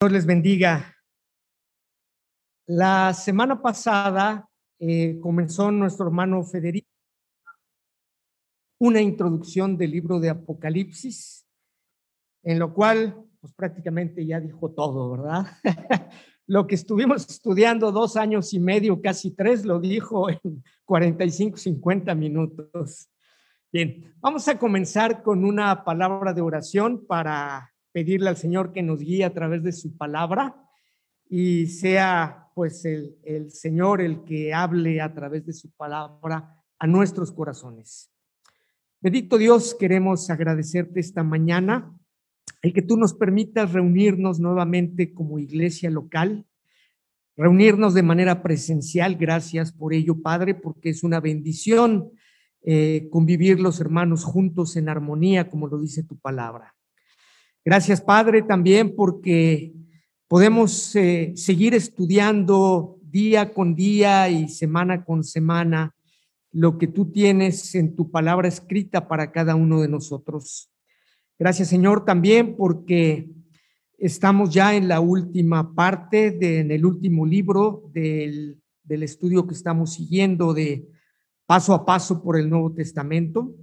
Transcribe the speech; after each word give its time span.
Dios 0.00 0.12
les 0.12 0.26
bendiga. 0.26 0.94
La 2.68 3.12
semana 3.12 3.60
pasada 3.60 4.48
eh, 4.78 5.18
comenzó 5.20 5.72
nuestro 5.72 6.06
hermano 6.06 6.44
Federico 6.44 6.86
una 8.78 9.00
introducción 9.00 9.76
del 9.76 9.90
libro 9.90 10.20
de 10.20 10.30
Apocalipsis, 10.30 11.44
en 12.44 12.60
lo 12.60 12.72
cual 12.72 13.24
pues 13.40 13.52
prácticamente 13.54 14.24
ya 14.24 14.38
dijo 14.38 14.70
todo, 14.70 15.10
¿verdad? 15.10 15.46
lo 16.46 16.68
que 16.68 16.76
estuvimos 16.76 17.28
estudiando 17.28 17.90
dos 17.90 18.16
años 18.16 18.54
y 18.54 18.60
medio, 18.60 19.02
casi 19.02 19.32
tres, 19.32 19.64
lo 19.64 19.80
dijo 19.80 20.30
en 20.30 20.62
45, 20.84 21.56
50 21.56 22.14
minutos. 22.14 23.10
Bien, 23.72 24.14
vamos 24.20 24.46
a 24.46 24.60
comenzar 24.60 25.24
con 25.24 25.44
una 25.44 25.82
palabra 25.82 26.32
de 26.32 26.40
oración 26.40 27.04
para 27.04 27.74
pedirle 27.92 28.28
al 28.28 28.36
Señor 28.36 28.72
que 28.72 28.82
nos 28.82 29.00
guíe 29.00 29.24
a 29.24 29.34
través 29.34 29.62
de 29.62 29.72
su 29.72 29.96
palabra 29.96 30.68
y 31.28 31.66
sea 31.66 32.48
pues 32.54 32.84
el, 32.84 33.50
Señor 33.50 34.00
el 34.00 34.24
que 34.24 34.52
hable 34.52 35.00
a 35.00 35.14
través 35.14 35.46
de 35.46 35.52
su 35.52 35.70
palabra 35.70 36.56
a 36.78 36.86
nuestros 36.86 37.30
corazones. 37.30 38.10
Bendito 39.00 39.38
Dios, 39.38 39.76
queremos 39.78 40.28
agradecerte 40.28 40.98
esta 40.98 41.22
mañana 41.22 41.94
el 42.62 42.72
que 42.72 42.82
tú 42.82 42.96
nos 42.96 43.14
permitas 43.14 43.72
reunirnos 43.72 44.40
nuevamente 44.40 45.14
como 45.14 45.38
iglesia 45.38 45.90
local, 45.90 46.46
reunirnos 47.36 47.94
de 47.94 48.02
manera 48.02 48.42
presencial. 48.42 49.14
Gracias 49.14 49.72
por 49.72 49.94
ello, 49.94 50.20
Padre, 50.20 50.54
porque 50.54 50.88
es 50.90 51.04
una 51.04 51.20
bendición 51.20 52.10
eh, 52.62 53.08
convivir 53.10 53.60
los 53.60 53.80
hermanos 53.80 54.24
juntos 54.24 54.76
en 54.76 54.88
armonía, 54.88 55.48
como 55.48 55.68
lo 55.68 55.78
dice 55.78 56.02
tu 56.02 56.18
palabra. 56.18 56.74
Gracias, 57.70 58.00
Padre, 58.00 58.40
también 58.40 58.96
porque 58.96 59.74
podemos 60.26 60.96
eh, 60.96 61.34
seguir 61.36 61.74
estudiando 61.74 62.98
día 63.02 63.52
con 63.52 63.74
día 63.74 64.30
y 64.30 64.48
semana 64.48 65.04
con 65.04 65.22
semana 65.22 65.94
lo 66.50 66.78
que 66.78 66.86
tú 66.86 67.12
tienes 67.12 67.74
en 67.74 67.94
tu 67.94 68.10
palabra 68.10 68.48
escrita 68.48 69.06
para 69.06 69.32
cada 69.32 69.54
uno 69.54 69.82
de 69.82 69.88
nosotros. 69.88 70.70
Gracias, 71.38 71.68
Señor, 71.68 72.06
también 72.06 72.56
porque 72.56 73.28
estamos 73.98 74.54
ya 74.54 74.74
en 74.74 74.88
la 74.88 75.00
última 75.00 75.74
parte, 75.74 76.30
de, 76.30 76.60
en 76.60 76.70
el 76.70 76.86
último 76.86 77.26
libro 77.26 77.90
del, 77.92 78.62
del 78.82 79.02
estudio 79.02 79.46
que 79.46 79.52
estamos 79.52 79.92
siguiendo 79.92 80.54
de 80.54 80.88
paso 81.44 81.74
a 81.74 81.84
paso 81.84 82.22
por 82.22 82.38
el 82.38 82.48
Nuevo 82.48 82.72
Testamento. 82.72 83.54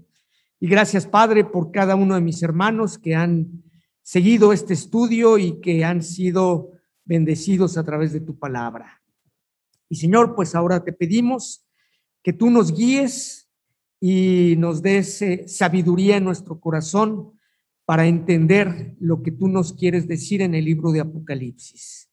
Y 0.60 0.68
gracias, 0.68 1.08
Padre, 1.08 1.44
por 1.44 1.72
cada 1.72 1.96
uno 1.96 2.14
de 2.14 2.22
mis 2.22 2.44
hermanos 2.44 3.00
que 3.00 3.16
han 3.16 3.65
seguido 4.06 4.54
este 4.54 4.76
estudio 4.76 5.40
y 5.40 5.60
que 5.62 5.84
han 5.84 6.04
sido 6.04 6.74
bendecidos 7.06 7.76
a 7.76 7.84
través 7.84 8.14
de 8.14 8.20
tu 8.20 8.38
palabra. 8.38 9.02
Y 9.90 9.96
Señor, 9.96 10.36
pues 10.36 10.54
ahora 10.54 10.84
te 10.84 10.94
pedimos 10.94 11.66
que 12.22 12.32
tú 12.32 12.52
nos 12.52 12.72
guíes 12.72 13.50
y 14.00 14.56
nos 14.60 14.84
des 14.84 15.24
eh, 15.24 15.48
sabiduría 15.48 16.18
en 16.18 16.24
nuestro 16.24 16.60
corazón 16.60 17.40
para 17.84 18.06
entender 18.06 18.96
lo 19.00 19.24
que 19.24 19.32
tú 19.32 19.48
nos 19.48 19.74
quieres 19.74 20.08
decir 20.08 20.44
en 20.44 20.54
el 20.54 20.66
libro 20.66 20.92
de 20.92 21.00
Apocalipsis. 21.00 22.12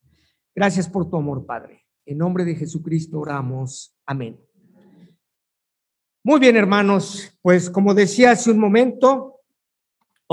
Gracias 0.54 0.88
por 0.88 1.10
tu 1.10 1.18
amor, 1.18 1.44
Padre. 1.44 1.84
En 2.06 2.16
nombre 2.16 2.46
de 2.46 2.56
Jesucristo 2.56 3.20
oramos. 3.20 3.94
Amén. 4.06 4.40
Muy 6.24 6.40
bien, 6.40 6.56
hermanos, 6.56 7.38
pues 7.42 7.68
como 7.68 7.92
decía 7.92 8.30
hace 8.30 8.50
un 8.50 8.58
momento, 8.58 9.31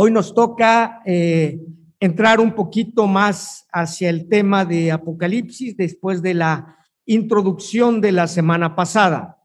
Hoy 0.02 0.12
nos 0.12 0.34
toca 0.34 1.02
eh, 1.06 1.60
entrar 2.00 2.40
un 2.40 2.56
poquito 2.56 3.06
más 3.06 3.68
hacia 3.70 4.10
el 4.10 4.30
tema 4.30 4.64
de 4.64 4.94
Apocalipsis 4.94 5.76
después 5.76 6.22
de 6.22 6.36
la 6.36 6.78
introducción 7.06 8.00
de 8.00 8.14
la 8.14 8.28
semana 8.28 8.78
pasada. 8.78 9.44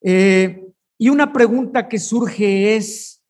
Eh, 0.00 0.72
y 0.96 1.08
una 1.08 1.32
pregunta 1.32 1.88
que 1.88 1.98
surge 1.98 2.76
es, 2.76 3.20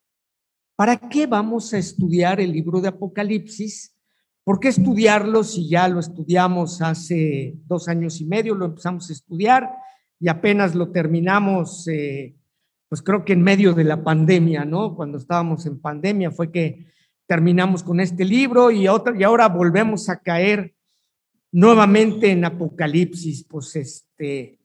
¿para 0.76 0.98
qué 0.98 1.26
vamos 1.26 1.72
a 1.72 1.78
estudiar 1.78 2.42
el 2.42 2.52
libro 2.52 2.82
de 2.82 2.88
Apocalipsis? 2.88 3.96
¿Por 4.44 4.60
qué 4.60 4.68
estudiarlo 4.68 5.44
si 5.44 5.70
ya 5.70 5.88
lo 5.88 6.00
estudiamos 6.00 6.82
hace 6.82 7.54
dos 7.64 7.88
años 7.88 8.20
y 8.20 8.26
medio, 8.26 8.54
lo 8.54 8.66
empezamos 8.66 9.08
a 9.08 9.14
estudiar 9.14 9.70
y 10.20 10.28
apenas 10.28 10.74
lo 10.74 10.92
terminamos 10.92 11.88
eh, 11.88 12.36
pues 12.94 13.02
creo 13.02 13.24
que 13.24 13.32
en 13.32 13.42
medio 13.42 13.72
de 13.72 13.82
la 13.82 14.04
pandemia, 14.04 14.64
¿no? 14.64 14.94
Cuando 14.94 15.18
estábamos 15.18 15.66
en 15.66 15.80
pandemia 15.80 16.30
fue 16.30 16.52
que 16.52 16.86
terminamos 17.26 17.82
con 17.82 17.98
este 17.98 18.24
libro 18.24 18.70
y, 18.70 18.86
otra, 18.86 19.18
y 19.18 19.24
ahora 19.24 19.48
volvemos 19.48 20.08
a 20.08 20.20
caer 20.20 20.76
nuevamente 21.50 22.30
en 22.30 22.44
Apocalipsis, 22.44 23.42
pues 23.50 23.74
este, 23.74 24.60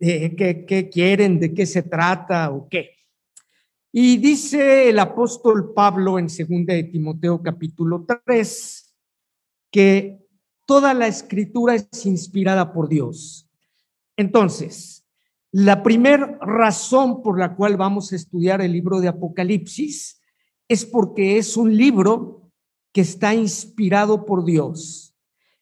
¿qué, 0.00 0.64
¿qué 0.66 0.90
quieren? 0.92 1.38
¿De 1.38 1.54
qué 1.54 1.64
se 1.64 1.84
trata 1.84 2.50
o 2.50 2.68
qué? 2.68 2.90
Y 3.92 4.16
dice 4.16 4.90
el 4.90 4.98
apóstol 4.98 5.72
Pablo 5.72 6.18
en 6.18 6.26
2 6.26 6.36
de 6.66 6.82
Timoteo 6.90 7.40
capítulo 7.40 8.04
3 8.26 8.96
que 9.70 10.26
toda 10.66 10.92
la 10.92 11.06
escritura 11.06 11.76
es 11.76 12.04
inspirada 12.04 12.72
por 12.72 12.88
Dios. 12.88 13.48
Entonces, 14.16 14.93
la 15.56 15.84
primera 15.84 16.36
razón 16.40 17.22
por 17.22 17.38
la 17.38 17.54
cual 17.54 17.76
vamos 17.76 18.12
a 18.12 18.16
estudiar 18.16 18.60
el 18.60 18.72
libro 18.72 18.98
de 18.98 19.06
Apocalipsis 19.06 20.20
es 20.66 20.84
porque 20.84 21.38
es 21.38 21.56
un 21.56 21.76
libro 21.76 22.50
que 22.92 23.02
está 23.02 23.32
inspirado 23.36 24.26
por 24.26 24.44
Dios. 24.44 25.14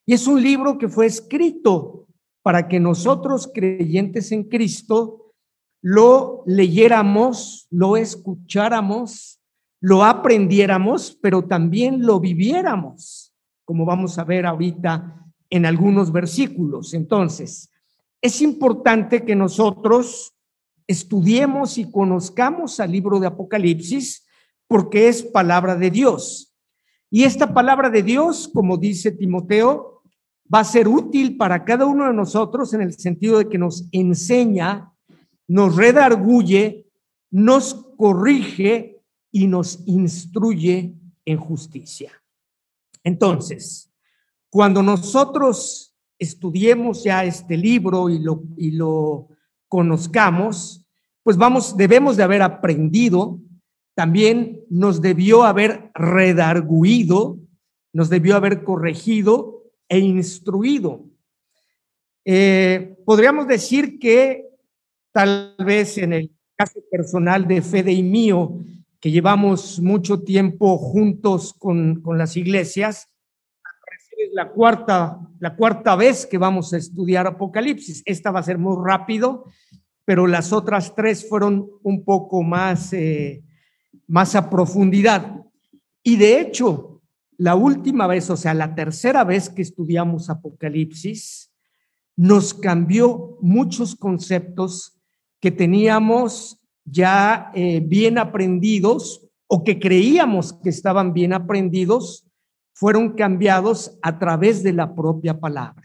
Y 0.07 0.15
es 0.15 0.27
un 0.27 0.43
libro 0.43 0.79
que 0.79 0.89
fue 0.89 1.05
escrito 1.05 2.07
para 2.41 2.69
que 2.69 2.81
nosotros 2.81 3.51
creyentes 3.53 4.33
en 4.33 4.45
Cristo 4.45 5.35
lo 5.83 6.43
leyéramos, 6.47 7.67
lo 7.69 7.99
escucháramos, 7.99 9.43
lo 9.79 10.05
aprendiéramos, 10.05 11.19
pero 11.21 11.45
también 11.45 12.07
lo 12.07 12.19
viviéramos, 12.19 13.35
como 13.67 13.85
vamos 13.85 14.19
a 14.19 14.25
ver 14.25 14.47
ahorita 14.47 15.23
en 15.51 15.67
algunos 15.67 16.11
versículos. 16.13 16.95
Entonces, 16.95 17.69
es 18.23 18.41
importante 18.41 19.25
que 19.25 19.35
nosotros 19.35 20.33
estudiemos 20.87 21.77
y 21.77 21.91
conozcamos 21.91 22.79
al 22.79 22.93
libro 22.93 23.19
de 23.19 23.27
Apocalipsis 23.27 24.25
porque 24.69 25.09
es 25.09 25.23
palabra 25.23 25.77
de 25.77 25.91
Dios. 25.91 26.55
Y 27.11 27.25
esta 27.25 27.53
palabra 27.53 27.91
de 27.91 28.03
Dios, 28.03 28.49
como 28.55 28.79
dice 28.79 29.11
Timoteo, 29.11 30.03
va 30.53 30.61
a 30.61 30.65
ser 30.65 30.87
útil 30.87 31.37
para 31.37 31.65
cada 31.65 31.85
uno 31.85 32.07
de 32.07 32.15
nosotros 32.15 32.73
en 32.73 32.83
el 32.83 32.95
sentido 32.95 33.39
de 33.39 33.49
que 33.49 33.59
nos 33.59 33.89
enseña, 33.91 34.93
nos 35.49 35.77
redarguye, 35.77 36.87
nos 37.31 37.75
corrige 37.97 39.03
y 39.33 39.47
nos 39.47 39.81
instruye 39.87 40.95
en 41.25 41.39
justicia. 41.39 42.13
Entonces, 43.03 43.93
cuando 44.49 44.83
nosotros 44.83 45.92
estudiemos 46.23 47.05
ya 47.05 47.25
este 47.25 47.57
libro 47.57 48.09
y 48.09 48.19
lo, 48.19 48.43
y 48.57 48.73
lo 48.73 49.29
conozcamos, 49.69 50.87
pues 51.23 51.37
vamos, 51.37 51.77
debemos 51.77 52.17
de 52.17 52.23
haber 52.23 52.43
aprendido, 52.43 53.41
también 53.95 54.61
nos 54.71 55.01
debió 55.01 55.45
haber 55.45 55.91
redarguido, 55.95 57.39
nos 57.93 58.09
debió 58.09 58.37
haber 58.37 58.65
corregido 58.65 59.65
e 59.89 59.99
instruido. 59.99 61.05
Eh, 62.25 62.97
podríamos 63.05 63.47
decir 63.47 63.99
que 63.99 64.49
tal 65.13 65.55
vez 65.59 65.99
en 65.99 66.13
el 66.13 66.31
caso 66.57 66.81
personal 66.91 67.47
de 67.47 67.61
Fede 67.61 67.93
y 67.93 68.03
mío, 68.03 68.59
que 69.01 69.11
llevamos 69.11 69.81
mucho 69.81 70.23
tiempo 70.23 70.79
juntos 70.79 71.53
con, 71.53 72.01
con 72.01 72.17
las 72.19 72.37
iglesias, 72.37 73.12
la 74.33 74.51
cuarta, 74.51 75.19
la 75.39 75.57
cuarta 75.57 75.97
vez 75.97 76.27
que 76.27 76.39
vamos 76.39 76.73
a 76.73 76.77
estudiar 76.77 77.27
Apocalipsis. 77.27 78.03
Esta 78.05 78.31
va 78.31 78.41
a 78.41 78.45
ser 78.45 78.59
muy 78.59 78.77
rápido, 78.85 79.47
pero 80.05 80.27
las 80.27 80.53
otras 80.53 80.95
tres 80.95 81.29
fueron 81.29 81.69
un 81.83 82.05
poco 82.05 82.43
más, 82.43 82.93
eh, 82.93 83.43
más 84.07 84.35
a 84.35 84.49
profundidad. 84.49 85.43
Y 86.03 86.17
de 86.17 86.41
hecho, 86.41 87.03
la 87.37 87.55
última 87.55 88.07
vez, 88.07 88.31
o 88.31 88.37
sea, 88.37 88.55
la 88.55 88.75
tercera 88.75 89.25
vez 89.25 89.49
que 89.49 89.63
estudiamos 89.63 90.31
Apocalipsis, 90.31 91.53
nos 92.17 92.55
cambió 92.55 93.39
muchos 93.41 93.97
conceptos 93.97 95.01
que 95.41 95.51
teníamos 95.51 96.61
ya 96.85 97.51
eh, 97.55 97.81
bien 97.81 98.19
aprendidos 98.19 99.27
o 99.47 99.65
que 99.65 99.79
creíamos 99.79 100.53
que 100.53 100.71
estaban 100.71 101.13
bien 101.13 101.33
aprendidos 101.33 102.27
fueron 102.73 103.15
cambiados 103.15 103.99
a 104.03 104.19
través 104.19 104.63
de 104.63 104.73
la 104.73 104.95
propia 104.95 105.39
palabra. 105.39 105.85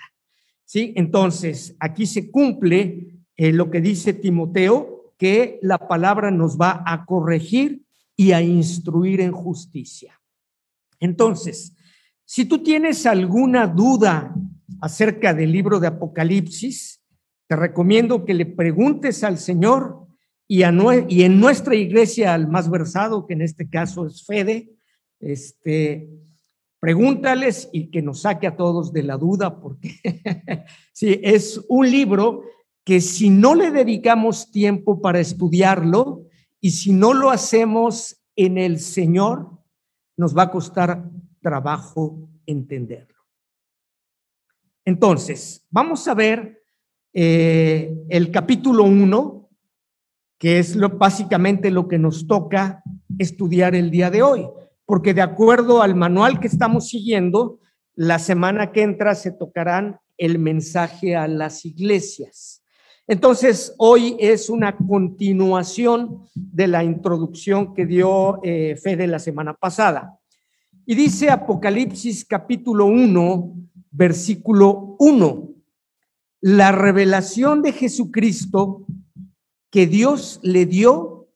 ¿Sí? 0.65 0.93
Entonces, 0.95 1.75
aquí 1.79 2.05
se 2.05 2.29
cumple 2.29 3.21
eh, 3.35 3.53
lo 3.53 3.69
que 3.69 3.81
dice 3.81 4.13
Timoteo, 4.13 5.13
que 5.17 5.59
la 5.61 5.87
palabra 5.87 6.31
nos 6.31 6.57
va 6.57 6.83
a 6.85 7.05
corregir 7.05 7.83
y 8.15 8.31
a 8.31 8.41
instruir 8.41 9.21
en 9.21 9.31
justicia. 9.31 10.19
Entonces, 10.99 11.73
Si 12.29 12.43
tú 12.43 12.61
tienes 12.61 13.05
alguna 13.05 13.67
duda 13.67 14.35
acerca 14.81 15.33
del 15.33 15.49
libro 15.49 15.79
de 15.79 15.87
Apocalipsis, 15.87 17.01
te 17.47 17.55
recomiendo 17.55 18.25
que 18.25 18.33
le 18.33 18.45
preguntes 18.45 19.23
al 19.23 19.37
Señor 19.37 20.05
y, 20.45 20.63
y 21.07 21.23
en 21.23 21.39
nuestra 21.39 21.75
iglesia 21.75 22.33
al 22.33 22.49
más 22.49 22.69
versado, 22.69 23.25
que 23.25 23.33
en 23.33 23.43
este 23.43 23.69
caso 23.69 24.05
es 24.05 24.25
Fede, 24.25 24.73
este, 25.21 26.09
pregúntales 26.79 27.69
y 27.73 27.89
que 27.89 28.01
nos 28.01 28.21
saque 28.21 28.47
a 28.47 28.55
todos 28.55 28.93
de 28.93 29.03
la 29.03 29.17
duda, 29.17 29.59
porque 29.59 29.99
sí, 30.93 31.19
es 31.23 31.63
un 31.69 31.89
libro 31.89 32.43
que 32.83 33.01
si 33.01 33.29
no 33.29 33.55
le 33.55 33.71
dedicamos 33.71 34.51
tiempo 34.51 35.01
para 35.01 35.19
estudiarlo 35.19 36.25
y 36.61 36.71
si 36.71 36.93
no 36.93 37.13
lo 37.13 37.29
hacemos 37.29 38.23
en 38.35 38.57
el 38.57 38.79
Señor, 38.79 39.49
nos 40.15 40.37
va 40.37 40.43
a 40.43 40.51
costar 40.51 41.09
trabajo 41.41 42.29
entenderlo. 42.45 43.15
Entonces, 44.85 45.65
vamos 45.69 46.07
a 46.07 46.13
ver 46.13 46.63
eh, 47.13 47.93
el 48.09 48.31
capítulo 48.31 48.83
1, 48.83 49.49
que 50.39 50.59
es 50.59 50.75
lo, 50.75 50.89
básicamente 50.89 51.71
lo 51.71 51.87
que 51.87 51.97
nos 51.97 52.25
toca 52.25 52.83
estudiar 53.17 53.75
el 53.75 53.91
día 53.91 54.09
de 54.09 54.21
hoy 54.21 54.47
porque 54.87 55.13
de 55.13 55.21
acuerdo 55.21 55.81
al 55.81 55.95
manual 55.95 56.39
que 56.39 56.47
estamos 56.47 56.87
siguiendo, 56.87 57.59
la 57.93 58.19
semana 58.19 58.71
que 58.71 58.83
entra 58.83 59.15
se 59.15 59.31
tocarán 59.31 59.99
el 60.17 60.39
mensaje 60.39 61.15
a 61.15 61.27
las 61.27 61.65
iglesias. 61.65 62.63
Entonces, 63.05 63.75
hoy 63.77 64.15
es 64.17 64.49
una 64.49 64.77
continuación 64.77 66.25
de 66.33 66.67
la 66.67 66.85
introducción 66.85 67.73
que 67.73 67.85
dio 67.85 68.39
eh, 68.43 68.77
Fede 68.81 69.07
la 69.07 69.19
semana 69.19 69.53
pasada. 69.53 70.17
Y 70.85 70.95
dice 70.95 71.29
Apocalipsis 71.29 72.23
capítulo 72.23 72.85
1, 72.85 73.55
versículo 73.91 74.95
1, 74.99 75.49
la 76.39 76.71
revelación 76.71 77.61
de 77.61 77.73
Jesucristo 77.73 78.85
que 79.69 79.85
Dios 79.85 80.39
le 80.43 80.65
dio 80.65 81.27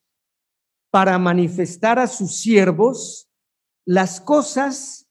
para 0.89 1.19
manifestar 1.19 1.99
a 1.99 2.07
sus 2.07 2.35
siervos 2.35 3.27
las 3.85 4.21
cosas 4.21 5.07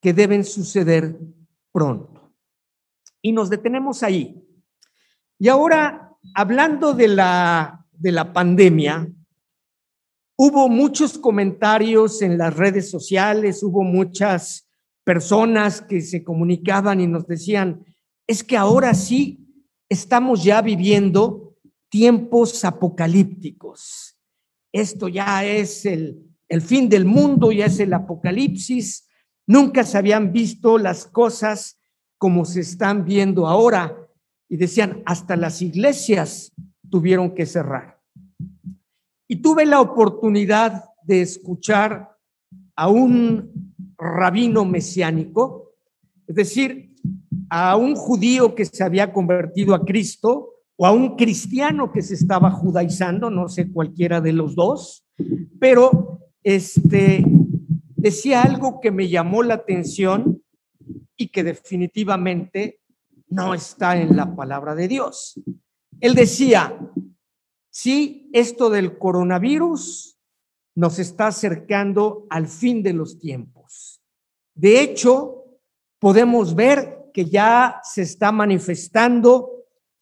que 0.00 0.12
deben 0.12 0.44
suceder 0.44 1.18
pronto. 1.72 2.34
Y 3.22 3.32
nos 3.32 3.50
detenemos 3.50 4.02
ahí. 4.02 4.42
Y 5.38 5.48
ahora, 5.48 6.14
hablando 6.34 6.92
de 6.92 7.08
la, 7.08 7.86
de 7.92 8.12
la 8.12 8.32
pandemia, 8.32 9.08
hubo 10.36 10.68
muchos 10.68 11.18
comentarios 11.18 12.22
en 12.22 12.38
las 12.38 12.54
redes 12.54 12.90
sociales, 12.90 13.62
hubo 13.62 13.82
muchas 13.82 14.68
personas 15.04 15.80
que 15.80 16.00
se 16.00 16.22
comunicaban 16.22 17.00
y 17.00 17.06
nos 17.06 17.26
decían, 17.26 17.84
es 18.26 18.42
que 18.42 18.56
ahora 18.56 18.94
sí 18.94 19.66
estamos 19.88 20.44
ya 20.44 20.62
viviendo 20.62 21.56
tiempos 21.88 22.64
apocalípticos. 22.64 24.18
Esto 24.72 25.08
ya 25.08 25.44
es 25.44 25.86
el, 25.86 26.33
el 26.48 26.60
fin 26.60 26.88
del 26.88 27.04
mundo 27.04 27.52
ya 27.52 27.66
es 27.66 27.80
el 27.80 27.92
apocalipsis. 27.92 29.08
Nunca 29.46 29.84
se 29.84 29.98
habían 29.98 30.32
visto 30.32 30.78
las 30.78 31.06
cosas 31.06 31.80
como 32.18 32.44
se 32.44 32.60
están 32.60 33.04
viendo 33.04 33.46
ahora. 33.46 33.96
Y 34.48 34.56
decían, 34.56 35.02
hasta 35.06 35.36
las 35.36 35.62
iglesias 35.62 36.52
tuvieron 36.90 37.34
que 37.34 37.46
cerrar. 37.46 38.00
Y 39.26 39.36
tuve 39.36 39.66
la 39.66 39.80
oportunidad 39.80 40.84
de 41.02 41.22
escuchar 41.22 42.16
a 42.76 42.88
un 42.88 43.74
rabino 43.96 44.64
mesiánico, 44.64 45.72
es 46.26 46.36
decir, 46.36 46.94
a 47.50 47.76
un 47.76 47.94
judío 47.94 48.54
que 48.54 48.64
se 48.64 48.82
había 48.84 49.12
convertido 49.12 49.74
a 49.74 49.84
Cristo 49.84 50.50
o 50.76 50.86
a 50.86 50.92
un 50.92 51.16
cristiano 51.16 51.92
que 51.92 52.02
se 52.02 52.14
estaba 52.14 52.50
judaizando, 52.50 53.30
no 53.30 53.48
sé 53.48 53.70
cualquiera 53.70 54.20
de 54.20 54.32
los 54.32 54.54
dos, 54.54 55.06
pero 55.60 56.13
este, 56.44 57.24
decía 57.96 58.42
algo 58.42 58.80
que 58.80 58.90
me 58.90 59.08
llamó 59.08 59.42
la 59.42 59.54
atención 59.54 60.42
y 61.16 61.28
que 61.28 61.42
definitivamente 61.42 62.80
no 63.28 63.54
está 63.54 63.96
en 63.96 64.16
la 64.16 64.36
palabra 64.36 64.74
de 64.74 64.86
Dios. 64.86 65.40
Él 66.00 66.14
decía, 66.14 66.78
sí, 67.70 68.30
esto 68.32 68.70
del 68.70 68.98
coronavirus 68.98 70.18
nos 70.76 70.98
está 70.98 71.28
acercando 71.28 72.26
al 72.30 72.46
fin 72.46 72.82
de 72.82 72.92
los 72.92 73.18
tiempos. 73.18 74.02
De 74.54 74.80
hecho, 74.80 75.44
podemos 75.98 76.54
ver 76.54 77.10
que 77.12 77.24
ya 77.24 77.80
se 77.82 78.02
está 78.02 78.32
manifestando 78.32 79.50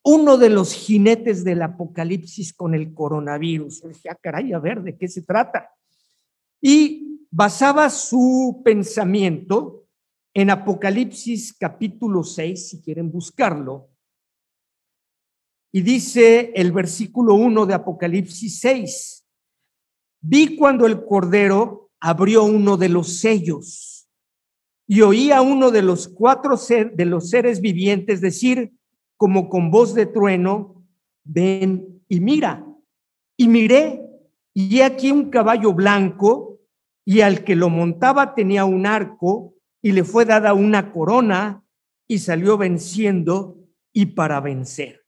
uno 0.03 0.37
de 0.37 0.51
los 0.51 0.73
jinetes 0.73 1.45
del 1.45 1.63
apocalipsis 1.63 2.53
con 2.53 2.75
el 2.75 2.93
coronavirus. 2.93 3.85
Ah, 4.11 4.17
caray, 4.21 4.53
a 4.53 4.59
ver, 4.59 4.83
¿de 4.83 4.97
qué 4.97 5.07
se 5.07 5.23
trata? 5.23 5.71
Y 6.63 7.27
basaba 7.31 7.91
su 7.91 8.63
pensamiento 8.65 9.89
en 10.33 10.49
Apocalipsis 10.49 11.53
capítulo 11.53 12.23
6, 12.23 12.69
si 12.69 12.81
quieren 12.81 13.11
buscarlo. 13.11 13.91
Y 15.73 15.83
dice 15.83 16.53
el 16.55 16.71
versículo 16.71 17.35
1 17.35 17.67
de 17.67 17.75
Apocalipsis 17.75 18.61
6, 18.61 19.27
vi 20.21 20.57
cuando 20.57 20.87
el 20.87 21.05
Cordero 21.05 21.91
abrió 22.01 22.45
uno 22.45 22.77
de 22.77 22.89
los 22.89 23.19
sellos 23.19 24.09
y 24.87 25.01
oí 25.01 25.31
a 25.33 25.41
uno 25.41 25.71
de 25.71 25.83
los 25.83 26.09
cuatro 26.09 26.57
de 26.95 27.05
los 27.07 27.31
seres 27.31 27.61
vivientes 27.61 28.21
decir 28.21 28.73
como 29.17 29.49
con 29.49 29.71
voz 29.71 29.95
de 29.95 30.07
trueno, 30.07 30.85
ven 31.25 32.03
y 32.09 32.21
mira. 32.21 32.67
Y 33.37 33.49
miré 33.49 34.03
y 34.55 34.81
aquí 34.81 35.11
un 35.11 35.31
caballo 35.31 35.73
blanco 35.73 36.52
y 37.05 37.21
al 37.21 37.45
que 37.45 37.57
lo 37.57 37.69
montaba 37.69 38.35
tenía 38.35 38.65
un 38.65 38.87
arco 38.87 39.55
y 39.81 39.93
le 39.93 40.05
fue 40.05 40.25
dada 40.25 40.55
una 40.55 40.93
corona 40.93 41.65
y 42.07 42.19
salió 42.19 42.57
venciendo 42.57 43.59
y 43.93 44.07
para 44.07 44.41
vencer. 44.41 45.05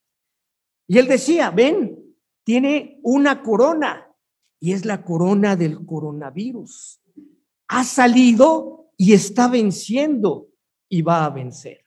Y 0.86 0.98
él 0.98 1.06
decía, 1.06 1.50
ven, 1.50 1.98
tiene 2.44 3.00
una 3.02 3.42
corona 3.42 4.08
y 4.60 4.72
es 4.72 4.84
la 4.84 5.02
corona 5.02 5.56
del 5.56 5.84
coronavirus. 5.86 7.00
Ha 7.68 7.84
salido 7.84 8.90
y 8.96 9.12
está 9.12 9.48
venciendo 9.48 10.48
y 10.88 11.02
va 11.02 11.24
a 11.24 11.30
vencer. 11.30 11.84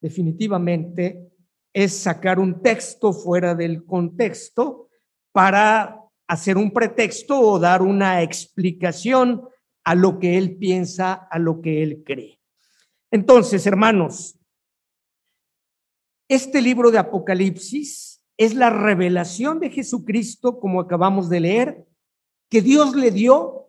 Definitivamente 0.00 1.30
es 1.72 1.96
sacar 1.96 2.38
un 2.38 2.62
texto 2.62 3.12
fuera 3.12 3.54
del 3.54 3.84
contexto 3.84 4.88
para 5.32 5.99
hacer 6.30 6.56
un 6.56 6.70
pretexto 6.70 7.40
o 7.40 7.58
dar 7.58 7.82
una 7.82 8.22
explicación 8.22 9.48
a 9.82 9.96
lo 9.96 10.20
que 10.20 10.38
él 10.38 10.58
piensa, 10.58 11.12
a 11.12 11.40
lo 11.40 11.60
que 11.60 11.82
él 11.82 12.04
cree. 12.06 12.40
Entonces, 13.10 13.66
hermanos, 13.66 14.38
este 16.28 16.62
libro 16.62 16.92
de 16.92 16.98
Apocalipsis 16.98 18.24
es 18.36 18.54
la 18.54 18.70
revelación 18.70 19.58
de 19.58 19.70
Jesucristo, 19.70 20.60
como 20.60 20.80
acabamos 20.80 21.28
de 21.28 21.40
leer, 21.40 21.88
que 22.48 22.62
Dios 22.62 22.94
le 22.94 23.10
dio 23.10 23.66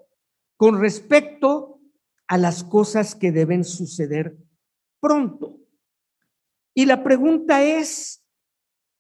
con 0.56 0.80
respecto 0.80 1.82
a 2.28 2.38
las 2.38 2.64
cosas 2.64 3.16
que 3.16 3.32
deben 3.32 3.64
suceder 3.64 4.38
pronto. 5.00 5.58
Y 6.76 6.86
la 6.86 7.04
pregunta 7.04 7.64
es, 7.64 8.24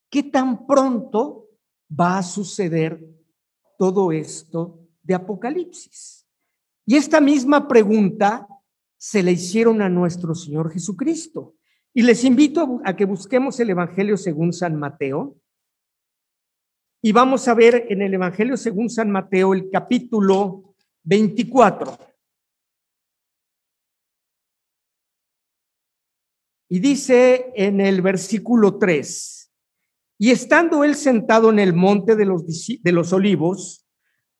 ¿qué 0.09 0.23
tan 0.23 0.65
pronto 0.65 1.47
va 1.87 2.17
a 2.17 2.23
suceder 2.23 3.20
todo 3.81 4.11
esto 4.11 4.79
de 5.01 5.15
Apocalipsis? 5.15 6.27
Y 6.85 6.97
esta 6.97 7.19
misma 7.19 7.67
pregunta 7.67 8.47
se 8.95 9.23
le 9.23 9.31
hicieron 9.31 9.81
a 9.81 9.89
nuestro 9.89 10.35
Señor 10.35 10.71
Jesucristo. 10.71 11.55
Y 11.91 12.03
les 12.03 12.23
invito 12.23 12.79
a 12.85 12.95
que 12.95 13.05
busquemos 13.05 13.59
el 13.59 13.71
Evangelio 13.71 14.17
según 14.17 14.53
San 14.53 14.75
Mateo. 14.75 15.35
Y 17.01 17.11
vamos 17.11 17.47
a 17.47 17.55
ver 17.55 17.87
en 17.89 18.03
el 18.03 18.13
Evangelio 18.13 18.55
según 18.55 18.87
San 18.87 19.09
Mateo 19.09 19.51
el 19.55 19.71
capítulo 19.71 20.75
24. 21.01 21.97
Y 26.69 26.77
dice 26.77 27.51
en 27.55 27.81
el 27.81 28.03
versículo 28.03 28.77
3, 28.77 29.40
y 30.21 30.29
estando 30.29 30.83
él 30.83 30.93
sentado 30.93 31.49
en 31.49 31.57
el 31.57 31.73
monte 31.73 32.15
de 32.15 32.25
los, 32.25 32.45
de 32.45 32.91
los 32.91 33.11
olivos, 33.11 33.87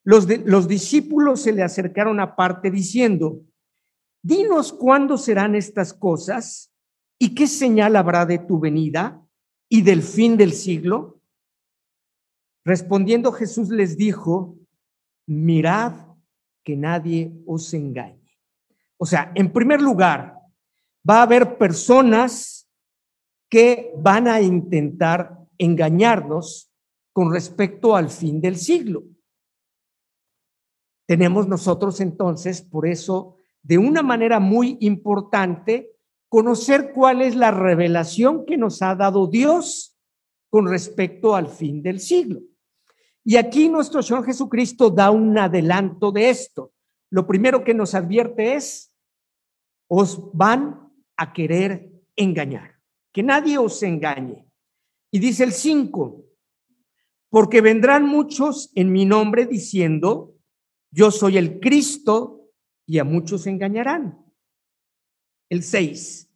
los, 0.04 0.28
los 0.46 0.68
discípulos 0.68 1.42
se 1.42 1.54
le 1.54 1.64
acercaron 1.64 2.20
aparte 2.20 2.70
diciendo, 2.70 3.42
dinos 4.22 4.74
cuándo 4.74 5.18
serán 5.18 5.56
estas 5.56 5.92
cosas 5.92 6.72
y 7.18 7.34
qué 7.34 7.48
señal 7.48 7.96
habrá 7.96 8.28
de 8.28 8.38
tu 8.38 8.60
venida 8.60 9.26
y 9.70 9.82
del 9.82 10.04
fin 10.04 10.38
del 10.38 10.54
siglo. 10.54 11.20
Respondiendo 12.64 13.32
Jesús 13.32 13.70
les 13.70 13.98
dijo, 13.98 14.60
mirad 15.26 15.94
que 16.64 16.78
nadie 16.78 17.34
os 17.48 17.74
engañe. 17.74 18.38
O 18.98 19.08
sea, 19.08 19.32
en 19.34 19.52
primer 19.52 19.82
lugar, 19.82 20.38
va 21.10 21.22
a 21.22 21.24
haber 21.24 21.58
personas 21.58 22.70
que 23.50 23.92
van 23.98 24.28
a 24.28 24.42
intentar 24.42 25.41
engañarnos 25.62 26.72
con 27.13 27.32
respecto 27.32 27.96
al 27.96 28.10
fin 28.10 28.41
del 28.41 28.58
siglo. 28.58 29.03
Tenemos 31.08 31.48
nosotros 31.48 32.01
entonces, 32.01 32.62
por 32.62 32.88
eso, 32.88 33.36
de 33.62 33.77
una 33.77 34.01
manera 34.01 34.39
muy 34.39 34.77
importante, 34.80 35.91
conocer 36.30 36.94
cuál 36.94 37.22
es 37.22 37.36
la 37.36 37.51
revelación 37.51 38.46
que 38.46 38.58
nos 38.58 38.82
ha 38.82 38.96
dado 38.96 39.27
Dios 39.27 39.98
con 40.50 40.68
respecto 40.68 41.36
al 41.36 41.48
fin 41.48 41.84
del 41.84 42.00
siglo. 42.00 42.41
Y 43.24 43.36
aquí 43.36 43.70
nuestro 43.70 44.01
Señor 44.01 44.25
Jesucristo 44.25 44.89
da 44.89 45.12
un 45.12 45.38
adelanto 45.38 46.12
de 46.12 46.30
esto. 46.30 46.74
Lo 47.12 47.27
primero 47.27 47.63
que 47.63 47.75
nos 47.75 47.94
advierte 47.94 48.56
es, 48.56 48.96
os 49.88 50.32
van 50.34 50.91
a 51.18 51.34
querer 51.34 51.91
engañar, 52.15 52.80
que 53.12 53.22
nadie 53.22 53.60
os 53.60 53.84
engañe. 53.84 54.50
Y 55.12 55.20
dice 55.20 55.44
el 55.44 55.51
5, 55.51 56.25
porque 57.30 57.62
vendrán 57.62 58.06
muchos 58.06 58.72
en 58.75 58.91
mi 58.91 59.06
nombre 59.06 59.46
diciendo, 59.46 60.36
yo 60.89 61.12
soy 61.12 61.38
el 61.38 61.60
Cristo, 61.60 62.50
y 62.86 63.00
a 63.00 63.03
muchos 63.03 63.48
engañarán. 63.48 64.18
El 65.50 65.63
6, 65.63 66.30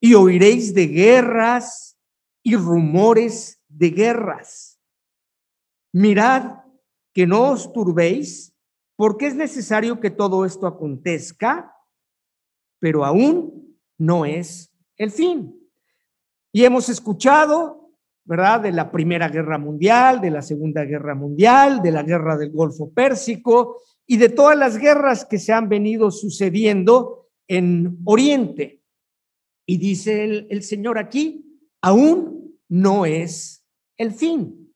y 0.00 0.14
oiréis 0.14 0.74
de 0.74 0.86
guerras 0.88 1.98
y 2.42 2.56
rumores 2.56 3.60
de 3.68 3.90
guerras. 3.90 4.80
Mirad 5.92 6.58
que 7.12 7.26
no 7.26 7.50
os 7.50 7.72
turbéis, 7.72 8.54
porque 8.96 9.26
es 9.26 9.34
necesario 9.34 10.00
que 10.00 10.10
todo 10.10 10.44
esto 10.44 10.66
acontezca, 10.66 11.74
pero 12.78 13.04
aún 13.04 13.78
no 13.98 14.24
es 14.24 14.72
el 14.96 15.10
fin. 15.10 15.58
Y 16.52 16.64
hemos 16.64 16.88
escuchado, 16.88 17.85
¿verdad?, 18.26 18.60
de 18.60 18.72
la 18.72 18.90
Primera 18.90 19.28
Guerra 19.28 19.56
Mundial, 19.56 20.20
de 20.20 20.30
la 20.30 20.42
Segunda 20.42 20.84
Guerra 20.84 21.14
Mundial, 21.14 21.80
de 21.80 21.92
la 21.92 22.02
Guerra 22.02 22.36
del 22.36 22.50
Golfo 22.50 22.92
Pérsico 22.92 23.80
y 24.04 24.16
de 24.16 24.28
todas 24.28 24.58
las 24.58 24.78
guerras 24.78 25.24
que 25.24 25.38
se 25.38 25.52
han 25.52 25.68
venido 25.68 26.10
sucediendo 26.10 27.28
en 27.46 27.98
Oriente. 28.04 28.82
Y 29.64 29.78
dice 29.78 30.46
el, 30.48 30.62
Señor 30.62 30.98
aquí, 30.98 31.60
aún 31.80 32.58
no 32.68 33.06
es 33.06 33.64
el 33.96 34.12
fin. 34.12 34.72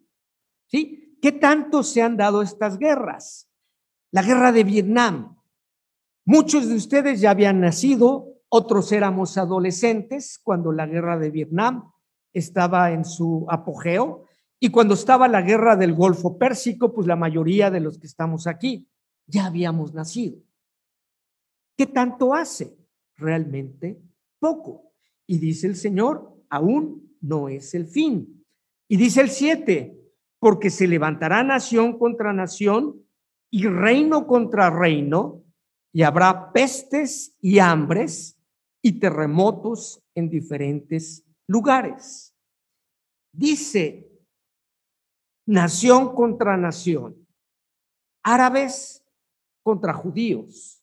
¿Sí? 0.69 1.19
¿Qué 1.21 1.33
tanto 1.33 1.83
se 1.83 2.02
han 2.02 2.16
dado 2.16 2.42
estas 2.42 2.78
guerras? 2.78 3.49
La 4.12 4.23
guerra 4.23 4.52
de 4.52 4.64
Vietnam. 4.64 5.37
Muchos 6.25 6.69
de 6.69 6.76
ustedes 6.76 7.21
ya 7.21 7.30
habían 7.30 7.61
nacido, 7.61 8.37
otros 8.49 8.92
éramos 8.92 9.37
adolescentes 9.37 10.40
cuando 10.42 10.73
la 10.73 10.87
guerra 10.87 11.19
de 11.19 11.30
Vietnam 11.30 11.90
estaba 12.33 12.93
en 12.93 13.05
su 13.05 13.47
apogeo 13.49 14.25
y 14.59 14.71
cuando 14.71 14.95
estaba 14.95 15.27
la 15.27 15.43
guerra 15.43 15.77
del 15.77 15.95
Golfo 15.95 16.39
Pérsico, 16.39 16.93
pues 16.93 17.07
la 17.07 17.17
mayoría 17.17 17.71
de 17.71 17.81
los 17.81 17.99
que 17.99 18.07
estamos 18.07 18.47
aquí 18.47 18.89
ya 19.27 19.47
habíamos 19.47 19.95
nacido. 19.95 20.39
¿Qué 21.77 21.87
tanto 21.87 22.35
hace? 22.35 22.77
Realmente 23.17 24.03
poco. 24.39 24.93
Y 25.27 25.39
dice 25.39 25.67
el 25.67 25.77
Señor, 25.77 26.35
aún 26.49 27.17
no 27.21 27.49
es 27.49 27.75
el 27.75 27.87
fin. 27.87 28.45
Y 28.89 28.97
dice 28.97 29.21
el 29.21 29.31
7, 29.31 29.97
porque 30.41 30.71
se 30.71 30.89
levantará 30.89 31.45
nación 31.45 31.99
contra 31.99 32.33
nación 32.33 33.01
y 33.51 33.67
reino 33.67 34.27
contra 34.27 34.71
reino, 34.71 35.45
y 35.93 36.03
habrá 36.03 36.53
pestes 36.53 37.37
y 37.41 37.59
hambres 37.59 38.39
y 38.81 39.01
terremotos 39.01 40.03
en 40.15 40.31
diferentes 40.31 41.25
lugares. 41.50 42.33
Dice, 43.33 44.09
nación 45.47 46.14
contra 46.14 46.57
nación, 46.57 47.26
árabes 48.23 49.04
contra 49.62 49.92
judíos, 49.92 50.80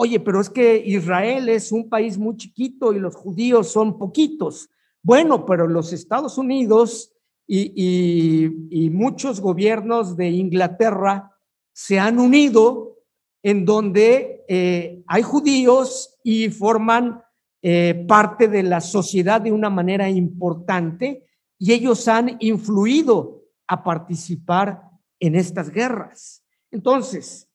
Oye, 0.00 0.20
pero 0.20 0.40
es 0.40 0.48
que 0.48 0.76
Israel 0.86 1.48
es 1.48 1.72
un 1.72 1.88
país 1.88 2.16
muy 2.16 2.36
chiquito 2.36 2.92
y 2.92 3.00
los 3.00 3.16
judíos 3.16 3.72
son 3.72 3.98
poquitos. 3.98 4.70
Bueno, 5.02 5.44
pero 5.44 5.66
los 5.66 5.92
Estados 5.92 6.38
Unidos 6.38 7.12
y, 7.48 8.90
muchos 8.92 9.40
gobiernos 9.40 10.16
de 10.16 10.28
Inglaterra 10.28 11.36
se 11.72 11.98
han 11.98 12.20
unido 12.20 12.98
en 13.42 13.64
donde 13.64 14.44
eh, 14.48 15.02
hay 15.08 15.22
judíos 15.22 16.16
y 16.22 16.48
forman 16.50 17.20
eh, 17.60 18.04
parte 18.06 18.46
de 18.46 18.62
la 18.62 18.80
sociedad 18.80 19.40
de 19.40 19.50
una 19.50 19.68
manera 19.68 20.08
importante 20.08 21.26
y 21.58 21.72
ellos 21.72 22.06
han 22.06 22.36
influido 22.38 23.42
a 23.66 23.82
participar 23.82 24.90
en 25.18 25.34
estas 25.34 25.70
guerras. 25.70 26.44
Entonces, 26.70 27.48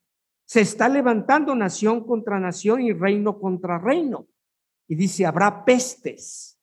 se 0.45 0.61
está 0.61 0.89
levantando 0.89 1.55
nación 1.55 2.05
contra 2.05 2.39
nación 2.39 2.81
y 2.81 2.91
reino 2.91 3.39
contra 3.39 3.79
reino. 3.79 4.27
Y 4.87 4.95
dice, 4.95 5.25
habrá 5.25 5.63
pestes. 5.63 6.59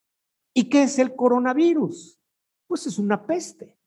¿Y 0.52 0.68
qué 0.68 0.82
es 0.82 0.98
el 0.98 1.16
coronavirus? 1.16 2.20
Pues 2.66 2.86
es 2.86 2.98
una 2.98 3.26
peste. 3.26 3.78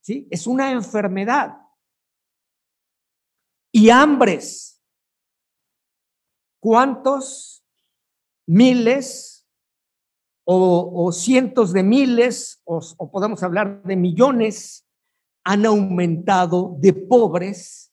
¿Sí? 0.00 0.28
Es 0.30 0.46
una 0.46 0.70
enfermedad. 0.70 1.58
Y 3.72 3.90
hambres. 3.90 4.82
¿Cuántos 6.60 7.63
miles 8.46 9.46
o, 10.46 11.10
cientos 11.12 11.72
de 11.72 11.82
miles, 11.82 12.60
o 12.64 13.10
podemos 13.10 13.42
hablar 13.42 13.82
de 13.82 13.96
millones, 13.96 14.86
han 15.44 15.66
aumentado 15.66 16.76
de 16.78 16.92
pobres 16.92 17.92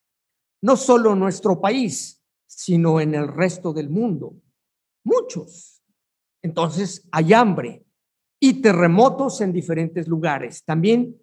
no 0.61 0.77
solo 0.77 1.13
en 1.13 1.19
nuestro 1.19 1.59
país, 1.59 2.21
sino 2.45 3.01
en 3.01 3.15
el 3.15 3.27
resto 3.27 3.73
del 3.73 3.89
mundo. 3.89 4.35
Muchos. 5.03 5.81
Entonces 6.43 7.07
hay 7.11 7.33
hambre 7.33 7.85
y 8.39 8.61
terremotos 8.61 9.41
en 9.41 9.53
diferentes 9.53 10.07
lugares. 10.07 10.63
También 10.63 11.19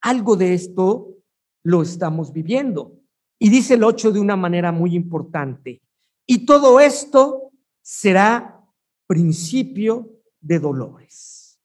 algo 0.00 0.36
de 0.36 0.54
esto 0.54 1.16
lo 1.62 1.82
estamos 1.82 2.32
viviendo. 2.32 2.98
Y 3.38 3.48
dice 3.48 3.74
el 3.74 3.84
8 3.84 4.12
de 4.12 4.20
una 4.20 4.36
manera 4.36 4.72
muy 4.72 4.94
importante. 4.94 5.82
Y 6.26 6.44
todo 6.44 6.80
esto 6.80 7.52
será 7.82 8.59
principio 9.10 10.08
de 10.40 10.60
dolores. 10.60 11.60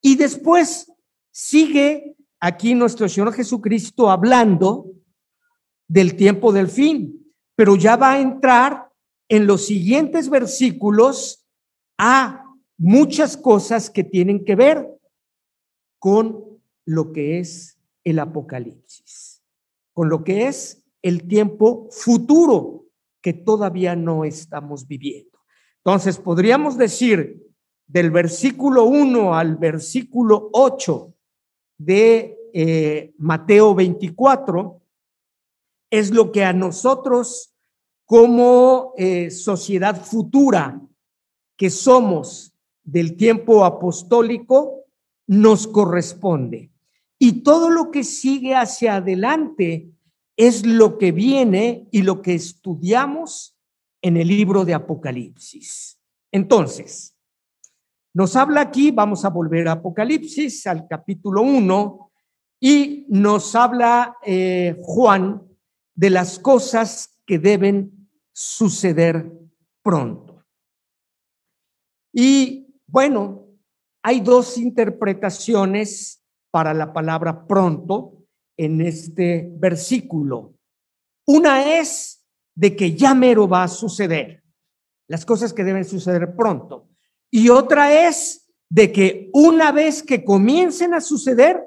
Y 0.00 0.14
después 0.14 0.88
sigue 1.32 2.14
aquí 2.38 2.76
nuestro 2.76 3.08
Señor 3.08 3.32
Jesucristo 3.32 4.08
hablando 4.08 4.86
del 5.88 6.14
tiempo 6.14 6.52
del 6.52 6.68
fin, 6.68 7.34
pero 7.56 7.74
ya 7.74 7.96
va 7.96 8.12
a 8.12 8.20
entrar 8.20 8.88
en 9.28 9.48
los 9.48 9.66
siguientes 9.66 10.30
versículos 10.30 11.44
a 11.98 12.46
muchas 12.78 13.36
cosas 13.36 13.90
que 13.90 14.04
tienen 14.04 14.44
que 14.44 14.54
ver 14.54 14.88
con 15.98 16.62
lo 16.86 17.10
que 17.10 17.40
es 17.40 17.80
el 18.04 18.20
Apocalipsis, 18.20 19.42
con 19.92 20.08
lo 20.08 20.22
que 20.22 20.46
es 20.46 20.84
el 21.02 21.26
tiempo 21.26 21.88
futuro 21.90 22.86
que 23.20 23.32
todavía 23.32 23.96
no 23.96 24.24
estamos 24.24 24.86
viviendo. 24.86 25.31
Entonces, 25.84 26.18
podríamos 26.18 26.78
decir 26.78 27.42
del 27.86 28.10
versículo 28.10 28.84
1 28.84 29.34
al 29.34 29.56
versículo 29.56 30.48
8 30.52 31.12
de 31.78 32.38
eh, 32.54 33.12
Mateo 33.18 33.74
24, 33.74 34.80
es 35.90 36.10
lo 36.10 36.30
que 36.30 36.44
a 36.44 36.52
nosotros 36.52 37.52
como 38.04 38.94
eh, 38.96 39.30
sociedad 39.30 40.00
futura 40.04 40.80
que 41.56 41.70
somos 41.70 42.54
del 42.84 43.16
tiempo 43.16 43.64
apostólico 43.64 44.84
nos 45.26 45.66
corresponde. 45.66 46.70
Y 47.18 47.42
todo 47.42 47.70
lo 47.70 47.90
que 47.90 48.04
sigue 48.04 48.54
hacia 48.54 48.96
adelante 48.96 49.90
es 50.36 50.64
lo 50.64 50.98
que 50.98 51.12
viene 51.12 51.88
y 51.90 52.02
lo 52.02 52.22
que 52.22 52.34
estudiamos 52.34 53.51
en 54.02 54.16
el 54.16 54.28
libro 54.28 54.64
de 54.64 54.74
Apocalipsis. 54.74 55.98
Entonces, 56.30 57.16
nos 58.14 58.36
habla 58.36 58.60
aquí, 58.60 58.90
vamos 58.90 59.24
a 59.24 59.30
volver 59.30 59.68
a 59.68 59.72
Apocalipsis, 59.72 60.66
al 60.66 60.86
capítulo 60.86 61.42
1, 61.42 62.12
y 62.60 63.06
nos 63.08 63.54
habla 63.54 64.16
eh, 64.24 64.76
Juan 64.82 65.42
de 65.94 66.10
las 66.10 66.38
cosas 66.38 67.18
que 67.24 67.38
deben 67.38 68.10
suceder 68.32 69.32
pronto. 69.82 70.44
Y 72.12 72.66
bueno, 72.86 73.46
hay 74.02 74.20
dos 74.20 74.58
interpretaciones 74.58 76.22
para 76.50 76.74
la 76.74 76.92
palabra 76.92 77.46
pronto 77.46 78.26
en 78.58 78.80
este 78.82 79.50
versículo. 79.54 80.54
Una 81.26 81.78
es 81.78 82.11
de 82.54 82.76
que 82.76 82.94
ya 82.94 83.14
mero 83.14 83.48
va 83.48 83.64
a 83.64 83.68
suceder, 83.68 84.42
las 85.08 85.24
cosas 85.24 85.52
que 85.52 85.64
deben 85.64 85.84
suceder 85.84 86.34
pronto. 86.36 86.88
Y 87.30 87.48
otra 87.48 88.08
es 88.08 88.50
de 88.68 88.92
que 88.92 89.30
una 89.32 89.72
vez 89.72 90.02
que 90.02 90.24
comiencen 90.24 90.94
a 90.94 91.00
suceder, 91.00 91.62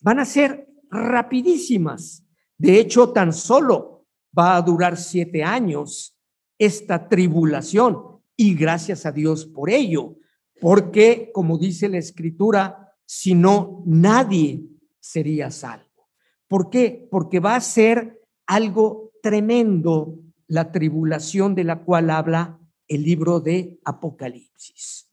van 0.00 0.18
a 0.18 0.24
ser 0.24 0.68
rapidísimas. 0.90 2.24
De 2.58 2.78
hecho, 2.78 3.12
tan 3.12 3.32
solo 3.32 4.06
va 4.36 4.56
a 4.56 4.62
durar 4.62 4.96
siete 4.96 5.42
años 5.42 6.16
esta 6.58 7.08
tribulación 7.08 8.20
y 8.36 8.54
gracias 8.54 9.06
a 9.06 9.12
Dios 9.12 9.46
por 9.46 9.70
ello, 9.70 10.16
porque 10.60 11.30
como 11.32 11.58
dice 11.58 11.88
la 11.88 11.98
escritura, 11.98 12.94
si 13.06 13.34
no, 13.34 13.82
nadie 13.86 14.64
sería 15.00 15.50
salvo. 15.50 16.10
¿Por 16.48 16.70
qué? 16.70 17.06
Porque 17.10 17.40
va 17.40 17.56
a 17.56 17.60
ser 17.60 18.20
algo 18.46 19.03
tremendo 19.24 20.18
la 20.48 20.70
tribulación 20.70 21.54
de 21.54 21.64
la 21.64 21.82
cual 21.82 22.10
habla 22.10 22.60
el 22.86 23.04
libro 23.04 23.40
de 23.40 23.80
Apocalipsis. 23.82 25.08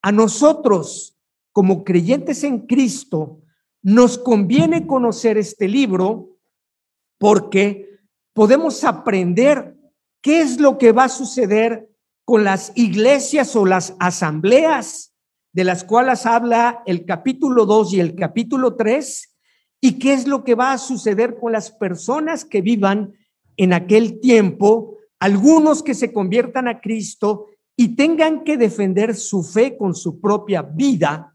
A 0.00 0.10
nosotros, 0.10 1.18
como 1.52 1.84
creyentes 1.84 2.44
en 2.44 2.60
Cristo, 2.60 3.42
nos 3.82 4.16
conviene 4.16 4.86
conocer 4.86 5.36
este 5.36 5.68
libro 5.68 6.38
porque 7.18 7.90
podemos 8.32 8.84
aprender 8.84 9.76
qué 10.22 10.40
es 10.40 10.58
lo 10.58 10.78
que 10.78 10.92
va 10.92 11.04
a 11.04 11.10
suceder 11.10 11.90
con 12.24 12.44
las 12.44 12.72
iglesias 12.74 13.54
o 13.54 13.66
las 13.66 13.94
asambleas 14.00 15.14
de 15.52 15.64
las 15.64 15.84
cuales 15.84 16.24
habla 16.24 16.82
el 16.86 17.04
capítulo 17.04 17.66
2 17.66 17.92
y 17.92 18.00
el 18.00 18.14
capítulo 18.14 18.76
3 18.76 19.36
y 19.82 19.98
qué 19.98 20.14
es 20.14 20.26
lo 20.26 20.42
que 20.42 20.54
va 20.54 20.72
a 20.72 20.78
suceder 20.78 21.38
con 21.38 21.52
las 21.52 21.70
personas 21.70 22.46
que 22.46 22.62
vivan 22.62 23.12
en 23.56 23.72
aquel 23.72 24.20
tiempo, 24.20 24.98
algunos 25.18 25.82
que 25.82 25.94
se 25.94 26.12
conviertan 26.12 26.68
a 26.68 26.80
Cristo 26.80 27.46
y 27.76 27.96
tengan 27.96 28.44
que 28.44 28.56
defender 28.56 29.14
su 29.14 29.42
fe 29.42 29.76
con 29.76 29.94
su 29.94 30.20
propia 30.20 30.62
vida, 30.62 31.34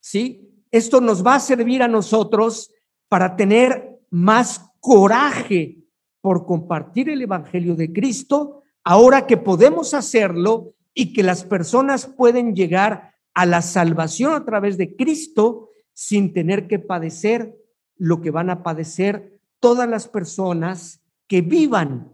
¿sí? 0.00 0.48
Esto 0.70 1.00
nos 1.00 1.24
va 1.24 1.36
a 1.36 1.40
servir 1.40 1.82
a 1.82 1.88
nosotros 1.88 2.70
para 3.08 3.36
tener 3.36 3.98
más 4.10 4.70
coraje 4.80 5.78
por 6.20 6.46
compartir 6.46 7.08
el 7.08 7.22
Evangelio 7.22 7.74
de 7.74 7.92
Cristo, 7.92 8.62
ahora 8.84 9.26
que 9.26 9.36
podemos 9.36 9.94
hacerlo 9.94 10.74
y 10.94 11.12
que 11.12 11.22
las 11.22 11.44
personas 11.44 12.06
pueden 12.06 12.54
llegar 12.54 13.14
a 13.34 13.46
la 13.46 13.62
salvación 13.62 14.34
a 14.34 14.44
través 14.44 14.76
de 14.76 14.96
Cristo 14.96 15.70
sin 15.94 16.32
tener 16.32 16.66
que 16.66 16.78
padecer 16.78 17.56
lo 17.96 18.20
que 18.20 18.30
van 18.30 18.50
a 18.50 18.62
padecer 18.62 19.40
todas 19.60 19.88
las 19.88 20.08
personas 20.08 21.02
que 21.28 21.42
vivan 21.42 22.12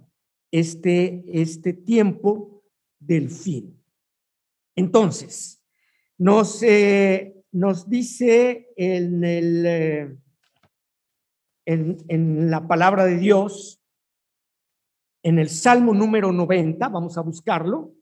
este, 0.51 1.25
este 1.29 1.73
tiempo 1.73 2.65
del 2.99 3.31
fin. 3.31 3.83
Entonces, 4.77 5.65
nos, 6.19 6.63
eh, 6.63 7.45
nos 7.53 7.89
dice 7.89 8.73
en, 8.77 9.25
el, 9.25 9.67
eh, 9.67 10.19
en, 11.65 11.97
en 12.09 12.51
la 12.51 12.67
palabra 12.67 13.05
de 13.05 13.17
Dios, 13.19 13.81
en 15.23 15.39
el 15.39 15.49
Salmo 15.49 15.95
número 15.95 16.33
90, 16.33 16.89
vamos 16.89 17.17
a 17.17 17.23
buscarlo, 17.23 17.95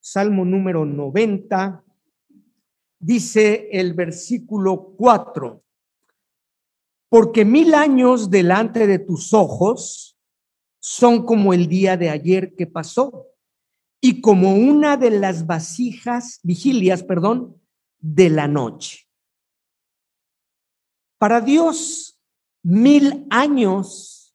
Salmo 0.00 0.44
número 0.44 0.84
90, 0.84 1.84
dice 3.00 3.68
el 3.72 3.94
versículo 3.94 4.94
4, 4.96 5.64
porque 7.08 7.44
mil 7.44 7.74
años 7.74 8.30
delante 8.30 8.86
de 8.86 9.00
tus 9.00 9.34
ojos 9.34 10.16
son 10.78 11.24
como 11.24 11.52
el 11.52 11.66
día 11.66 11.96
de 11.96 12.10
ayer 12.10 12.54
que 12.54 12.66
pasó 12.66 13.26
y 14.00 14.20
como 14.20 14.54
una 14.54 14.96
de 14.96 15.10
las 15.10 15.46
vasijas, 15.46 16.38
vigilias, 16.42 17.02
perdón, 17.02 17.60
de 17.98 18.30
la 18.30 18.46
noche. 18.46 19.08
Para 21.18 21.40
Dios, 21.40 22.18
mil 22.62 23.26
años 23.28 24.34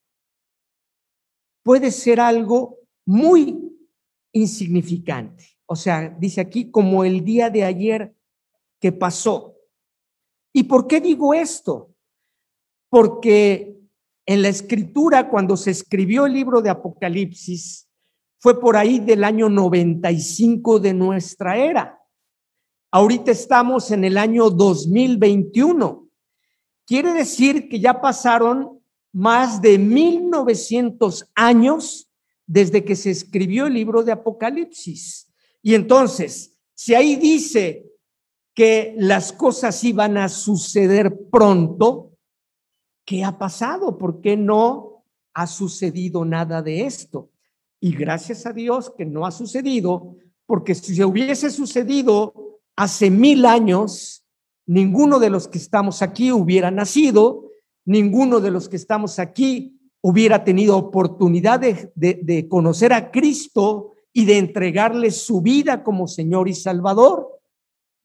puede 1.63 1.89
ser 1.89 2.19
algo 2.19 2.79
muy 3.05 3.75
insignificante. 4.33 5.57
O 5.65 5.75
sea, 5.75 6.09
dice 6.09 6.41
aquí 6.41 6.69
como 6.69 7.03
el 7.03 7.25
día 7.25 7.49
de 7.49 7.63
ayer 7.63 8.14
que 8.79 8.91
pasó. 8.91 9.55
¿Y 10.53 10.63
por 10.63 10.87
qué 10.87 11.01
digo 11.01 11.33
esto? 11.33 11.93
Porque 12.89 13.77
en 14.25 14.41
la 14.41 14.47
escritura, 14.47 15.29
cuando 15.29 15.57
se 15.57 15.71
escribió 15.71 16.25
el 16.25 16.33
libro 16.33 16.61
de 16.61 16.69
Apocalipsis, 16.69 17.87
fue 18.39 18.59
por 18.59 18.77
ahí 18.77 18.99
del 18.99 19.23
año 19.23 19.49
95 19.49 20.79
de 20.79 20.93
nuestra 20.93 21.57
era. 21.57 21.99
Ahorita 22.91 23.31
estamos 23.31 23.91
en 23.91 24.05
el 24.05 24.17
año 24.17 24.49
2021. 24.49 26.07
Quiere 26.85 27.13
decir 27.13 27.67
que 27.67 27.79
ya 27.79 27.99
pasaron 27.99 28.79
más 29.11 29.61
de 29.61 29.77
1900 29.77 31.31
años 31.35 32.09
desde 32.45 32.83
que 32.83 32.95
se 32.95 33.11
escribió 33.11 33.65
el 33.65 33.73
libro 33.73 34.03
de 34.03 34.11
Apocalipsis. 34.11 35.31
Y 35.61 35.73
entonces, 35.73 36.57
si 36.73 36.93
ahí 36.93 37.15
dice 37.15 37.91
que 38.55 38.95
las 38.97 39.33
cosas 39.33 39.83
iban 39.83 40.17
a 40.17 40.29
suceder 40.29 41.27
pronto, 41.29 42.13
¿qué 43.05 43.23
ha 43.23 43.37
pasado? 43.37 43.97
¿Por 43.97 44.21
qué 44.21 44.37
no 44.37 45.03
ha 45.33 45.45
sucedido 45.45 46.23
nada 46.23 46.61
de 46.61 46.85
esto? 46.85 47.29
Y 47.81 47.93
gracias 47.93 48.45
a 48.45 48.53
Dios 48.53 48.93
que 48.97 49.05
no 49.05 49.25
ha 49.25 49.31
sucedido, 49.31 50.15
porque 50.45 50.73
si 50.73 51.03
hubiese 51.03 51.49
sucedido 51.51 52.61
hace 52.77 53.11
mil 53.11 53.45
años, 53.45 54.25
ninguno 54.65 55.19
de 55.19 55.29
los 55.29 55.49
que 55.49 55.57
estamos 55.57 56.01
aquí 56.01 56.31
hubiera 56.31 56.71
nacido, 56.71 57.51
ninguno 57.83 58.39
de 58.39 58.51
los 58.51 58.69
que 58.69 58.77
estamos 58.77 59.19
aquí 59.19 59.77
hubiera 60.01 60.45
tenido 60.45 60.77
oportunidad 60.77 61.59
de, 61.59 61.91
de 61.93 62.47
conocer 62.47 62.93
a 62.93 63.11
Cristo 63.11 63.91
y 64.13 64.23
de 64.23 64.37
entregarle 64.37 65.11
su 65.11 65.41
vida 65.41 65.83
como 65.83 66.07
Señor 66.07 66.47
y 66.47 66.53
Salvador. 66.53 67.34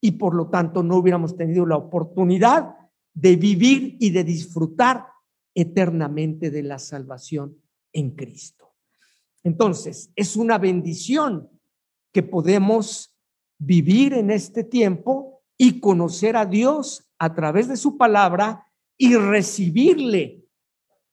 Y 0.01 0.13
por 0.13 0.35
lo 0.35 0.49
tanto 0.49 0.83
no 0.83 0.97
hubiéramos 0.97 1.37
tenido 1.37 1.65
la 1.65 1.77
oportunidad 1.77 2.75
de 3.13 3.35
vivir 3.35 3.97
y 3.99 4.09
de 4.09 4.23
disfrutar 4.23 5.05
eternamente 5.53 6.49
de 6.49 6.63
la 6.63 6.79
salvación 6.79 7.57
en 7.93 8.11
Cristo. 8.11 8.73
Entonces, 9.43 10.11
es 10.15 10.35
una 10.35 10.57
bendición 10.57 11.49
que 12.11 12.23
podemos 12.23 13.15
vivir 13.57 14.13
en 14.13 14.31
este 14.31 14.63
tiempo 14.63 15.43
y 15.57 15.79
conocer 15.79 16.35
a 16.35 16.45
Dios 16.45 17.07
a 17.19 17.33
través 17.35 17.67
de 17.67 17.77
su 17.77 17.97
palabra 17.97 18.65
y 18.97 19.15
recibirle 19.15 20.45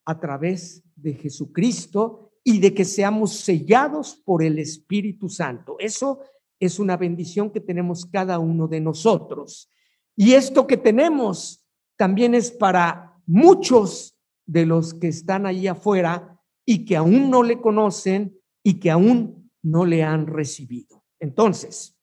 a 0.05 0.19
través 0.19 0.83
de 0.97 1.15
Jesucristo 1.15 2.33
y 2.43 2.59
de 2.61 2.73
que 2.73 2.85
seamos 2.87 3.41
sellados 3.41 4.17
por 4.17 4.43
el 4.43 4.59
Espíritu 4.59 5.29
Santo. 5.29 5.77
Eso 5.79 6.21
es 6.61 6.79
una 6.79 6.97
bendición 6.97 7.51
que 7.51 7.61
tenemos 7.61 8.07
cada 8.07 8.39
uno 8.39 8.69
de 8.69 8.81
nosotros. 8.81 9.71
Y 10.17 10.35
esto 10.35 10.67
que 10.67 10.77
tenemos 10.77 11.65
también 11.97 12.35
es 12.35 12.51
para 12.51 13.15
muchos 13.27 14.17
de 14.47 14.67
los 14.67 14.95
que 14.95 15.09
están 15.09 15.47
ahí 15.47 15.67
afuera 15.67 16.41
y 16.65 16.85
que 16.85 16.97
aún 16.97 17.31
no 17.31 17.43
le 17.43 17.61
conocen 17.61 18.37
y 18.63 18.75
que 18.75 18.91
aún 18.91 19.51
no 19.63 19.85
le 19.85 20.03
han 20.03 20.27
recibido. 20.27 21.05
Entonces, 21.21 21.97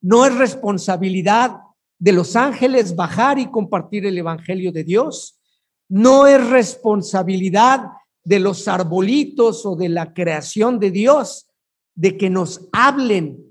no 0.00 0.24
es 0.24 0.34
responsabilidad 0.36 1.60
de 1.98 2.12
los 2.12 2.36
ángeles 2.36 2.96
bajar 2.96 3.38
y 3.38 3.50
compartir 3.50 4.06
el 4.06 4.16
Evangelio 4.16 4.72
de 4.72 4.84
Dios. 4.84 5.38
No 5.88 6.26
es 6.26 6.48
responsabilidad 6.48 7.84
de 8.24 8.38
los 8.38 8.66
arbolitos 8.68 9.66
o 9.66 9.76
de 9.76 9.88
la 9.88 10.14
creación 10.14 10.78
de 10.78 10.90
Dios, 10.90 11.48
de 11.94 12.16
que 12.16 12.30
nos 12.30 12.68
hablen 12.72 13.49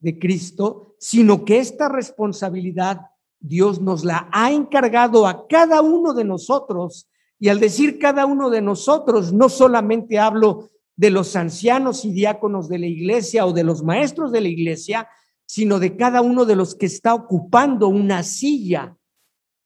de 0.00 0.18
Cristo, 0.18 0.94
sino 0.98 1.44
que 1.44 1.58
esta 1.58 1.88
responsabilidad 1.88 3.00
Dios 3.40 3.80
nos 3.80 4.04
la 4.04 4.28
ha 4.32 4.50
encargado 4.50 5.26
a 5.26 5.46
cada 5.46 5.80
uno 5.80 6.14
de 6.14 6.24
nosotros. 6.24 7.08
Y 7.38 7.48
al 7.48 7.60
decir 7.60 7.98
cada 7.98 8.26
uno 8.26 8.50
de 8.50 8.60
nosotros, 8.60 9.32
no 9.32 9.48
solamente 9.48 10.18
hablo 10.18 10.70
de 10.96 11.10
los 11.10 11.36
ancianos 11.36 12.04
y 12.04 12.12
diáconos 12.12 12.68
de 12.68 12.78
la 12.78 12.86
iglesia 12.86 13.46
o 13.46 13.52
de 13.52 13.62
los 13.62 13.84
maestros 13.84 14.32
de 14.32 14.40
la 14.40 14.48
iglesia, 14.48 15.08
sino 15.46 15.78
de 15.78 15.96
cada 15.96 16.20
uno 16.20 16.44
de 16.44 16.56
los 16.56 16.74
que 16.74 16.86
está 16.86 17.14
ocupando 17.14 17.88
una 17.88 18.22
silla 18.24 18.96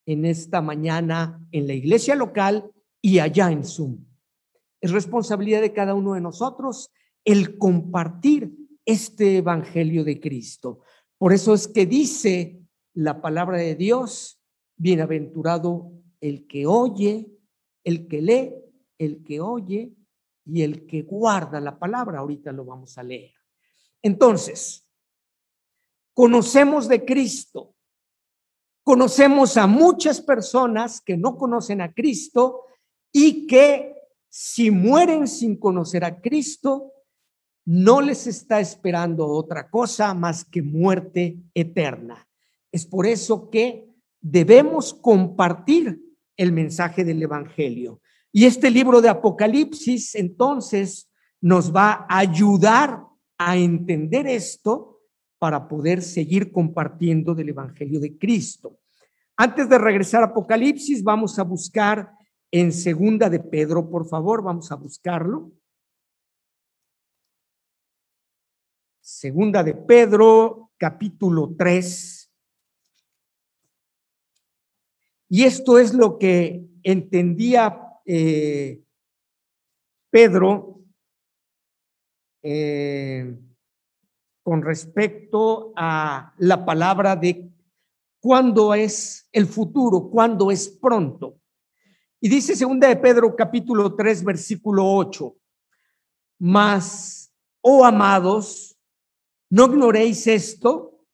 en 0.05 0.27
esta 0.27 0.61
mañana 0.61 1.41
en 1.51 1.67
la 1.67 1.73
iglesia 1.73 2.15
local 2.15 2.71
y 3.01 3.19
allá 3.19 3.51
en 3.51 3.65
Zoom. 3.65 4.05
Es 4.81 4.91
responsabilidad 4.91 5.61
de 5.63 5.73
cada 5.73 5.95
uno 5.95 6.15
de 6.15 6.21
nosotros 6.21 6.91
el 7.25 7.57
compartir 7.57 8.53
este 8.85 9.39
Evangelio 9.39 10.05
de 10.05 10.21
Cristo. 10.21 10.81
Por 11.19 11.33
eso 11.33 11.55
es 11.55 11.69
que 11.69 11.87
dice 11.87 12.61
la 12.95 13.21
palabra 13.21 13.59
de 13.59 13.75
Dios 13.75 14.41
bienaventurado 14.77 15.93
el 16.21 16.47
que 16.47 16.67
oye, 16.67 17.31
el 17.85 18.09
que 18.09 18.23
lee, 18.23 18.55
el 18.99 19.23
que 19.23 19.41
oye 19.41 19.93
y 20.45 20.63
el 20.63 20.87
que 20.87 21.03
guarda 21.03 21.61
la 21.61 21.79
palabra. 21.79 22.21
Ahorita 22.21 22.53
lo 22.53 22.65
vamos 22.65 22.99
a 22.99 23.03
leer. 23.03 23.33
Entonces, 24.03 24.89
conocemos 26.15 26.89
de 26.89 27.05
Cristo, 27.05 27.75
conocemos 28.83 29.57
a 29.57 29.67
muchas 29.67 30.21
personas 30.21 31.01
que 31.01 31.17
no 31.17 31.37
conocen 31.37 31.81
a 31.81 31.93
Cristo 31.93 32.65
y 33.13 33.47
que 33.47 33.95
si 34.29 34.71
mueren 34.71 35.29
sin 35.29 35.57
conocer 35.57 36.05
a 36.05 36.21
Cristo, 36.21 36.93
no 37.65 38.01
les 38.01 38.27
está 38.27 38.61
esperando 38.61 39.27
otra 39.27 39.71
cosa 39.71 40.15
más 40.15 40.45
que 40.45 40.63
muerte 40.63 41.39
eterna. 41.55 42.27
Es 42.71 42.87
por 42.87 43.07
eso 43.07 43.51
que 43.51 43.87
debemos 44.21 44.95
compartir 44.95 46.01
el 46.37 46.53
mensaje 46.53 47.05
del 47.05 47.23
Evangelio. 47.23 48.01
Y 48.33 48.47
este 48.47 48.71
libro 48.71 49.01
de 49.01 49.11
Apocalipsis 49.11 50.15
entonces 50.15 51.11
nos 51.41 51.75
va 51.75 52.07
a 52.09 52.19
ayudar 52.19 53.05
a 53.37 53.57
entender 53.57 54.27
esto 54.27 55.01
para 55.39 55.69
poder 55.69 56.03
seguir 56.03 56.53
compartiendo 56.53 57.35
del 57.35 57.51
Evangelio 57.51 58.01
de 58.01 58.17
Cristo. 58.17 58.79
Antes 59.37 59.69
de 59.69 59.79
regresar 59.79 60.23
a 60.23 60.27
Apocalipsis, 60.27 61.03
vamos 61.03 61.39
a 61.39 61.43
buscar 61.43 62.13
en 62.53 62.71
segunda 62.71 63.29
de 63.29 63.41
Pedro, 63.41 63.91
por 63.91 64.07
favor, 64.07 64.43
vamos 64.43 64.71
a 64.71 64.77
buscarlo. 64.77 65.51
Segunda 69.23 69.63
de 69.63 69.75
Pedro, 69.75 70.73
capítulo 70.77 71.55
3. 71.57 72.29
Y 75.29 75.45
esto 75.45 75.79
es 75.79 75.95
lo 75.95 76.19
que 76.19 76.67
entendía 76.83 78.01
eh, 78.05 78.83
Pedro 80.11 80.81
eh, 82.43 83.39
con 84.43 84.61
respecto 84.61 85.73
a 85.77 86.35
la 86.39 86.65
palabra 86.65 87.15
de 87.15 87.49
cuándo 88.19 88.75
es 88.75 89.29
el 89.31 89.47
futuro, 89.47 90.11
cuándo 90.11 90.51
es 90.51 90.69
pronto. 90.69 91.39
Y 92.21 92.29
dice 92.29 92.57
segunda 92.57 92.89
de 92.89 92.97
Pedro 92.97 93.37
capítulo 93.37 93.95
3 93.95 94.25
versículo 94.25 94.85
8, 94.85 95.33
mas, 96.41 97.33
oh 97.61 97.85
amados, 97.85 98.72
no 99.53 99.67
ignoréis 99.67 100.27
esto, 100.29 101.05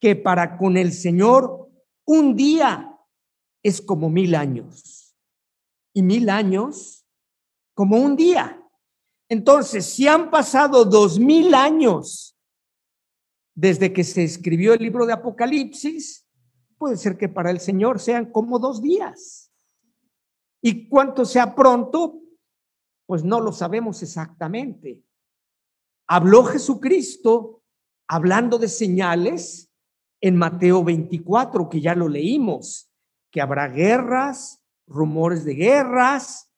que 0.00 0.14
para 0.14 0.56
con 0.56 0.76
el 0.76 0.92
Señor 0.92 1.68
un 2.04 2.36
día 2.36 2.96
es 3.64 3.82
como 3.82 4.08
mil 4.08 4.36
años 4.36 5.16
y 5.92 6.02
mil 6.02 6.30
años 6.30 7.04
como 7.74 7.96
un 7.96 8.14
día. 8.14 8.62
Entonces, 9.28 9.86
si 9.86 10.06
han 10.06 10.30
pasado 10.30 10.84
dos 10.84 11.18
mil 11.18 11.52
años 11.54 12.38
desde 13.56 13.92
que 13.92 14.04
se 14.04 14.22
escribió 14.22 14.74
el 14.74 14.82
libro 14.82 15.04
de 15.04 15.14
Apocalipsis, 15.14 16.28
puede 16.78 16.96
ser 16.96 17.18
que 17.18 17.28
para 17.28 17.50
el 17.50 17.58
Señor 17.58 17.98
sean 17.98 18.30
como 18.30 18.60
dos 18.60 18.80
días. 18.80 19.50
Y 20.62 20.88
cuánto 20.88 21.24
sea 21.24 21.56
pronto, 21.56 22.20
pues 23.04 23.24
no 23.24 23.40
lo 23.40 23.50
sabemos 23.50 24.00
exactamente. 24.04 25.02
Habló 26.08 26.44
Jesucristo 26.44 27.62
hablando 28.08 28.58
de 28.58 28.68
señales 28.68 29.70
en 30.20 30.36
Mateo 30.36 30.84
24, 30.84 31.68
que 31.68 31.80
ya 31.80 31.94
lo 31.94 32.08
leímos 32.08 32.90
que 33.30 33.40
habrá 33.40 33.68
guerras, 33.68 34.62
rumores 34.86 35.44
de 35.44 35.54
guerras, 35.54 36.50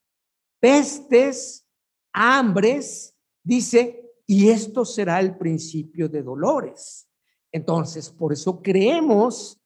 pestes, 0.61 1.67
hambres, 2.13 3.17
dice, 3.43 4.05
y 4.27 4.51
esto 4.51 4.85
será 4.85 5.21
el 5.21 5.37
principio 5.39 6.09
de 6.09 6.23
dolores. 6.23 7.09
Entonces, 7.51 8.11
por 8.11 8.33
eso 8.33 8.61
creemos 8.63 9.61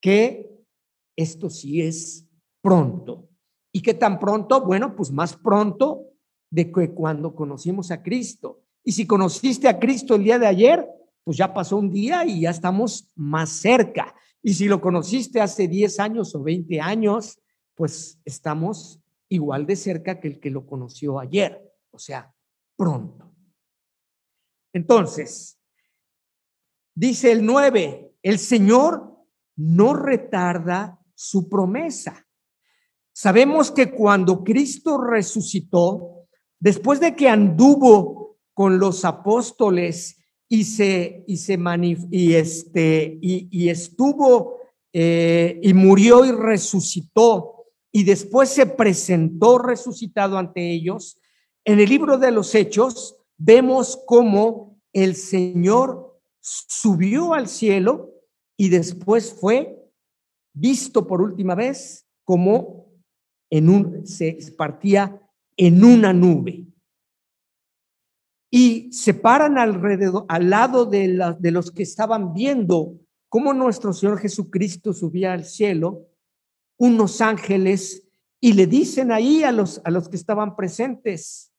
que 0.00 0.64
esto 1.16 1.50
sí 1.50 1.82
es 1.82 2.26
pronto. 2.62 3.28
¿Y 3.72 3.82
qué 3.82 3.94
tan 3.94 4.18
pronto? 4.18 4.64
Bueno, 4.64 4.94
pues 4.94 5.10
más 5.10 5.36
pronto 5.36 6.12
de 6.50 6.70
que 6.70 6.94
cuando 6.94 7.34
conocimos 7.34 7.90
a 7.90 8.02
Cristo. 8.02 8.65
Y 8.86 8.92
si 8.92 9.04
conociste 9.04 9.66
a 9.66 9.80
Cristo 9.80 10.14
el 10.14 10.22
día 10.22 10.38
de 10.38 10.46
ayer, 10.46 10.88
pues 11.24 11.36
ya 11.36 11.52
pasó 11.52 11.76
un 11.76 11.90
día 11.90 12.24
y 12.24 12.42
ya 12.42 12.50
estamos 12.50 13.10
más 13.16 13.50
cerca. 13.50 14.14
Y 14.40 14.54
si 14.54 14.66
lo 14.66 14.80
conociste 14.80 15.40
hace 15.40 15.66
10 15.66 15.98
años 15.98 16.32
o 16.36 16.42
20 16.44 16.80
años, 16.80 17.40
pues 17.74 18.20
estamos 18.24 19.02
igual 19.28 19.66
de 19.66 19.74
cerca 19.74 20.20
que 20.20 20.28
el 20.28 20.38
que 20.38 20.50
lo 20.50 20.64
conoció 20.64 21.18
ayer, 21.18 21.60
o 21.90 21.98
sea, 21.98 22.32
pronto. 22.76 23.34
Entonces, 24.72 25.58
dice 26.94 27.32
el 27.32 27.44
9, 27.44 28.14
el 28.22 28.38
Señor 28.38 29.16
no 29.56 29.94
retarda 29.94 31.00
su 31.12 31.48
promesa. 31.48 32.24
Sabemos 33.12 33.72
que 33.72 33.90
cuando 33.90 34.44
Cristo 34.44 34.96
resucitó, 34.98 36.28
después 36.60 37.00
de 37.00 37.16
que 37.16 37.28
anduvo 37.28 38.25
con 38.56 38.78
los 38.78 39.04
apóstoles 39.04 40.16
y 40.48 40.64
se, 40.64 41.24
y 41.26 41.36
se 41.36 41.58
y 42.10 42.32
este, 42.32 43.18
y, 43.20 43.48
y 43.50 43.68
estuvo 43.68 44.60
eh, 44.94 45.60
y 45.62 45.74
murió 45.74 46.24
y 46.24 46.32
resucitó 46.32 47.66
y 47.92 48.04
después 48.04 48.48
se 48.48 48.64
presentó 48.64 49.58
resucitado 49.58 50.38
ante 50.38 50.72
ellos, 50.72 51.20
en 51.66 51.80
el 51.80 51.90
libro 51.90 52.16
de 52.16 52.30
los 52.30 52.54
Hechos 52.54 53.18
vemos 53.36 54.02
cómo 54.06 54.80
el 54.94 55.16
Señor 55.16 56.18
subió 56.40 57.34
al 57.34 57.48
cielo 57.48 58.14
y 58.56 58.70
después 58.70 59.34
fue 59.34 59.76
visto 60.54 61.06
por 61.06 61.20
última 61.20 61.54
vez 61.54 62.06
como 62.24 62.86
en 63.50 63.68
un, 63.68 64.06
se 64.06 64.38
partía 64.56 65.20
en 65.58 65.84
una 65.84 66.14
nube 66.14 66.66
y 68.50 68.92
se 68.92 69.14
paran 69.14 69.58
alrededor, 69.58 70.24
al 70.28 70.50
lado 70.50 70.86
de, 70.86 71.36
de 71.38 71.50
los 71.50 71.70
que 71.70 71.82
estaban 71.82 72.32
viendo 72.32 72.98
cómo 73.28 73.52
nuestro 73.52 73.92
Señor 73.92 74.18
Jesucristo 74.18 74.92
subía 74.92 75.32
al 75.32 75.44
cielo, 75.44 76.08
unos 76.78 77.20
ángeles, 77.20 78.06
y 78.40 78.52
le 78.52 78.66
dicen 78.66 79.12
ahí 79.12 79.42
a 79.42 79.52
los, 79.52 79.80
a 79.84 79.90
los 79.90 80.08
que 80.08 80.16
estaban 80.16 80.54
presentes, 80.56 81.52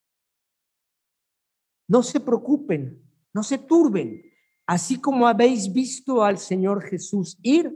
no 1.88 2.04
se 2.04 2.20
preocupen, 2.20 3.02
no 3.34 3.44
se 3.44 3.58
turben, 3.58 4.22
así 4.66 5.00
como 5.00 5.28
habéis 5.28 5.72
visto 5.72 6.24
al 6.24 6.38
Señor 6.38 6.84
Jesús 6.84 7.38
ir, 7.42 7.76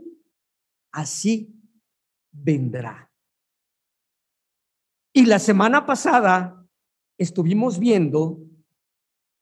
así 0.92 1.54
vendrá. 2.30 3.10
Y 5.14 5.26
la 5.26 5.38
semana 5.38 5.84
pasada 5.84 6.66
estuvimos 7.18 7.78
viendo 7.78 8.38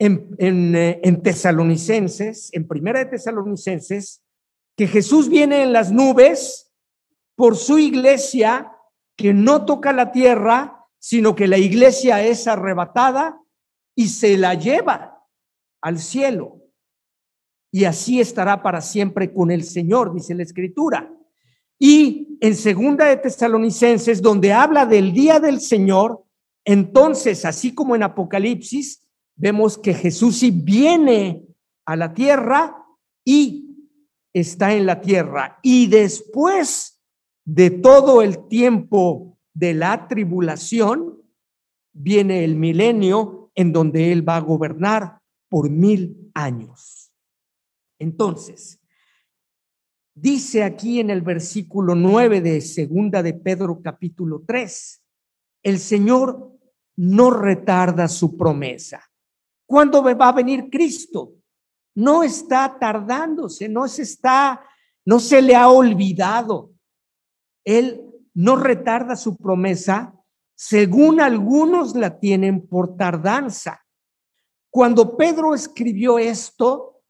eh, 0.03 1.01
en, 1.03 1.23
Tesalonicenses, 1.23 2.49
en 2.55 2.67
Primera 2.67 3.01
de 3.01 3.05
Tesalonicenses, 3.05 4.23
que 4.75 4.87
Jesús 4.87 5.29
viene 5.29 5.63
en 5.63 5.75
las 5.75 5.93
nubes 5.93 6.73
por 7.37 7.55
su 7.55 7.79
iglesia 7.79 8.73
que 9.15 9.35
no 9.35 9.67
toca 9.67 9.93
la 9.93 10.11
tierra, 10.11 10.87
sino 10.99 11.35
que 11.35 11.47
la 11.47 11.59
iglesia 11.59 12.23
es 12.23 12.49
arrebatada 12.49 13.39
y 13.95 14.09
se 14.09 14.39
la 14.39 14.55
lleva 14.55 15.23
al 15.83 15.99
cielo. 15.99 16.63
Y 17.71 17.85
así 17.85 18.23
estará 18.23 18.63
para 18.63 18.81
siempre 18.81 19.35
con 19.35 19.51
el 19.51 19.65
Señor, 19.65 20.15
dice 20.15 20.35
la 20.35 20.45
Escritura. 20.45 21.13
Y 21.79 22.39
en 22.41 22.57
Segunda 22.57 23.05
de 23.05 23.19
Tesalonicenses, 23.19 24.23
donde 24.23 24.55
habla 24.55 24.87
del 24.87 25.13
día 25.13 25.41
del 25.41 25.61
Señor, 25.61 26.25
entonces, 26.65 27.45
así 27.45 27.75
como 27.75 27.95
en 27.95 28.03
Apocalipsis, 28.03 29.07
vemos 29.41 29.79
que 29.79 29.95
Jesús 29.95 30.41
sí 30.41 30.51
viene 30.51 31.47
a 31.87 31.97
la 31.97 32.13
tierra 32.13 32.77
y 33.25 33.89
está 34.35 34.75
en 34.75 34.85
la 34.85 35.01
tierra. 35.01 35.59
Y 35.63 35.87
después 35.87 37.03
de 37.47 37.71
todo 37.71 38.21
el 38.21 38.49
tiempo 38.49 39.39
de 39.55 39.73
la 39.73 40.09
tribulación, 40.09 41.23
viene 41.93 42.45
el 42.45 42.57
milenio 42.57 43.51
en 43.55 43.73
donde 43.73 44.13
Él 44.13 44.29
va 44.29 44.37
a 44.37 44.41
gobernar 44.41 45.21
por 45.49 45.71
mil 45.71 46.31
años. 46.35 47.11
Entonces, 47.99 48.79
dice 50.15 50.65
aquí 50.65 51.01
en 51.01 51.09
el 51.09 51.23
versículo 51.23 51.95
9 51.95 52.43
de 52.43 52.61
segunda 52.61 53.23
de 53.23 53.33
Pedro 53.33 53.81
capítulo 53.83 54.45
3, 54.47 55.03
el 55.63 55.79
Señor 55.79 56.59
no 56.97 57.31
retarda 57.31 58.07
su 58.07 58.37
promesa 58.37 59.10
¿Cuándo 59.71 60.03
va 60.03 60.29
a 60.29 60.33
venir 60.33 60.69
Cristo? 60.69 61.35
No 61.95 62.25
está 62.25 62.77
tardándose, 62.77 63.69
no 63.69 63.87
se 63.87 64.03
está, 64.03 64.67
no 65.05 65.21
se 65.21 65.41
le 65.41 65.55
ha 65.55 65.69
olvidado. 65.69 66.73
Él 67.65 68.05
no 68.35 68.57
retarda 68.57 69.15
su 69.15 69.37
promesa, 69.37 70.13
según 70.57 71.21
algunos 71.21 71.95
la 71.95 72.19
tienen 72.19 72.67
por 72.67 72.97
tardanza. 72.97 73.81
Cuando 74.71 75.17
Pedro 75.17 75.55
escribió 75.55 76.19
esto, 76.19 77.05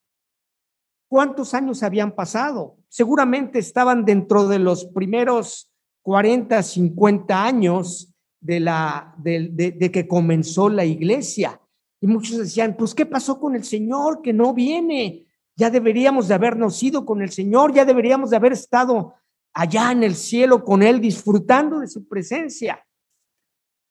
¿cuántos 1.08 1.54
años 1.54 1.82
habían 1.82 2.14
pasado? 2.14 2.76
Seguramente 2.90 3.58
estaban 3.58 4.04
dentro 4.04 4.48
de 4.48 4.58
los 4.58 4.84
primeros 4.84 5.72
40, 6.02 6.62
50 6.62 7.42
años 7.42 8.14
de, 8.38 8.60
la, 8.60 9.14
de, 9.16 9.90
que 9.90 10.06
comenzó 10.06 10.68
la 10.68 10.84
iglesia. 10.84 11.58
Y 12.00 12.06
muchos 12.06 12.38
decían, 12.38 12.76
pues, 12.76 12.94
¿qué 12.94 13.04
pasó 13.06 13.38
con 13.38 13.54
el 13.54 13.64
Señor 13.64 14.22
que 14.22 14.32
no 14.32 14.54
viene? 14.54 15.26
Ya 15.56 15.70
deberíamos 15.70 16.28
de 16.28 16.34
habernos 16.34 16.82
ido 16.82 17.04
con 17.04 17.20
el 17.20 17.30
Señor, 17.30 17.74
ya 17.74 17.84
deberíamos 17.84 18.30
de 18.30 18.36
haber 18.36 18.52
estado 18.52 19.14
allá 19.52 19.92
en 19.92 20.02
el 20.02 20.14
cielo 20.14 20.64
con 20.64 20.82
Él, 20.82 21.00
disfrutando 21.00 21.80
de 21.80 21.88
su 21.88 22.08
presencia. 22.08 22.82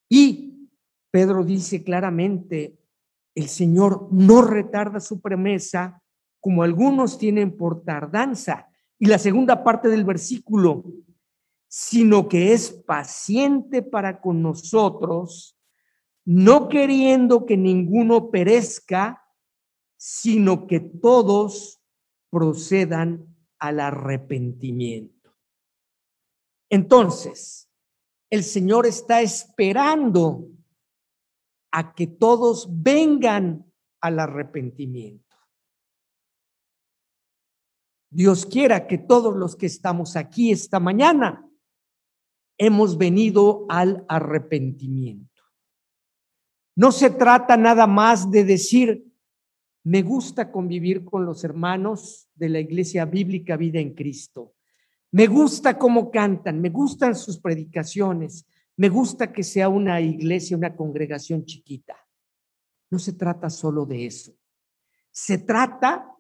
Y 0.10 0.70
Pedro 1.12 1.44
dice 1.44 1.84
claramente, 1.84 2.80
el 3.36 3.48
Señor 3.48 4.08
no 4.12 4.42
retarda 4.42 5.00
su 5.00 5.22
promesa 5.22 6.02
como 6.40 6.64
algunos 6.64 7.18
tienen 7.18 7.56
por 7.56 7.84
tardanza. 7.84 8.68
Y 8.98 9.06
la 9.06 9.20
segunda 9.20 9.64
parte 9.64 9.88
del 9.90 10.04
versículo, 10.04 10.84
sino 11.68 12.28
que 12.28 12.54
es 12.54 12.72
paciente 12.72 13.82
para 13.82 14.20
con 14.20 14.42
nosotros, 14.42 15.59
no 16.32 16.70
queriendo 16.70 17.48
que 17.48 17.58
ninguno 17.58 18.30
perezca, 18.30 19.28
sino 19.98 20.68
que 20.68 20.80
todos 20.80 21.82
procedan 22.30 23.36
al 23.58 23.80
arrepentimiento. 23.80 25.36
Entonces, 26.70 27.68
el 28.30 28.44
Señor 28.44 28.86
está 28.86 29.22
esperando 29.22 30.48
a 31.72 31.96
que 31.96 32.06
todos 32.06 32.68
vengan 32.70 33.66
al 34.00 34.20
arrepentimiento. 34.20 35.36
Dios 38.12 38.46
quiera 38.46 38.86
que 38.86 39.00
todos 39.00 39.36
los 39.36 39.56
que 39.56 39.66
estamos 39.66 40.16
aquí 40.16 40.52
esta 40.52 40.80
mañana 40.80 41.50
hemos 42.60 43.00
venido 43.00 43.66
al 43.68 44.06
arrepentimiento. 44.08 45.29
No 46.80 46.94
se 46.94 47.10
trata 47.10 47.58
nada 47.58 47.88
más 47.88 48.32
de 48.32 48.46
decir, 48.46 49.06
me 49.84 50.02
gusta 50.02 50.50
convivir 50.50 51.04
con 51.04 51.26
los 51.26 51.44
hermanos 51.44 52.30
de 52.36 52.48
la 52.48 52.62
Iglesia 52.62 53.04
Bíblica 53.04 53.58
Vida 53.58 53.82
en 53.82 53.94
Cristo. 53.94 54.54
Me 55.12 55.28
gusta 55.28 55.78
cómo 55.78 56.10
cantan, 56.10 56.62
me 56.62 56.70
gustan 56.70 57.18
sus 57.18 57.38
predicaciones, 57.38 58.48
me 58.78 58.88
gusta 58.88 59.34
que 59.34 59.44
sea 59.44 59.68
una 59.68 60.00
iglesia, 60.00 60.56
una 60.56 60.74
congregación 60.74 61.44
chiquita. 61.44 61.98
No 62.90 62.98
se 62.98 63.12
trata 63.12 63.50
solo 63.50 63.86
de 63.86 64.06
eso. 64.06 64.34
Se 65.12 65.38
trata 65.38 66.16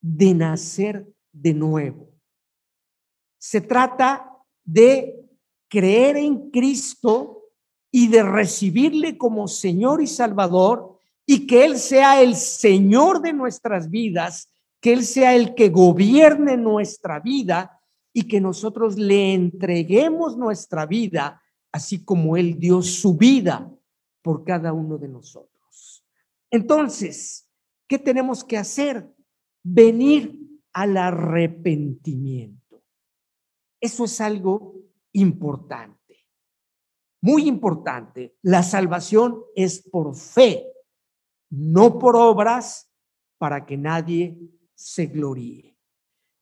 de 0.00 0.32
nacer 0.32 1.06
de 1.30 1.52
nuevo. 1.52 2.14
Se 3.36 3.60
trata 3.60 4.32
de 4.64 5.22
creer 5.68 6.16
en 6.16 6.50
Cristo 6.50 7.37
y 7.90 8.08
de 8.08 8.22
recibirle 8.22 9.16
como 9.16 9.48
Señor 9.48 10.02
y 10.02 10.06
Salvador 10.06 10.98
y 11.26 11.46
que 11.46 11.64
Él 11.64 11.78
sea 11.78 12.22
el 12.22 12.36
Señor 12.36 13.22
de 13.22 13.32
nuestras 13.32 13.90
vidas, 13.90 14.50
que 14.80 14.92
Él 14.92 15.04
sea 15.04 15.34
el 15.34 15.54
que 15.54 15.68
gobierne 15.68 16.56
nuestra 16.56 17.20
vida 17.20 17.80
y 18.12 18.24
que 18.24 18.40
nosotros 18.40 18.96
le 18.96 19.34
entreguemos 19.34 20.36
nuestra 20.36 20.86
vida 20.86 21.42
así 21.72 22.04
como 22.04 22.36
Él 22.36 22.58
dio 22.58 22.82
su 22.82 23.16
vida 23.16 23.70
por 24.22 24.44
cada 24.44 24.72
uno 24.72 24.98
de 24.98 25.08
nosotros. 25.08 26.04
Entonces, 26.50 27.48
¿qué 27.86 27.98
tenemos 27.98 28.42
que 28.42 28.56
hacer? 28.56 29.08
Venir 29.62 30.38
al 30.72 30.96
arrepentimiento. 30.96 32.82
Eso 33.80 34.04
es 34.04 34.20
algo 34.20 34.76
importante, 35.12 35.97
muy 37.20 37.48
importante. 37.48 38.36
La 38.42 38.62
salvación 38.62 39.42
es 39.54 39.82
por 39.82 40.14
fe, 40.14 40.66
no 41.50 41.98
por 41.98 42.16
obras, 42.16 42.90
para 43.38 43.66
que 43.66 43.76
nadie 43.76 44.36
se 44.74 45.06
gloríe. 45.06 45.76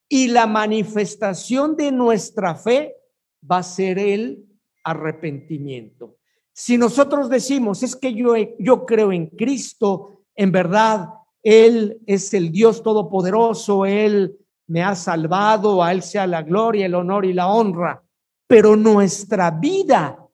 Y 0.08 0.28
la 0.28 0.46
manifestación 0.46 1.76
de 1.76 1.92
nuestra 1.92 2.54
fe 2.54 2.94
va 3.48 3.58
a 3.58 3.62
ser 3.62 3.98
el 3.98 4.44
arrepentimiento. 4.84 6.16
Si 6.52 6.78
nosotros 6.78 7.28
decimos, 7.28 7.82
es 7.82 7.96
que 7.96 8.14
yo, 8.14 8.34
yo 8.58 8.86
creo 8.86 9.12
en 9.12 9.26
Cristo, 9.26 10.22
en 10.34 10.52
verdad, 10.52 11.08
Él 11.42 12.00
es 12.06 12.32
el 12.34 12.50
Dios 12.50 12.82
Todopoderoso, 12.82 13.84
Él 13.84 14.38
me 14.68 14.82
ha 14.82 14.94
salvado, 14.94 15.82
a 15.82 15.92
Él 15.92 16.02
sea 16.02 16.26
la 16.26 16.42
gloria, 16.42 16.86
el 16.86 16.94
honor 16.94 17.24
y 17.24 17.32
la 17.32 17.48
honra, 17.48 18.02
pero 18.46 18.76
nuestra 18.76 19.50
vida 19.50 20.25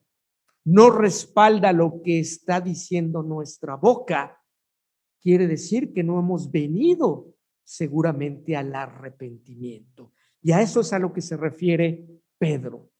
no 0.64 0.90
respalda 0.90 1.72
lo 1.72 2.02
que 2.02 2.20
está 2.20 2.60
diciendo 2.60 3.22
nuestra 3.22 3.76
boca, 3.76 4.40
quiere 5.20 5.46
decir 5.46 5.92
que 5.92 6.02
no 6.02 6.18
hemos 6.18 6.50
venido 6.50 7.34
seguramente 7.64 8.56
al 8.56 8.74
arrepentimiento. 8.74 10.12
Y 10.40 10.52
a 10.52 10.60
eso 10.60 10.80
es 10.80 10.92
a 10.92 10.98
lo 10.98 11.12
que 11.12 11.20
se 11.20 11.36
refiere 11.36 12.06
Pedro 12.38 12.92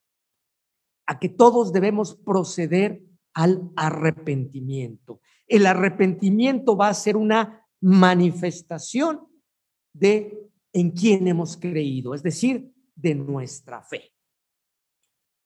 a 1.07 1.19
que 1.19 1.29
todos 1.29 1.73
debemos 1.73 2.17
proceder 2.17 3.03
al 3.35 3.71
arrepentimiento. 3.77 5.21
El 5.47 5.67
arrepentimiento 5.67 6.77
va 6.77 6.89
a 6.89 6.95
ser 6.95 7.17
una 7.17 7.67
manifestación 7.81 9.27
de 9.93 10.51
en 10.73 10.91
quién 10.91 11.29
hemos 11.29 11.57
creído, 11.57 12.15
es 12.15 12.23
decir, 12.23 12.73
de 12.95 13.15
nuestra 13.15 13.83
fe. 13.83 14.13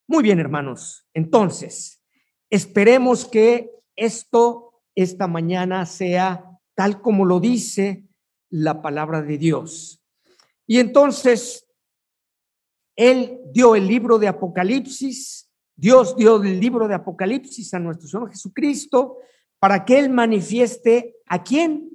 Muy 0.08 0.22
bien, 0.22 0.38
hermanos. 0.38 1.08
Entonces, 1.12 2.00
esperemos 2.56 3.26
que 3.26 3.70
esto 3.94 4.82
esta 4.94 5.26
mañana 5.26 5.86
sea 5.86 6.58
tal 6.74 7.00
como 7.00 7.24
lo 7.24 7.38
dice 7.38 8.04
la 8.50 8.82
palabra 8.82 9.22
de 9.22 9.38
Dios. 9.38 10.02
Y 10.66 10.78
entonces, 10.78 11.66
Él 12.96 13.40
dio 13.52 13.76
el 13.76 13.86
libro 13.86 14.18
de 14.18 14.28
Apocalipsis 14.28 15.46
Dios 15.76 16.16
dio 16.16 16.42
el 16.42 16.58
libro 16.58 16.88
de 16.88 16.94
Apocalipsis 16.94 17.74
a 17.74 17.78
nuestro 17.78 18.08
Señor 18.08 18.30
Jesucristo 18.30 19.18
para 19.58 19.84
que 19.84 19.98
Él 19.98 20.08
manifieste 20.08 21.16
a 21.26 21.42
quién? 21.42 21.90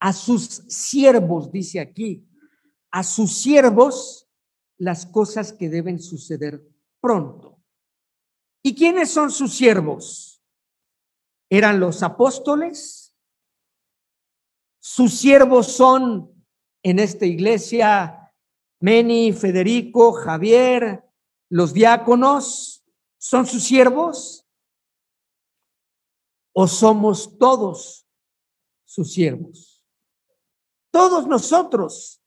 A 0.00 0.14
sus 0.14 0.62
siervos, 0.68 1.52
dice 1.52 1.80
aquí, 1.80 2.26
a 2.90 3.02
sus 3.02 3.36
siervos 3.36 4.26
las 4.78 5.04
cosas 5.04 5.52
que 5.52 5.68
deben 5.68 6.00
suceder 6.00 6.66
pronto. 7.00 7.55
¿Y 8.66 8.74
quiénes 8.74 9.12
son 9.12 9.30
sus 9.30 9.54
siervos? 9.54 10.42
¿Eran 11.48 11.78
los 11.78 12.02
apóstoles? 12.02 13.14
Sus 14.80 15.14
siervos 15.14 15.68
son 15.68 16.44
en 16.82 16.98
esta 16.98 17.26
iglesia 17.26 18.34
Meni, 18.80 19.32
Federico, 19.32 20.12
Javier, 20.12 21.04
los 21.48 21.72
diáconos, 21.74 22.84
¿Son 23.18 23.46
sus 23.46 23.62
siervos? 23.62 24.44
¿O 26.52 26.66
somos 26.66 27.38
todos 27.38 28.04
sus 28.84 29.12
siervos? 29.12 29.86
Todos 30.90 31.28
nosotros 31.28 32.20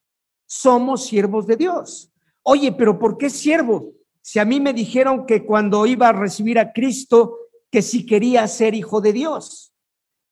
somos 0.45 1.04
siervos 1.04 1.45
de 1.47 1.58
Dios. 1.58 2.13
Oye, 2.43 2.71
pero 2.71 2.97
¿por 2.97 3.17
qué 3.17 3.30
siervo? 3.30 3.98
Si 4.29 4.37
a 4.37 4.45
mí 4.45 4.59
me 4.59 4.73
dijeron 4.73 5.25
que 5.25 5.43
cuando 5.43 5.87
iba 5.87 6.09
a 6.09 6.13
recibir 6.13 6.59
a 6.59 6.71
Cristo, 6.71 7.49
que 7.71 7.81
si 7.81 8.05
quería 8.05 8.47
ser 8.47 8.75
hijo 8.75 9.01
de 9.01 9.11
Dios. 9.11 9.73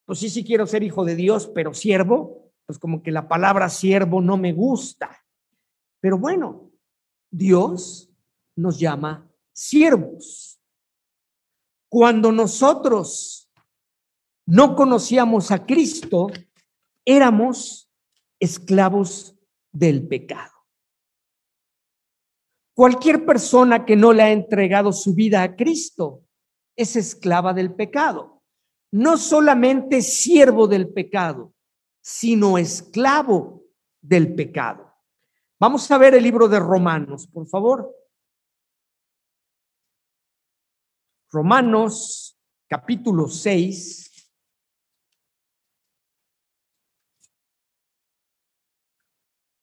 Pues 0.06 0.20
sí, 0.20 0.30
sí 0.30 0.44
quiero 0.44 0.68
ser 0.68 0.84
hijo 0.84 1.04
de 1.04 1.16
Dios, 1.16 1.48
pero 1.48 1.74
siervo, 1.74 2.52
pues 2.68 2.78
como 2.78 3.02
que 3.02 3.10
la 3.10 3.28
palabra 3.28 3.70
siervo 3.70 4.22
no 4.22 4.38
me 4.38 4.54
gusta. 4.54 5.26
Pero 6.00 6.20
bueno, 6.20 6.70
Dios 7.32 8.12
nos 8.56 8.78
llama 8.78 9.28
siervos. 9.52 10.62
Cuando 11.90 12.32
nosotros 12.32 13.50
no 14.46 14.76
conocíamos 14.76 15.50
a 15.50 15.66
Cristo, 15.66 16.28
éramos 17.04 17.92
esclavos 18.40 19.36
del 19.72 20.08
pecado. 20.08 20.57
Cualquier 22.78 23.26
persona 23.26 23.86
que 23.86 23.96
no 23.96 24.14
le 24.14 24.22
ha 24.22 24.32
entregado 24.32 24.94
su 24.94 25.16
vida 25.16 25.42
a 25.42 25.56
Cristo 25.56 26.24
es 26.76 26.96
esclava 26.96 27.52
del 27.52 27.74
pecado. 27.74 28.44
No 28.92 29.18
solamente 29.18 30.04
siervo 30.04 30.68
del 30.68 30.94
pecado, 30.94 31.56
sino 32.02 32.56
esclavo 32.60 33.64
del 34.00 34.36
pecado. 34.36 34.94
Vamos 35.60 35.90
a 35.90 35.98
ver 35.98 36.14
el 36.14 36.22
libro 36.22 36.48
de 36.48 36.60
Romanos, 36.60 37.26
por 37.26 37.48
favor. 37.48 37.92
Romanos 41.32 42.40
capítulo 42.68 43.28
6. 43.28 44.32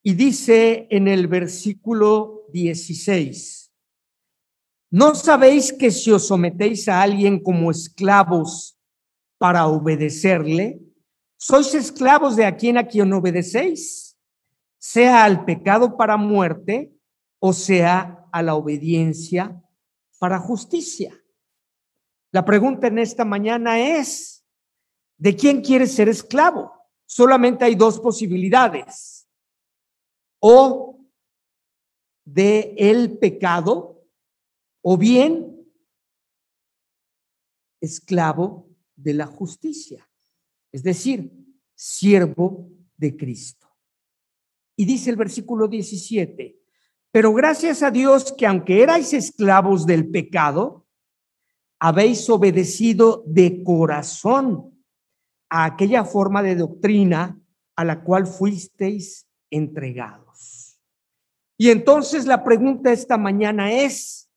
Y 0.02 0.14
dice 0.14 0.88
en 0.90 1.06
el 1.06 1.28
versículo 1.28 2.43
16, 2.54 3.72
¿no 4.92 5.16
sabéis 5.16 5.72
que 5.72 5.90
si 5.90 6.12
os 6.12 6.28
sometéis 6.28 6.88
a 6.88 7.02
alguien 7.02 7.42
como 7.42 7.68
esclavos 7.68 8.78
para 9.38 9.66
obedecerle, 9.66 10.80
sois 11.36 11.74
esclavos 11.74 12.36
de 12.36 12.46
a 12.46 12.56
quien 12.56 12.78
a 12.78 12.86
quien 12.86 13.12
obedecéis, 13.12 14.16
sea 14.78 15.24
al 15.24 15.44
pecado 15.44 15.96
para 15.96 16.16
muerte 16.16 16.94
o 17.40 17.52
sea 17.52 18.24
a 18.30 18.40
la 18.40 18.54
obediencia 18.54 19.60
para 20.20 20.38
justicia? 20.38 21.12
La 22.30 22.44
pregunta 22.44 22.86
en 22.86 23.00
esta 23.00 23.24
mañana 23.24 23.80
es, 23.80 24.44
¿de 25.18 25.34
quién 25.34 25.60
quieres 25.60 25.92
ser 25.92 26.08
esclavo? 26.08 26.72
Solamente 27.04 27.64
hay 27.64 27.74
dos 27.74 27.98
posibilidades. 27.98 29.28
O 30.38 30.93
de 32.24 32.74
el 32.78 33.18
pecado, 33.18 34.02
o 34.82 34.96
bien 34.98 35.66
esclavo 37.80 38.68
de 38.96 39.14
la 39.14 39.26
justicia, 39.26 40.08
es 40.72 40.82
decir, 40.82 41.32
siervo 41.74 42.70
de 42.96 43.16
Cristo. 43.16 43.68
Y 44.76 44.84
dice 44.84 45.10
el 45.10 45.16
versículo 45.16 45.68
17, 45.68 46.58
pero 47.10 47.32
gracias 47.32 47.82
a 47.82 47.90
Dios 47.90 48.32
que 48.32 48.46
aunque 48.46 48.82
erais 48.82 49.12
esclavos 49.12 49.86
del 49.86 50.10
pecado, 50.10 50.86
habéis 51.78 52.28
obedecido 52.30 53.22
de 53.26 53.62
corazón 53.62 54.82
a 55.48 55.64
aquella 55.66 56.04
forma 56.04 56.42
de 56.42 56.56
doctrina 56.56 57.40
a 57.76 57.84
la 57.84 58.02
cual 58.02 58.26
fuisteis 58.26 59.28
entregados. 59.50 60.23
Y 61.56 61.70
entonces 61.70 62.26
la 62.26 62.42
pregunta 62.42 62.92
esta 62.92 63.16
mañana 63.16 63.72
es, 63.72 64.30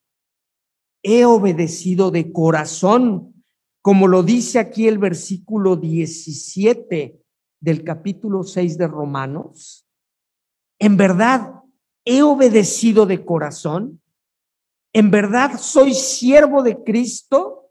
¿he 1.02 1.24
obedecido 1.24 2.10
de 2.10 2.32
corazón, 2.32 3.44
como 3.82 4.06
lo 4.06 4.22
dice 4.22 4.58
aquí 4.58 4.86
el 4.86 4.98
versículo 4.98 5.76
17 5.76 7.20
del 7.60 7.84
capítulo 7.84 8.44
6 8.44 8.78
de 8.78 8.86
Romanos? 8.86 9.86
¿En 10.78 10.96
verdad 10.96 11.54
he 12.04 12.22
obedecido 12.22 13.04
de 13.06 13.24
corazón? 13.24 14.00
¿En 14.92 15.10
verdad 15.10 15.58
soy 15.58 15.94
siervo 15.94 16.62
de 16.62 16.82
Cristo? 16.84 17.70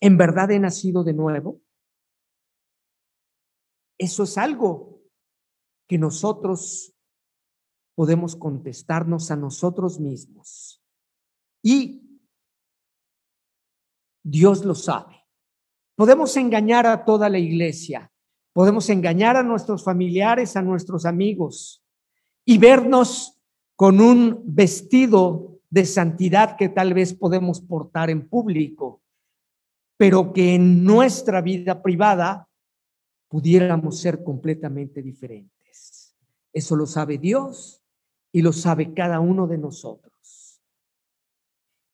¿En 0.00 0.16
verdad 0.16 0.50
he 0.50 0.58
nacido 0.58 1.04
de 1.04 1.12
nuevo? 1.12 1.60
Eso 3.98 4.24
es 4.24 4.36
algo 4.38 5.02
que 5.86 5.98
nosotros 5.98 6.92
podemos 7.94 8.36
contestarnos 8.36 9.30
a 9.30 9.36
nosotros 9.36 10.00
mismos. 10.00 10.82
Y 11.62 12.20
Dios 14.22 14.64
lo 14.64 14.74
sabe. 14.74 15.26
Podemos 15.94 16.36
engañar 16.36 16.86
a 16.86 17.04
toda 17.04 17.28
la 17.28 17.38
iglesia, 17.38 18.10
podemos 18.52 18.88
engañar 18.88 19.36
a 19.36 19.42
nuestros 19.42 19.84
familiares, 19.84 20.56
a 20.56 20.62
nuestros 20.62 21.04
amigos 21.04 21.84
y 22.44 22.58
vernos 22.58 23.38
con 23.76 24.00
un 24.00 24.42
vestido 24.44 25.60
de 25.70 25.84
santidad 25.84 26.56
que 26.56 26.68
tal 26.68 26.94
vez 26.94 27.14
podemos 27.14 27.60
portar 27.60 28.10
en 28.10 28.28
público, 28.28 29.02
pero 29.96 30.32
que 30.32 30.54
en 30.54 30.84
nuestra 30.84 31.40
vida 31.40 31.82
privada 31.82 32.48
pudiéramos 33.28 33.98
ser 33.98 34.22
completamente 34.22 35.02
diferentes. 35.02 36.16
Eso 36.52 36.76
lo 36.76 36.86
sabe 36.86 37.18
Dios 37.18 37.81
y 38.32 38.42
lo 38.42 38.52
sabe 38.52 38.94
cada 38.94 39.20
uno 39.20 39.46
de 39.46 39.58
nosotros. 39.58 40.60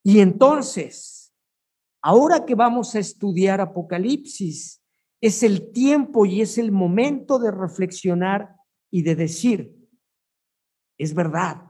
Y 0.04 0.20
entonces, 0.20 1.34
ahora 2.00 2.46
que 2.46 2.54
vamos 2.54 2.94
a 2.94 3.00
estudiar 3.00 3.60
Apocalipsis, 3.60 4.80
es 5.20 5.42
el 5.42 5.72
tiempo 5.72 6.24
y 6.24 6.40
es 6.40 6.56
el 6.56 6.70
momento 6.70 7.40
de 7.40 7.50
reflexionar 7.50 8.54
y 8.90 9.02
de 9.02 9.16
decir, 9.16 9.76
es 10.96 11.12
verdad, 11.12 11.62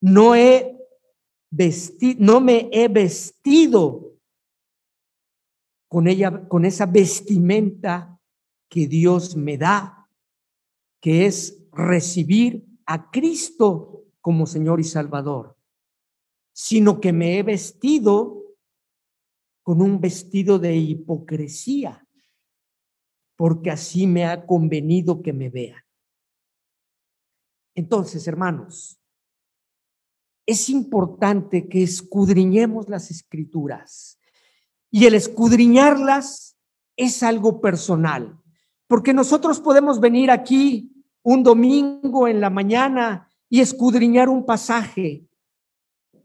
no 0.00 0.34
he 0.34 0.74
no 2.18 2.40
me 2.40 2.68
he 2.72 2.88
vestido 2.88 4.18
con 5.88 6.06
ella, 6.06 6.46
con 6.46 6.66
esa 6.66 6.84
vestimenta 6.84 8.20
que 8.68 8.86
Dios 8.86 9.34
me 9.34 9.56
da, 9.56 10.10
que 11.00 11.24
es 11.24 11.66
recibir 11.72 12.67
a 12.90 13.10
Cristo 13.10 14.06
como 14.22 14.46
Señor 14.46 14.80
y 14.80 14.84
Salvador, 14.84 15.58
sino 16.54 17.00
que 17.00 17.12
me 17.12 17.38
he 17.38 17.42
vestido 17.42 18.56
con 19.62 19.82
un 19.82 20.00
vestido 20.00 20.58
de 20.58 20.74
hipocresía, 20.74 22.08
porque 23.36 23.70
así 23.70 24.06
me 24.06 24.24
ha 24.24 24.46
convenido 24.46 25.20
que 25.20 25.34
me 25.34 25.50
vean. 25.50 25.82
Entonces, 27.74 28.26
hermanos, 28.26 28.98
es 30.46 30.70
importante 30.70 31.68
que 31.68 31.82
escudriñemos 31.82 32.88
las 32.88 33.10
escrituras. 33.10 34.18
Y 34.90 35.04
el 35.04 35.14
escudriñarlas 35.14 36.56
es 36.96 37.22
algo 37.22 37.60
personal, 37.60 38.40
porque 38.86 39.12
nosotros 39.12 39.60
podemos 39.60 40.00
venir 40.00 40.30
aquí 40.30 40.97
un 41.22 41.42
domingo 41.42 42.28
en 42.28 42.40
la 42.40 42.50
mañana 42.50 43.28
y 43.48 43.60
escudriñar 43.60 44.28
un 44.28 44.44
pasaje, 44.44 45.26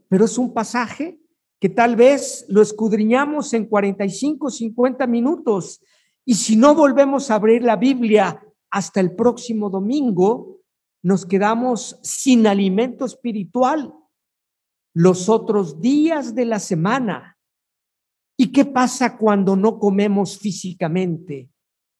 pero 0.09 0.25
es 0.25 0.37
un 0.37 0.53
pasaje 0.53 1.19
que 1.59 1.69
tal 1.69 1.95
vez 1.95 2.45
lo 2.49 2.61
escudriñamos 2.61 3.53
en 3.53 3.65
45, 3.65 4.49
50 4.49 5.07
minutos, 5.07 5.81
y 6.25 6.35
si 6.35 6.55
no 6.55 6.75
volvemos 6.75 7.31
a 7.31 7.35
abrir 7.35 7.63
la 7.63 7.75
Biblia 7.75 8.41
hasta 8.69 8.99
el 8.99 9.15
próximo 9.15 9.69
domingo, 9.69 10.61
nos 11.01 11.25
quedamos 11.25 11.99
sin 12.01 12.47
alimento 12.47 13.05
espiritual 13.05 13.93
los 14.93 15.27
otros 15.27 15.81
días 15.81 16.33
de 16.33 16.45
la 16.45 16.59
semana. 16.59 17.37
¿Y 18.37 18.51
qué 18.51 18.65
pasa 18.65 19.17
cuando 19.17 19.55
no 19.55 19.79
comemos 19.79 20.37
físicamente? 20.37 21.49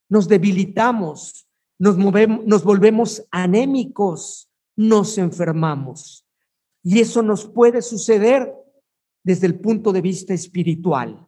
Nos 0.10 0.28
debilitamos, 0.28 1.43
nos, 1.80 1.98
movemos, 1.98 2.46
nos 2.46 2.64
volvemos 2.64 3.26
anémicos, 3.32 4.50
nos 4.76 5.18
enfermamos. 5.18 6.26
Y 6.84 7.00
eso 7.00 7.22
nos 7.22 7.46
puede 7.46 7.82
suceder 7.82 8.54
desde 9.24 9.48
el 9.48 9.60
punto 9.60 9.94
de 9.94 10.02
vista 10.02 10.34
espiritual. 10.34 11.26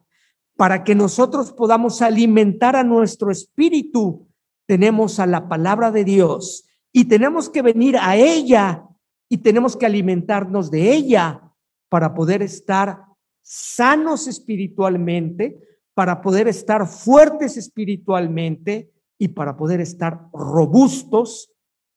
Para 0.57 0.83
que 0.83 0.95
nosotros 0.95 1.51
podamos 1.51 2.01
alimentar 2.01 2.75
a 2.75 2.83
nuestro 2.83 3.31
espíritu, 3.31 4.27
tenemos 4.65 5.19
a 5.19 5.25
la 5.25 5.47
palabra 5.47 5.91
de 5.91 6.03
Dios 6.03 6.65
y 6.91 7.05
tenemos 7.05 7.49
que 7.49 7.61
venir 7.61 7.97
a 7.97 8.15
ella 8.15 8.85
y 9.29 9.37
tenemos 9.37 9.75
que 9.75 9.85
alimentarnos 9.85 10.71
de 10.71 10.93
ella 10.93 11.41
para 11.89 12.13
poder 12.13 12.41
estar 12.41 13.05
sanos 13.41 14.27
espiritualmente, 14.27 15.59
para 15.93 16.21
poder 16.21 16.47
estar 16.47 16.87
fuertes 16.87 17.57
espiritualmente 17.57 18.91
y 19.17 19.29
para 19.29 19.57
poder 19.57 19.81
estar 19.81 20.29
robustos 20.33 21.51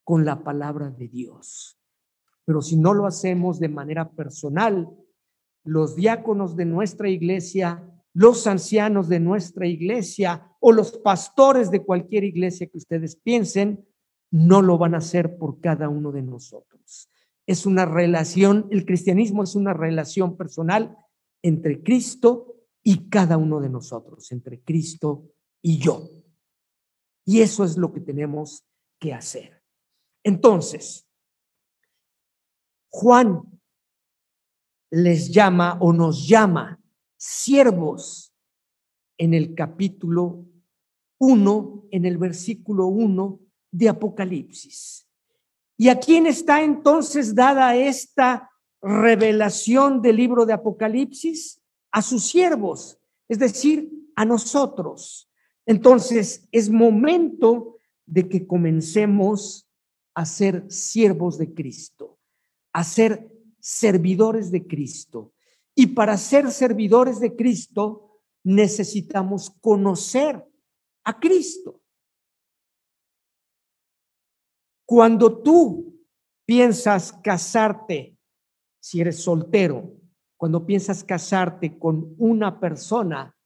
con 0.04 0.24
la 0.24 0.42
palabra 0.42 0.90
de 0.90 1.08
Dios. 1.08 1.78
Pero 2.44 2.62
si 2.62 2.76
no 2.76 2.94
lo 2.94 3.06
hacemos 3.06 3.60
de 3.60 3.68
manera 3.68 4.10
personal, 4.10 4.88
los 5.64 5.96
diáconos 5.96 6.56
de 6.56 6.64
nuestra 6.64 7.10
iglesia, 7.10 7.84
los 8.14 8.46
ancianos 8.46 9.08
de 9.08 9.20
nuestra 9.20 9.66
iglesia 9.66 10.50
o 10.60 10.72
los 10.72 10.92
pastores 10.98 11.70
de 11.70 11.84
cualquier 11.84 12.24
iglesia 12.24 12.66
que 12.68 12.78
ustedes 12.78 13.16
piensen, 13.16 13.86
no 14.30 14.62
lo 14.62 14.78
van 14.78 14.94
a 14.94 14.98
hacer 14.98 15.36
por 15.36 15.60
cada 15.60 15.88
uno 15.88 16.12
de 16.12 16.22
nosotros 16.22 17.10
es 17.48 17.64
una 17.64 17.86
relación, 17.86 18.68
el 18.70 18.84
cristianismo 18.84 19.42
es 19.42 19.54
una 19.54 19.72
relación 19.72 20.36
personal 20.36 20.98
entre 21.42 21.82
Cristo 21.82 22.56
y 22.82 23.08
cada 23.08 23.38
uno 23.38 23.58
de 23.58 23.70
nosotros, 23.70 24.30
entre 24.32 24.60
Cristo 24.60 25.30
y 25.62 25.78
yo. 25.78 26.10
Y 27.28 27.42
eso 27.42 27.62
es 27.62 27.76
lo 27.76 27.92
que 27.92 28.00
tenemos 28.00 28.64
que 28.98 29.12
hacer. 29.12 29.62
Entonces, 30.24 31.06
Juan 32.88 33.42
les 34.90 35.30
llama 35.30 35.76
o 35.82 35.92
nos 35.92 36.26
llama 36.26 36.80
siervos 37.18 38.32
en 39.18 39.34
el 39.34 39.54
capítulo 39.54 40.46
1, 41.18 41.88
en 41.90 42.06
el 42.06 42.16
versículo 42.16 42.86
1 42.86 43.40
de 43.72 43.88
Apocalipsis. 43.90 45.06
¿Y 45.76 45.90
a 45.90 46.00
quién 46.00 46.26
está 46.26 46.62
entonces 46.62 47.34
dada 47.34 47.76
esta 47.76 48.50
revelación 48.80 50.00
del 50.00 50.16
libro 50.16 50.46
de 50.46 50.54
Apocalipsis? 50.54 51.60
a 51.90 52.02
sus 52.02 52.26
siervos, 52.26 52.98
es 53.28 53.38
decir, 53.38 53.90
a 54.14 54.24
nosotros. 54.24 55.27
Entonces, 55.68 56.48
es 56.50 56.70
momento 56.70 57.76
de 58.06 58.26
que 58.26 58.46
comencemos 58.46 59.68
a 60.14 60.24
ser 60.24 60.64
siervos 60.72 61.36
de 61.36 61.52
Cristo, 61.52 62.18
a 62.72 62.82
ser 62.82 63.30
servidores 63.60 64.50
de 64.50 64.66
Cristo. 64.66 65.34
Y 65.74 65.88
para 65.88 66.16
ser 66.16 66.50
servidores 66.52 67.20
de 67.20 67.36
Cristo 67.36 68.22
necesitamos 68.42 69.50
conocer 69.60 70.42
a 71.04 71.20
Cristo. 71.20 71.82
Cuando 74.86 75.42
tú 75.42 76.00
piensas 76.46 77.12
casarte, 77.12 78.16
si 78.80 79.02
eres 79.02 79.20
soltero, 79.20 79.92
cuando 80.38 80.64
piensas 80.64 81.04
casarte 81.04 81.78
con 81.78 82.14
una 82.16 82.58
persona, 82.58 83.37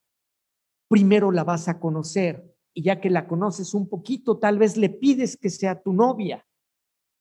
primero 0.93 1.33
la 1.33 1.43
vas 1.43 1.69
a 1.69 1.81
conocer 1.81 2.55
y 2.75 2.83
ya 2.83 3.01
que 3.01 3.09
la 3.09 3.27
conoces 3.27 3.73
un 3.73 3.89
poquito, 3.89 4.39
tal 4.39 4.59
vez 4.59 4.77
le 4.77 4.91
pides 4.91 5.39
que 5.39 5.49
sea 5.49 5.83
tu 5.83 5.95
novia 5.95 6.47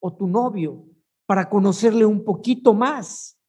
o 0.01 0.13
tu 0.13 0.27
novio 0.27 0.89
para 1.25 1.49
conocerle 1.49 2.05
un 2.05 2.25
poquito 2.25 2.73
más. 2.73 3.39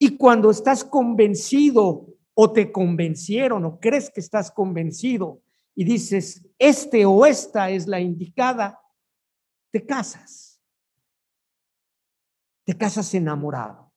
Y 0.00 0.16
cuando 0.16 0.50
estás 0.50 0.82
convencido 0.82 2.08
o 2.34 2.52
te 2.52 2.72
convencieron 2.72 3.64
o 3.64 3.78
crees 3.78 4.10
que 4.10 4.18
estás 4.18 4.50
convencido 4.50 5.42
y 5.76 5.84
dices, 5.84 6.44
este 6.58 7.06
o 7.06 7.24
esta 7.24 7.70
es 7.70 7.86
la 7.86 8.00
indicada, 8.00 8.80
te 9.70 9.86
casas. 9.86 10.60
Te 12.64 12.76
casas 12.76 13.14
enamorado. 13.14 13.92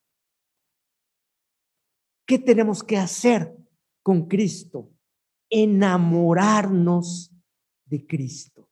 ¿Qué 2.28 2.38
tenemos 2.38 2.84
que 2.84 2.98
hacer 2.98 3.58
con 4.04 4.28
Cristo? 4.28 4.92
Enamorarnos 5.50 7.32
de 7.86 8.06
Cristo. 8.06 8.70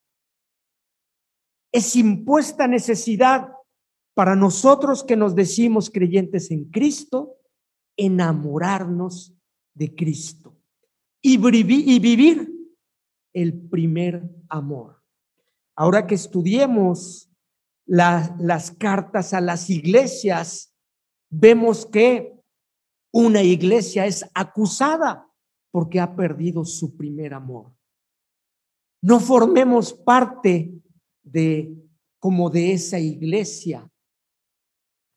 Es 1.71 1.95
impuesta 1.95 2.67
necesidad 2.67 3.51
para 4.13 4.35
nosotros 4.35 5.03
que 5.03 5.15
nos 5.15 5.35
decimos 5.35 5.89
creyentes 5.89 6.51
en 6.51 6.65
Cristo, 6.65 7.37
enamorarnos 7.97 9.33
de 9.73 9.95
Cristo 9.95 10.55
y, 11.21 11.37
vivir 11.37 12.51
el 13.33 13.53
primer 13.69 14.29
amor. 14.49 15.01
Ahora 15.75 16.05
que 16.05 16.15
estudiemos 16.15 17.29
las 17.85 18.71
cartas 18.71 19.33
a 19.33 19.41
las 19.41 19.69
iglesias, 19.69 20.73
vemos 21.29 21.85
que 21.85 22.39
una 23.11 23.41
iglesia 23.41 24.05
es 24.05 24.25
acusada 24.33 25.27
porque 25.73 25.99
ha 25.99 26.15
perdido 26.15 26.63
su 26.65 26.95
primer 26.95 27.33
amor. 27.33 27.73
No 29.01 29.19
formemos 29.19 29.91
parte 29.91 30.71
de 31.23 31.75
como 32.19 32.51
de 32.51 32.73
esa 32.73 32.99
iglesia 32.99 33.91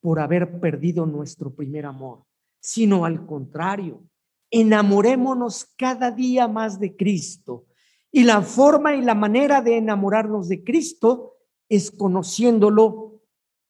por 0.00 0.18
haber 0.18 0.58
perdido 0.58 1.04
nuestro 1.04 1.54
primer 1.54 1.84
amor, 1.84 2.24
sino 2.58 3.04
al 3.04 3.26
contrario, 3.26 4.02
enamorémonos 4.50 5.66
cada 5.76 6.10
día 6.10 6.48
más 6.48 6.80
de 6.80 6.96
Cristo 6.96 7.66
y 8.10 8.24
la 8.24 8.40
forma 8.40 8.94
y 8.94 9.02
la 9.02 9.14
manera 9.14 9.60
de 9.60 9.76
enamorarnos 9.76 10.48
de 10.48 10.64
Cristo 10.64 11.34
es 11.68 11.90
conociéndolo 11.90 13.20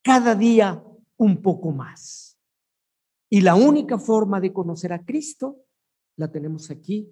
cada 0.02 0.36
día 0.36 0.84
un 1.16 1.42
poco 1.42 1.72
más. 1.72 2.38
Y 3.28 3.40
la 3.40 3.56
única 3.56 3.98
forma 3.98 4.40
de 4.40 4.52
conocer 4.52 4.92
a 4.92 5.04
Cristo 5.04 5.65
la 6.16 6.30
tenemos 6.30 6.70
aquí 6.70 7.10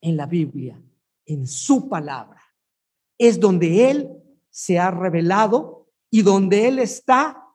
en 0.00 0.16
la 0.16 0.26
Biblia, 0.26 0.82
en 1.26 1.46
su 1.46 1.88
palabra. 1.88 2.42
Es 3.18 3.38
donde 3.38 3.90
Él 3.90 4.10
se 4.50 4.78
ha 4.78 4.90
revelado 4.90 5.88
y 6.10 6.22
donde 6.22 6.68
Él 6.68 6.78
está 6.78 7.46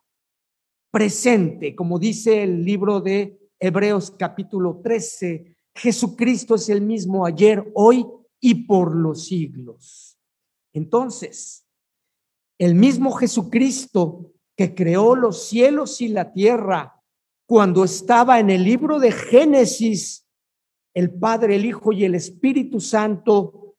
presente, 0.91 1.75
como 1.75 1.99
dice 1.99 2.43
el 2.43 2.63
libro 2.63 3.01
de 3.01 3.37
Hebreos 3.59 4.11
capítulo 4.11 4.79
13, 4.81 5.57
Jesucristo 5.75 6.55
es 6.55 6.69
el 6.69 6.81
mismo 6.81 7.25
ayer, 7.25 7.69
hoy 7.73 8.05
y 8.39 8.65
por 8.65 8.95
los 8.95 9.25
siglos. 9.25 10.17
Entonces, 10.73 11.67
el 12.57 12.75
mismo 12.75 13.11
Jesucristo 13.11 14.33
que 14.55 14.73
creó 14.73 15.15
los 15.15 15.47
cielos 15.47 15.99
y 15.99 16.07
la 16.07 16.31
tierra, 16.31 17.03
cuando 17.45 17.83
estaba 17.83 18.39
en 18.39 18.49
el 18.49 18.63
libro 18.63 18.99
de 18.99 19.11
Génesis, 19.11 20.24
el 20.95 21.11
Padre, 21.11 21.57
el 21.57 21.65
Hijo 21.65 21.91
y 21.91 22.05
el 22.05 22.15
Espíritu 22.15 22.79
Santo 22.79 23.75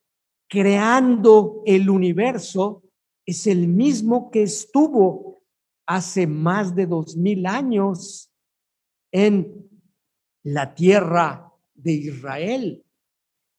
creando 0.48 1.62
el 1.64 1.90
universo, 1.90 2.84
es 3.24 3.46
el 3.48 3.66
mismo 3.66 4.30
que 4.30 4.42
estuvo 4.42 5.42
hace 5.86 6.26
más 6.26 6.76
de 6.76 6.86
dos 6.86 7.16
mil 7.16 7.46
años 7.46 8.30
en 9.10 9.68
la 10.44 10.74
tierra 10.74 11.52
de 11.74 11.92
Israel. 11.92 12.84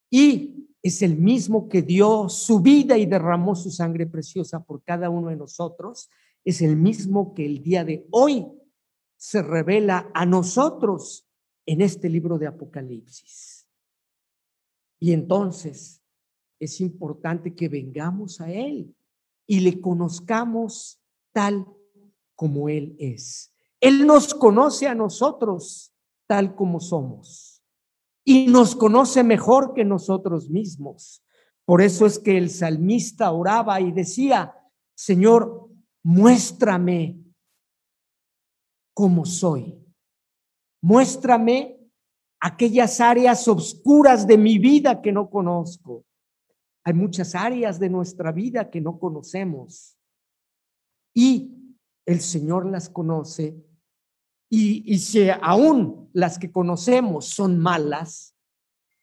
Y 0.10 0.70
es 0.82 1.02
el 1.02 1.18
mismo 1.18 1.68
que 1.68 1.82
dio 1.82 2.30
su 2.30 2.62
vida 2.62 2.98
y 2.98 3.06
derramó 3.06 3.56
su 3.56 3.72
sangre 3.72 4.06
preciosa 4.06 4.64
por 4.64 4.84
cada 4.84 5.10
uno 5.10 5.30
de 5.30 5.36
nosotros, 5.36 6.10
es 6.46 6.62
el 6.62 6.78
mismo 6.78 7.34
que 7.34 7.46
el 7.46 7.62
día 7.62 7.84
de 7.84 8.08
hoy 8.12 8.48
se 9.18 9.42
revela 9.42 10.10
a 10.14 10.26
nosotros 10.26 11.27
en 11.68 11.82
este 11.82 12.10
libro 12.10 12.40
de 12.40 12.48
Apocalipsis. 12.48 13.68
Y 15.00 15.12
entonces 15.12 16.02
es 16.60 16.82
importante 16.82 17.54
que 17.54 17.70
vengamos 17.70 18.42
a 18.42 18.52
Él 18.52 18.96
y 19.46 19.60
le 19.60 19.80
conozcamos 19.80 21.00
tal 21.34 21.68
como 22.36 22.70
Él 22.70 22.96
es. 22.98 23.54
Él 23.80 24.08
nos 24.08 24.34
conoce 24.34 24.88
a 24.88 24.96
nosotros 24.96 25.94
tal 26.26 26.56
como 26.56 26.80
somos 26.80 27.62
y 28.24 28.48
nos 28.48 28.76
conoce 28.76 29.24
mejor 29.24 29.74
que 29.74 29.86
nosotros 29.86 30.50
mismos. 30.50 31.24
Por 31.66 31.82
eso 31.82 32.06
es 32.06 32.18
que 32.18 32.38
el 32.38 32.50
salmista 32.50 33.32
oraba 33.32 33.80
y 33.82 33.92
decía, 33.92 34.56
Señor, 34.96 35.70
muéstrame 36.02 37.22
cómo 38.94 39.26
soy. 39.26 39.77
Muéstrame 40.82 41.80
aquellas 42.40 43.02
áreas 43.02 43.48
oscuras 43.48 44.28
de 44.28 44.38
mi 44.38 44.60
vida 44.60 45.02
que 45.02 45.12
no 45.12 45.30
conozco. 45.30 46.06
Hay 46.84 46.94
muchas 46.94 47.36
áreas 47.36 47.80
de 47.80 47.90
nuestra 47.90 48.32
vida 48.32 48.70
que 48.70 48.80
no 48.80 49.00
conocemos. 49.00 49.98
Y 51.14 51.76
el 52.06 52.22
Señor 52.22 52.66
las 52.66 52.90
conoce 52.90 53.68
y, 54.50 55.00
si 55.00 55.28
aún 55.30 56.10
las 56.14 56.40
que 56.40 56.52
conocemos 56.52 57.26
son 57.26 57.60
malas, 57.60 58.36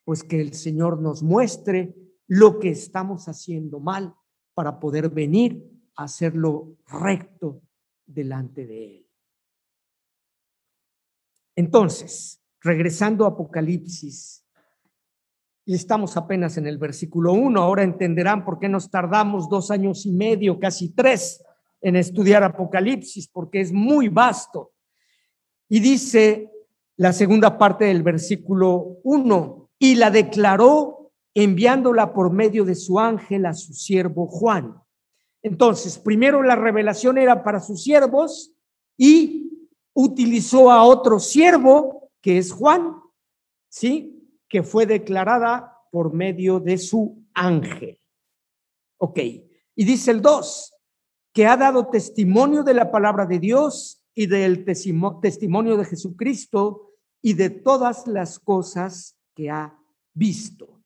pues 0.05 0.25
que 0.25 0.41
el 0.41 0.55
Señor 0.55 1.01
nos 1.01 1.23
muestre 1.23 1.95
lo 2.27 2.59
que 2.59 2.71
estamos 2.71 3.29
haciendo 3.29 3.79
mal 3.79 4.15
para 4.55 4.81
poder 4.81 5.11
venir 5.11 5.63
a 5.97 6.05
hacerlo 6.05 6.77
recto 6.87 7.63
delante 8.07 8.67
de 8.67 8.97
Él. 8.99 9.04
Entonces, 11.57 12.41
regresando 12.61 13.25
a 13.25 13.29
Apocalipsis, 13.29 14.45
y 15.67 15.75
estamos 15.75 16.17
apenas 16.17 16.57
en 16.59 16.67
el 16.67 16.79
versículo 16.79 17.33
1, 17.33 17.61
ahora 17.61 17.83
entenderán 17.85 18.45
por 18.45 18.59
qué 18.59 18.69
nos 18.69 18.91
tardamos 18.91 19.49
dos 19.49 19.71
años 19.71 20.05
y 20.05 20.13
medio, 20.13 20.59
casi 20.59 20.91
tres, 20.91 21.43
en 21.81 21.97
estudiar 21.97 22.43
Apocalipsis, 22.43 23.29
porque 23.29 23.61
es 23.61 23.73
muy 23.73 24.09
vasto. 24.09 24.73
Y 25.69 25.81
dice 25.81 26.51
la 26.97 27.13
segunda 27.13 27.57
parte 27.57 27.87
del 27.87 28.03
versículo 28.03 28.99
1, 29.05 29.71
y 29.79 29.95
la 29.95 30.11
declaró 30.11 31.13
enviándola 31.35 32.13
por 32.13 32.33
medio 32.33 32.65
de 32.65 32.75
su 32.75 33.01
ángel 33.01 33.47
a 33.47 33.55
su 33.55 33.73
siervo 33.73 34.27
Juan. 34.27 34.75
Entonces, 35.43 35.99
primero 35.99 36.43
la 36.43 36.57
revelación 36.57 37.19
era 37.19 37.43
para 37.43 37.61
sus 37.61 37.83
siervos 37.83 38.53
y 38.97 39.44
utilizó 39.95 40.71
a 40.71 40.85
otro 40.85 41.19
siervo, 41.19 42.11
que 42.21 42.39
es 42.39 42.53
Juan, 42.53 42.97
¿sí? 43.69 44.29
Que 44.49 44.63
fue 44.63 44.87
declarada 44.87 45.81
por 45.91 46.13
medio 46.13 46.61
de 46.61 46.77
su 46.77 47.25
ángel. 47.33 48.01
Ok, 48.99 49.19
y 49.19 49.85
dice 49.85 50.11
el 50.11 50.21
2, 50.21 50.75
que 51.33 51.47
ha 51.47 51.57
dado 51.57 51.89
testimonio 51.89 52.63
de 52.63 52.75
la 52.75 52.91
palabra 52.91 53.27
de 53.27 53.39
Dios 53.39 54.05
y 54.15 54.27
del 54.27 54.65
testimonio 54.65 55.77
de 55.77 55.85
Jesucristo 55.85 56.93
y 57.21 57.35
de 57.35 57.51
todas 57.51 58.07
las 58.07 58.39
cosas 58.39 59.17
que 59.35 59.51
ha 59.51 59.79
visto. 60.13 60.81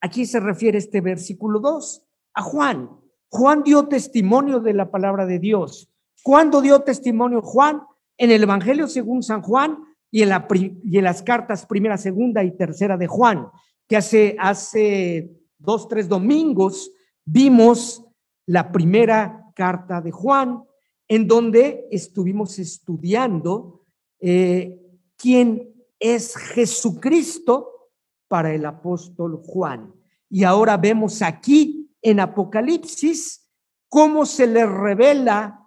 Aquí 0.00 0.26
se 0.26 0.40
refiere 0.40 0.78
este 0.78 1.00
versículo 1.00 1.60
2 1.60 2.02
a 2.34 2.42
Juan. 2.42 2.90
Juan 3.28 3.62
dio 3.62 3.88
testimonio 3.88 4.60
de 4.60 4.74
la 4.74 4.90
palabra 4.90 5.26
de 5.26 5.38
Dios. 5.38 5.90
¿Cuándo 6.22 6.60
dio 6.60 6.80
testimonio 6.82 7.40
Juan? 7.40 7.82
En 8.18 8.30
el 8.30 8.42
Evangelio 8.42 8.88
según 8.88 9.22
San 9.22 9.42
Juan 9.42 9.78
y 10.10 10.22
en, 10.22 10.30
las 10.30 11.22
cartas 11.22 11.66
primera, 11.66 11.98
segunda 11.98 12.42
y 12.42 12.56
tercera 12.56 12.96
de 12.96 13.06
Juan, 13.06 13.48
que 13.86 13.96
hace, 13.96 14.36
hace 14.38 15.30
dos, 15.58 15.88
tres 15.88 16.08
domingos 16.08 16.90
vimos 17.24 18.04
la 18.46 18.72
primera 18.72 19.44
carta 19.54 20.00
de 20.00 20.12
Juan, 20.12 20.62
en 21.08 21.26
donde 21.26 21.86
estuvimos 21.90 22.58
estudiando 22.58 23.82
eh, 24.20 24.80
quién 25.16 25.74
es 25.98 26.36
Jesucristo 26.36 27.90
para 28.28 28.52
el 28.52 28.64
apóstol 28.64 29.40
Juan. 29.44 29.92
Y 30.28 30.44
ahora 30.44 30.76
vemos 30.76 31.22
aquí 31.22 31.90
en 32.02 32.20
Apocalipsis 32.20 33.48
cómo 33.88 34.26
se 34.26 34.46
le 34.46 34.66
revela 34.66 35.62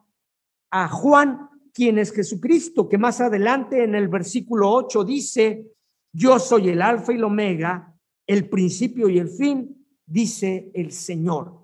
a 0.71 0.87
Juan 0.87 1.48
quién 1.73 1.99
es 1.99 2.11
Jesucristo, 2.11 2.87
que 2.87 2.97
más 2.97 3.21
adelante 3.21 3.83
en 3.83 3.95
el 3.95 4.07
versículo 4.07 4.71
8 4.71 5.03
dice, 5.03 5.65
yo 6.13 6.39
soy 6.39 6.69
el 6.69 6.81
alfa 6.81 7.13
y 7.13 7.15
el 7.15 7.23
omega, 7.23 7.95
el 8.27 8.49
principio 8.49 9.09
y 9.09 9.19
el 9.19 9.29
fin, 9.29 9.85
dice 10.05 10.71
el 10.73 10.91
Señor. 10.91 11.63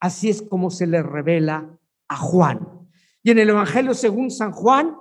Así 0.00 0.28
es 0.28 0.42
como 0.42 0.70
se 0.70 0.86
le 0.86 1.02
revela 1.02 1.78
a 2.08 2.16
Juan. 2.16 2.88
Y 3.22 3.30
en 3.30 3.38
el 3.38 3.50
Evangelio 3.50 3.94
según 3.94 4.30
San 4.30 4.52
Juan, 4.52 4.96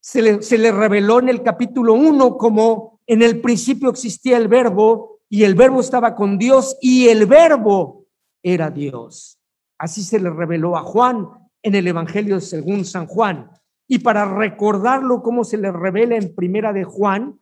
se 0.00 0.22
le, 0.22 0.42
se 0.42 0.58
le 0.58 0.70
reveló 0.70 1.18
en 1.18 1.28
el 1.28 1.42
capítulo 1.42 1.94
1 1.94 2.36
como 2.36 3.00
en 3.06 3.22
el 3.22 3.40
principio 3.40 3.90
existía 3.90 4.36
el 4.36 4.48
verbo 4.48 5.20
y 5.28 5.42
el 5.42 5.54
verbo 5.54 5.80
estaba 5.80 6.14
con 6.14 6.38
Dios 6.38 6.76
y 6.80 7.08
el 7.08 7.26
verbo 7.26 8.06
era 8.42 8.70
Dios. 8.70 9.40
Así 9.78 10.02
se 10.02 10.20
le 10.20 10.30
reveló 10.30 10.76
a 10.76 10.82
Juan 10.82 11.28
en 11.62 11.74
el 11.74 11.88
Evangelio 11.88 12.40
según 12.40 12.84
San 12.84 13.06
Juan. 13.06 13.50
Y 13.88 14.00
para 14.00 14.24
recordarlo 14.24 15.22
cómo 15.22 15.44
se 15.44 15.58
le 15.58 15.70
revela 15.70 16.16
en 16.16 16.34
Primera 16.34 16.72
de 16.72 16.84
Juan, 16.84 17.38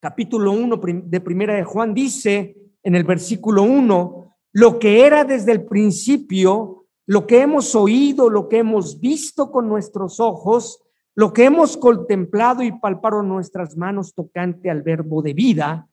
capítulo 0.00 0.52
1 0.52 0.80
de 1.04 1.20
Primera 1.20 1.54
de 1.54 1.64
Juan 1.64 1.94
dice 1.94 2.56
en 2.82 2.94
el 2.94 3.04
versículo 3.04 3.62
1, 3.62 4.36
lo 4.52 4.78
que 4.78 5.06
era 5.06 5.24
desde 5.24 5.52
el 5.52 5.64
principio, 5.64 6.86
lo 7.06 7.26
que 7.26 7.40
hemos 7.40 7.74
oído, 7.74 8.28
lo 8.28 8.48
que 8.48 8.58
hemos 8.58 9.00
visto 9.00 9.50
con 9.50 9.68
nuestros 9.68 10.20
ojos, 10.20 10.82
lo 11.14 11.32
que 11.32 11.44
hemos 11.44 11.76
contemplado 11.76 12.62
y 12.62 12.72
palpado 12.72 13.22
nuestras 13.22 13.76
manos 13.76 14.14
tocante 14.14 14.70
al 14.70 14.82
verbo 14.82 15.22
de 15.22 15.34
vida, 15.34 15.88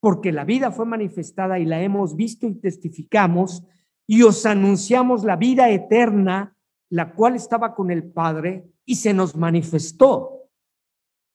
porque 0.00 0.32
la 0.32 0.44
vida 0.44 0.70
fue 0.70 0.86
manifestada 0.86 1.58
y 1.58 1.64
la 1.64 1.82
hemos 1.82 2.16
visto 2.16 2.46
y 2.46 2.54
testificamos, 2.54 3.64
y 4.06 4.22
os 4.22 4.46
anunciamos 4.46 5.24
la 5.24 5.36
vida 5.36 5.70
eterna, 5.70 6.56
la 6.88 7.12
cual 7.12 7.36
estaba 7.36 7.74
con 7.74 7.90
el 7.90 8.10
Padre 8.10 8.64
y 8.90 8.96
se 8.96 9.14
nos 9.14 9.36
manifestó. 9.36 10.48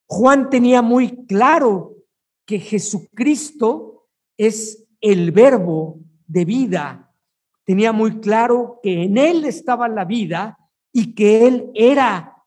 Juan 0.06 0.50
tenía 0.50 0.82
muy 0.82 1.24
claro 1.24 1.96
que 2.44 2.58
Jesucristo 2.58 4.10
es 4.36 4.86
el 5.00 5.32
verbo 5.32 5.98
de 6.26 6.44
vida. 6.44 7.14
Tenía 7.64 7.92
muy 7.92 8.20
claro 8.20 8.78
que 8.82 9.04
en 9.04 9.16
él 9.16 9.46
estaba 9.46 9.88
la 9.88 10.04
vida 10.04 10.58
y 10.92 11.14
que 11.14 11.46
él 11.46 11.70
era 11.72 12.44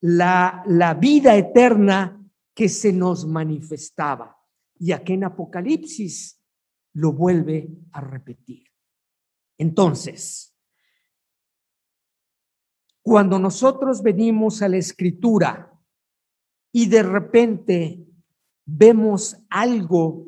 la, 0.00 0.64
la 0.66 0.94
vida 0.94 1.36
eterna 1.36 2.20
que 2.52 2.68
se 2.68 2.92
nos 2.92 3.28
manifestaba. 3.28 4.36
Y 4.76 4.90
aquí 4.90 5.12
en 5.12 5.22
Apocalipsis 5.22 6.42
lo 6.94 7.12
vuelve 7.12 7.68
a 7.92 8.00
repetir. 8.00 8.64
Entonces, 9.56 10.47
cuando 13.08 13.38
nosotros 13.38 14.02
venimos 14.02 14.60
a 14.60 14.68
la 14.68 14.76
escritura 14.76 15.72
y 16.70 16.90
de 16.90 17.02
repente 17.02 18.06
vemos 18.66 19.34
algo 19.48 20.26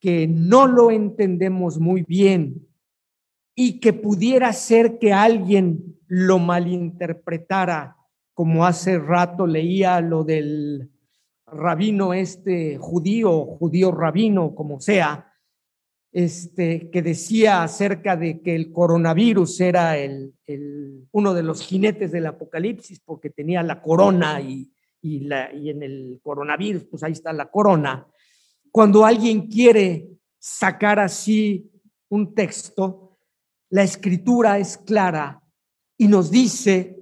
que 0.00 0.26
no 0.26 0.66
lo 0.66 0.90
entendemos 0.90 1.78
muy 1.78 2.02
bien 2.02 2.66
y 3.54 3.78
que 3.78 3.92
pudiera 3.92 4.52
ser 4.52 4.98
que 4.98 5.12
alguien 5.12 6.00
lo 6.08 6.40
malinterpretara, 6.40 7.96
como 8.34 8.66
hace 8.66 8.98
rato 8.98 9.46
leía 9.46 10.00
lo 10.00 10.24
del 10.24 10.90
rabino 11.46 12.12
este 12.12 12.76
judío, 12.76 13.44
judío 13.44 13.92
rabino, 13.92 14.56
como 14.56 14.80
sea, 14.80 15.29
este, 16.12 16.90
que 16.90 17.02
decía 17.02 17.62
acerca 17.62 18.16
de 18.16 18.40
que 18.40 18.54
el 18.54 18.72
coronavirus 18.72 19.60
era 19.60 19.96
el, 19.96 20.34
uno 21.12 21.34
de 21.34 21.42
los 21.42 21.62
jinetes 21.62 22.10
del 22.10 22.26
apocalipsis 22.26 23.00
porque 23.00 23.30
tenía 23.30 23.62
la 23.62 23.80
corona 23.80 24.40
y, 24.40 24.72
y, 25.00 25.20
la, 25.20 25.52
y 25.54 25.70
en 25.70 25.82
el 25.82 26.20
coronavirus, 26.22 26.84
pues 26.84 27.02
ahí 27.02 27.12
está 27.12 27.32
la 27.32 27.50
corona. 27.50 28.06
Cuando 28.72 29.04
alguien 29.04 29.46
quiere 29.46 30.08
sacar 30.38 30.98
así 30.98 31.70
un 32.08 32.34
texto, 32.34 33.18
la 33.68 33.84
escritura 33.84 34.58
es 34.58 34.76
clara 34.76 35.42
y 35.96 36.08
nos 36.08 36.30
dice 36.30 36.96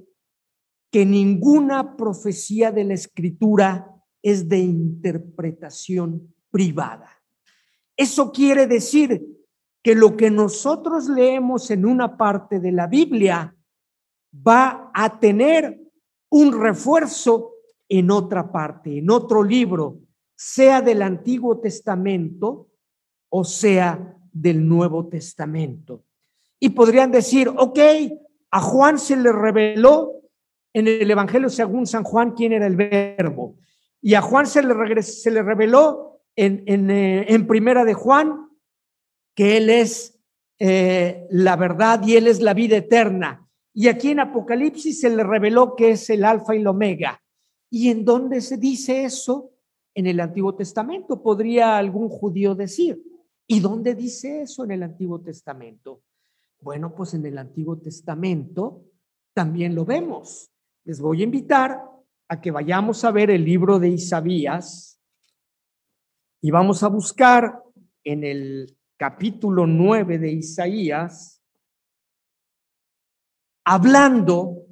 que 0.91 1.07
ninguna 1.07 1.97
profecía 1.97 2.73
de 2.73 2.85
la 2.85 2.95
escritura 2.95 3.95
es 4.23 4.49
de 4.49 4.59
interpretación 4.59 6.35
privada. 6.51 7.18
Eso 7.99 8.31
quiere 8.31 8.69
decir 8.69 9.27
que 9.83 9.97
lo 9.97 10.17
que 10.17 10.31
nosotros 10.31 11.09
leemos 11.09 11.71
en 11.73 11.85
una 11.85 12.17
parte 12.17 12.61
de 12.61 12.71
la 12.71 12.87
Biblia 12.87 13.57
va 14.33 14.93
a 14.95 15.19
tener 15.19 15.81
un 16.31 16.61
refuerzo 16.61 17.55
en 17.89 18.13
otra 18.13 18.53
parte, 18.53 18.99
en 18.99 19.11
otro 19.11 19.43
libro, 19.43 19.99
sea 20.37 20.81
del 20.81 21.03
Antiguo 21.03 21.59
Testamento 21.59 22.69
o 23.31 23.43
sea 23.43 24.17
del 24.33 24.67
Nuevo 24.67 25.09
Testamento. 25.09 26.05
Y 26.61 26.69
podrían 26.71 27.11
decir, 27.11 27.49
ok, 27.49 27.79
a 28.53 28.61
Juan 28.61 28.99
se 28.99 29.17
le 29.17 29.33
reveló 29.33 30.23
en 30.73 30.87
el 30.87 31.11
Evangelio 31.11 31.51
según 31.51 31.87
San 31.87 32.05
Juan 32.05 32.33
quién 32.33 32.53
era 32.53 32.67
el 32.69 32.77
verbo. 32.77 33.57
Y 34.01 34.15
a 34.15 34.23
Juan 34.23 34.47
se 34.47 34.63
le, 34.63 35.03
se 35.03 35.31
le 35.33 35.43
reveló 35.43 36.18
en, 36.39 36.63
en, 36.67 36.89
eh, 36.89 37.35
en, 37.35 37.49
Primera 37.49 37.85
de 37.85 37.95
Juan 37.95 38.49
que 39.35 39.57
Él 39.57 39.71
es 39.71 40.21
eh, 40.61 41.27
la 41.31 41.57
verdad 41.57 42.01
y 42.07 42.15
Él 42.15 42.29
es 42.29 42.41
la 42.41 42.55
vida 42.55 42.77
eterna. 42.77 43.49
Y 43.75 43.89
aquí 43.89 44.11
en 44.11 44.21
Apocalipsis 44.21 45.01
se 45.01 45.11
le 45.11 45.25
reveló 45.25 45.75
que 45.75 45.91
es 45.91 46.09
el 46.11 46.25
alfa 46.25 46.55
y 46.55 46.61
el 46.61 46.69
omega. 46.69 47.21
¿Y 47.71 47.91
en 47.91 48.05
dónde 48.05 48.41
se 48.41 48.57
dice 48.57 49.03
eso? 49.03 49.51
En 49.95 50.07
el 50.07 50.21
Antiguo 50.21 50.55
Testamento, 50.55 51.21
podría 51.21 51.77
algún 51.77 52.09
judío 52.09 52.55
decir. 52.55 53.03
¿Y 53.49 53.59
dónde 53.59 53.97
dice 53.97 54.43
eso 54.43 54.63
en 54.63 54.71
el 54.71 54.85
Antiguo 54.85 55.21
Testamento? 55.21 56.03
Bueno, 56.61 56.95
pues 56.95 57.15
en 57.15 57.27
el 57.27 57.37
Antiguo 57.37 57.79
Testamento 57.79 58.85
también 59.35 59.75
lo 59.75 59.85
vemos. 59.85 60.53
Les 60.85 61.01
voy 61.01 61.23
a 61.23 61.25
invitar 61.25 61.83
a 62.29 62.41
que 62.41 62.53
vayamos 62.53 63.05
a 63.05 63.11
ver 63.11 63.31
el 63.31 63.45
libro 63.45 63.81
de 63.81 63.89
Isaías 63.89 64.98
y 66.41 66.51
vamos 66.51 66.83
a 66.83 66.89
buscar 66.89 67.63
en 68.05 68.25
el 68.25 68.77
capítulo 68.97 69.67
9 69.67 70.19
de 70.19 70.33
Isaías, 70.33 71.43
hablando 73.65 74.67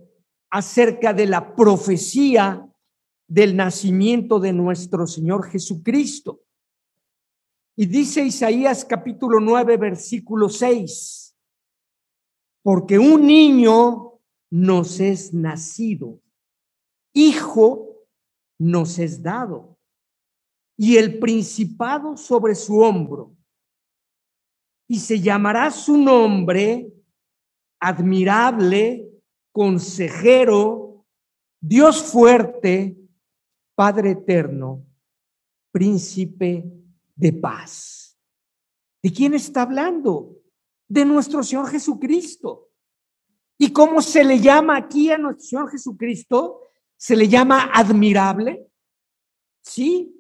acerca 0.50 1.12
de 1.12 1.26
la 1.26 1.54
profecía 1.54 2.66
del 3.26 3.56
nacimiento 3.56 4.38
de 4.38 4.52
nuestro 4.52 5.06
Señor 5.06 5.48
Jesucristo. 5.48 6.42
Y 7.76 7.86
dice 7.86 8.24
Isaías 8.24 8.84
capítulo 8.84 9.40
9, 9.40 9.76
versículo 9.76 10.48
6, 10.48 11.36
porque 12.62 12.98
un 12.98 13.26
niño 13.26 14.20
nos 14.50 15.00
es 15.00 15.34
nacido 15.34 16.20
hijo 17.16 18.06
nos 18.58 18.98
es 18.98 19.22
dado 19.22 19.75
y 20.76 20.96
el 20.96 21.18
principado 21.18 22.16
sobre 22.16 22.54
su 22.54 22.78
hombro. 22.78 23.34
Y 24.88 24.98
se 25.00 25.20
llamará 25.20 25.70
su 25.70 25.96
nombre 25.96 26.92
admirable, 27.80 29.08
consejero, 29.52 31.04
Dios 31.60 32.02
fuerte, 32.02 32.96
Padre 33.74 34.12
eterno, 34.12 34.86
príncipe 35.70 36.64
de 37.14 37.32
paz. 37.32 38.18
¿De 39.02 39.12
quién 39.12 39.34
está 39.34 39.62
hablando? 39.62 40.36
De 40.88 41.04
nuestro 41.04 41.42
Señor 41.42 41.68
Jesucristo. 41.68 42.70
¿Y 43.58 43.72
cómo 43.72 44.00
se 44.00 44.24
le 44.24 44.40
llama 44.40 44.76
aquí 44.76 45.10
a 45.10 45.18
nuestro 45.18 45.44
Señor 45.44 45.70
Jesucristo? 45.70 46.62
Se 46.96 47.14
le 47.16 47.28
llama 47.28 47.70
admirable, 47.72 48.66
sí. 49.62 50.15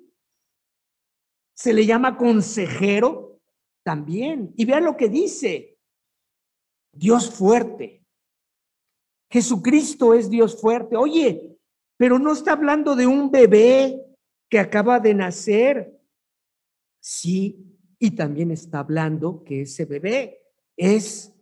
Se 1.56 1.72
le 1.72 1.86
llama 1.86 2.16
consejero 2.16 3.40
también. 3.82 4.52
Y 4.56 4.64
vean 4.64 4.84
lo 4.84 4.96
que 4.96 5.08
dice. 5.08 5.78
Dios 6.92 7.30
fuerte. 7.30 8.04
Jesucristo 9.30 10.14
es 10.14 10.30
Dios 10.30 10.60
fuerte. 10.60 10.96
Oye, 10.96 11.58
pero 11.96 12.18
no 12.18 12.32
está 12.32 12.52
hablando 12.52 12.94
de 12.94 13.06
un 13.06 13.30
bebé 13.30 14.02
que 14.50 14.58
acaba 14.58 15.00
de 15.00 15.14
nacer. 15.14 15.98
Sí, 17.00 17.66
y 17.98 18.10
también 18.12 18.50
está 18.50 18.80
hablando 18.80 19.42
que 19.44 19.62
ese 19.62 19.84
bebé 19.84 20.42
es 20.76 21.32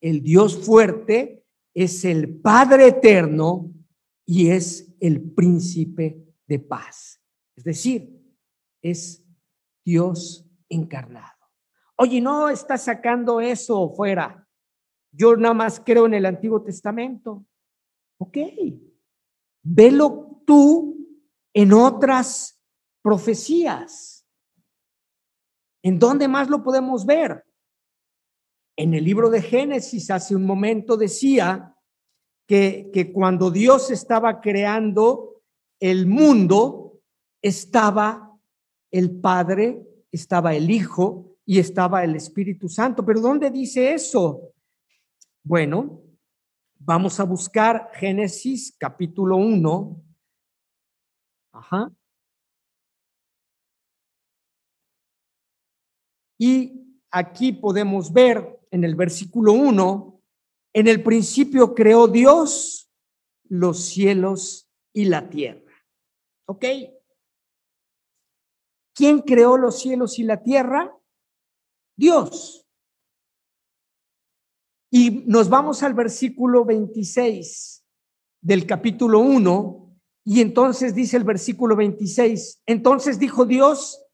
el 0.00 0.22
Dios 0.22 0.64
fuerte, 0.64 1.44
es 1.74 2.04
el 2.04 2.40
Padre 2.40 2.88
eterno 2.88 3.72
y 4.26 4.50
es 4.50 4.94
el 5.00 5.20
príncipe 5.20 6.24
de 6.46 6.58
paz. 6.58 7.22
Es 7.56 7.64
decir, 7.64 8.20
es 8.82 9.24
Dios 9.84 10.46
encarnado. 10.68 11.40
Oye, 11.96 12.20
no 12.20 12.48
está 12.48 12.78
sacando 12.78 13.40
eso 13.40 13.90
fuera. 13.90 14.48
Yo 15.12 15.36
nada 15.36 15.54
más 15.54 15.80
creo 15.80 16.06
en 16.06 16.14
el 16.14 16.26
Antiguo 16.26 16.62
Testamento. 16.62 17.44
Ok, 18.18 18.38
velo 19.62 20.42
tú 20.46 21.06
en 21.52 21.72
otras 21.72 22.60
profecías. 23.02 24.26
¿En 25.82 25.98
dónde 25.98 26.28
más 26.28 26.48
lo 26.48 26.62
podemos 26.62 27.04
ver? 27.06 27.44
En 28.76 28.94
el 28.94 29.04
libro 29.04 29.30
de 29.30 29.42
Génesis 29.42 30.10
hace 30.10 30.36
un 30.36 30.46
momento 30.46 30.96
decía 30.96 31.74
que, 32.46 32.90
que 32.92 33.12
cuando 33.12 33.50
Dios 33.50 33.90
estaba 33.90 34.40
creando 34.40 35.42
el 35.80 36.06
mundo, 36.06 37.00
estaba 37.42 38.29
el 38.90 39.20
Padre, 39.20 39.86
estaba 40.10 40.54
el 40.54 40.70
Hijo 40.70 41.36
y 41.44 41.58
estaba 41.58 42.04
el 42.04 42.16
Espíritu 42.16 42.68
Santo. 42.68 43.04
Pero 43.04 43.20
¿dónde 43.20 43.50
dice 43.50 43.92
eso? 43.92 44.52
Bueno, 45.42 46.02
vamos 46.78 47.18
a 47.20 47.24
buscar 47.24 47.90
Génesis 47.94 48.74
capítulo 48.78 49.36
1. 49.36 50.02
Ajá. 51.52 51.90
Y 56.38 57.02
aquí 57.10 57.52
podemos 57.52 58.12
ver 58.12 58.60
en 58.70 58.84
el 58.84 58.94
versículo 58.94 59.52
1, 59.52 60.22
en 60.72 60.88
el 60.88 61.02
principio 61.02 61.74
creó 61.74 62.06
Dios 62.06 62.90
los 63.48 63.80
cielos 63.80 64.70
y 64.92 65.06
la 65.06 65.28
tierra. 65.28 65.72
¿Ok? 66.46 66.64
¿Quién 68.94 69.20
creó 69.20 69.56
los 69.56 69.78
cielos 69.78 70.18
y 70.18 70.24
la 70.24 70.42
tierra? 70.42 70.94
Dios. 71.96 72.66
Y 74.90 75.24
nos 75.26 75.48
vamos 75.48 75.82
al 75.82 75.94
versículo 75.94 76.64
26 76.64 77.84
del 78.40 78.66
capítulo 78.66 79.20
1, 79.20 79.80
y 80.24 80.40
entonces 80.40 80.94
dice 80.94 81.16
el 81.16 81.24
versículo 81.24 81.76
26, 81.76 82.62
entonces 82.66 83.18
dijo 83.18 83.44
Dios, 83.44 84.04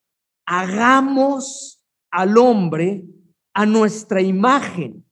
hagamos 0.46 1.84
al 2.10 2.38
hombre 2.38 3.06
a 3.54 3.66
nuestra 3.66 4.20
imagen. 4.20 5.04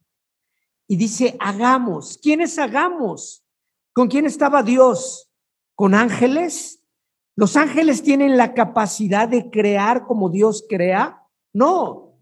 Y 0.87 0.97
dice, 0.97 1.37
hagamos. 1.41 2.19
¿Quiénes 2.23 2.59
hagamos? 2.59 3.45
¿Con 3.95 4.09
quién 4.09 4.27
estaba 4.27 4.62
Dios? 4.62 5.31
¿Con 5.75 5.95
ángeles? 5.95 6.84
¿Los 7.37 7.57
ángeles 7.57 8.03
tienen 8.03 8.37
la 8.37 8.55
capacidad 8.55 9.28
de 9.28 9.51
crear 9.51 10.07
como 10.07 10.30
Dios 10.30 10.64
crea? 10.68 11.20
No, 11.53 12.16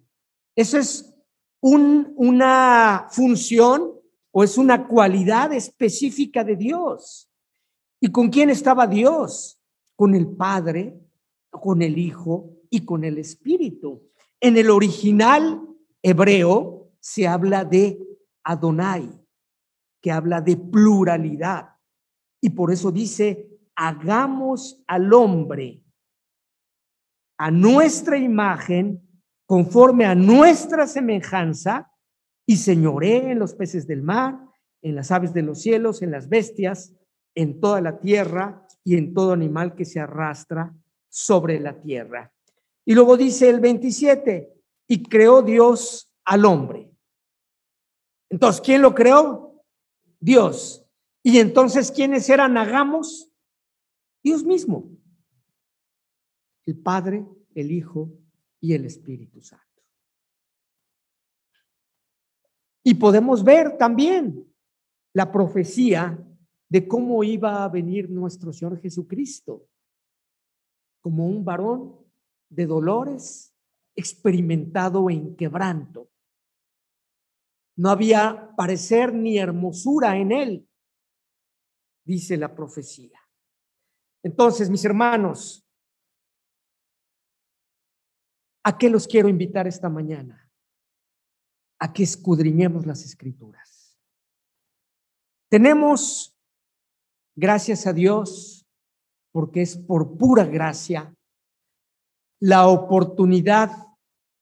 eso 0.56 0.78
es 0.78 1.14
una 1.60 3.06
función 3.10 3.92
o 4.30 4.42
es 4.42 4.56
una 4.56 4.88
cualidad 4.88 5.52
específica 5.52 6.42
de 6.42 6.56
Dios. 6.56 7.30
¿Y 8.00 8.08
con 8.10 8.30
quién 8.30 8.50
estaba 8.50 8.86
Dios? 8.86 9.60
Con 9.94 10.14
el 10.14 10.26
Padre, 10.26 10.98
con 11.50 11.82
el 11.82 11.98
Hijo 11.98 12.50
y 12.70 12.84
con 12.84 13.04
el 13.04 13.18
Espíritu. 13.18 14.10
En 14.40 14.56
el 14.56 14.70
original 14.70 15.60
hebreo 16.02 16.90
se 16.98 17.28
habla 17.28 17.64
de 17.64 17.98
Adonai, 18.42 19.08
que 20.00 20.10
habla 20.10 20.40
de 20.40 20.56
pluralidad. 20.56 21.76
Y 22.40 22.50
por 22.50 22.72
eso 22.72 22.90
dice 22.90 23.51
hagamos 23.76 24.82
al 24.86 25.12
hombre 25.12 25.82
a 27.38 27.50
nuestra 27.50 28.16
imagen, 28.18 29.02
conforme 29.46 30.04
a 30.04 30.14
nuestra 30.14 30.86
semejanza, 30.86 31.90
y 32.46 32.56
señoré 32.56 33.32
en 33.32 33.38
los 33.38 33.54
peces 33.54 33.86
del 33.86 34.02
mar, 34.02 34.38
en 34.82 34.94
las 34.94 35.10
aves 35.10 35.32
de 35.32 35.42
los 35.42 35.60
cielos, 35.60 36.02
en 36.02 36.10
las 36.10 36.28
bestias, 36.28 36.94
en 37.34 37.60
toda 37.60 37.80
la 37.80 37.98
tierra 37.98 38.66
y 38.84 38.96
en 38.96 39.14
todo 39.14 39.32
animal 39.32 39.74
que 39.74 39.84
se 39.84 40.00
arrastra 40.00 40.74
sobre 41.08 41.60
la 41.60 41.80
tierra. 41.80 42.32
Y 42.84 42.94
luego 42.94 43.16
dice 43.16 43.48
el 43.48 43.60
27, 43.60 44.52
y 44.88 45.02
creó 45.02 45.42
Dios 45.42 46.12
al 46.24 46.44
hombre. 46.44 46.90
Entonces, 48.30 48.60
¿quién 48.60 48.82
lo 48.82 48.94
creó? 48.94 49.64
Dios. 50.20 50.84
Y 51.22 51.38
entonces, 51.38 51.90
¿quiénes 51.90 52.28
eran 52.28 52.56
hagamos? 52.56 53.31
Dios 54.22 54.44
mismo, 54.44 54.90
el 56.64 56.78
Padre, 56.78 57.26
el 57.54 57.70
Hijo 57.70 58.10
y 58.60 58.74
el 58.74 58.84
Espíritu 58.84 59.40
Santo. 59.40 59.66
Y 62.84 62.94
podemos 62.94 63.42
ver 63.44 63.76
también 63.76 64.52
la 65.12 65.30
profecía 65.30 66.18
de 66.68 66.88
cómo 66.88 67.22
iba 67.22 67.64
a 67.64 67.68
venir 67.68 68.08
nuestro 68.08 68.52
Señor 68.52 68.80
Jesucristo, 68.80 69.68
como 71.00 71.26
un 71.26 71.44
varón 71.44 71.96
de 72.48 72.66
dolores, 72.66 73.54
experimentado 73.94 75.10
en 75.10 75.36
quebranto. 75.36 76.10
No 77.76 77.90
había 77.90 78.54
parecer 78.56 79.12
ni 79.12 79.38
hermosura 79.38 80.16
en 80.16 80.32
él, 80.32 80.68
dice 82.04 82.36
la 82.36 82.54
profecía. 82.54 83.20
Entonces, 84.22 84.70
mis 84.70 84.84
hermanos, 84.84 85.64
¿a 88.64 88.78
qué 88.78 88.88
los 88.88 89.06
quiero 89.06 89.28
invitar 89.28 89.66
esta 89.66 89.88
mañana? 89.88 90.50
A 91.80 91.92
que 91.92 92.04
escudriñemos 92.04 92.86
las 92.86 93.04
escrituras. 93.04 93.98
Tenemos, 95.48 96.36
gracias 97.36 97.86
a 97.86 97.92
Dios, 97.92 98.66
porque 99.32 99.62
es 99.62 99.76
por 99.76 100.16
pura 100.16 100.44
gracia, 100.44 101.14
la 102.40 102.68
oportunidad 102.68 103.70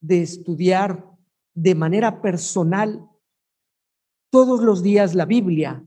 de 0.00 0.22
estudiar 0.22 1.06
de 1.54 1.74
manera 1.74 2.22
personal 2.22 3.06
todos 4.30 4.62
los 4.62 4.82
días 4.82 5.14
la 5.14 5.26
Biblia 5.26 5.84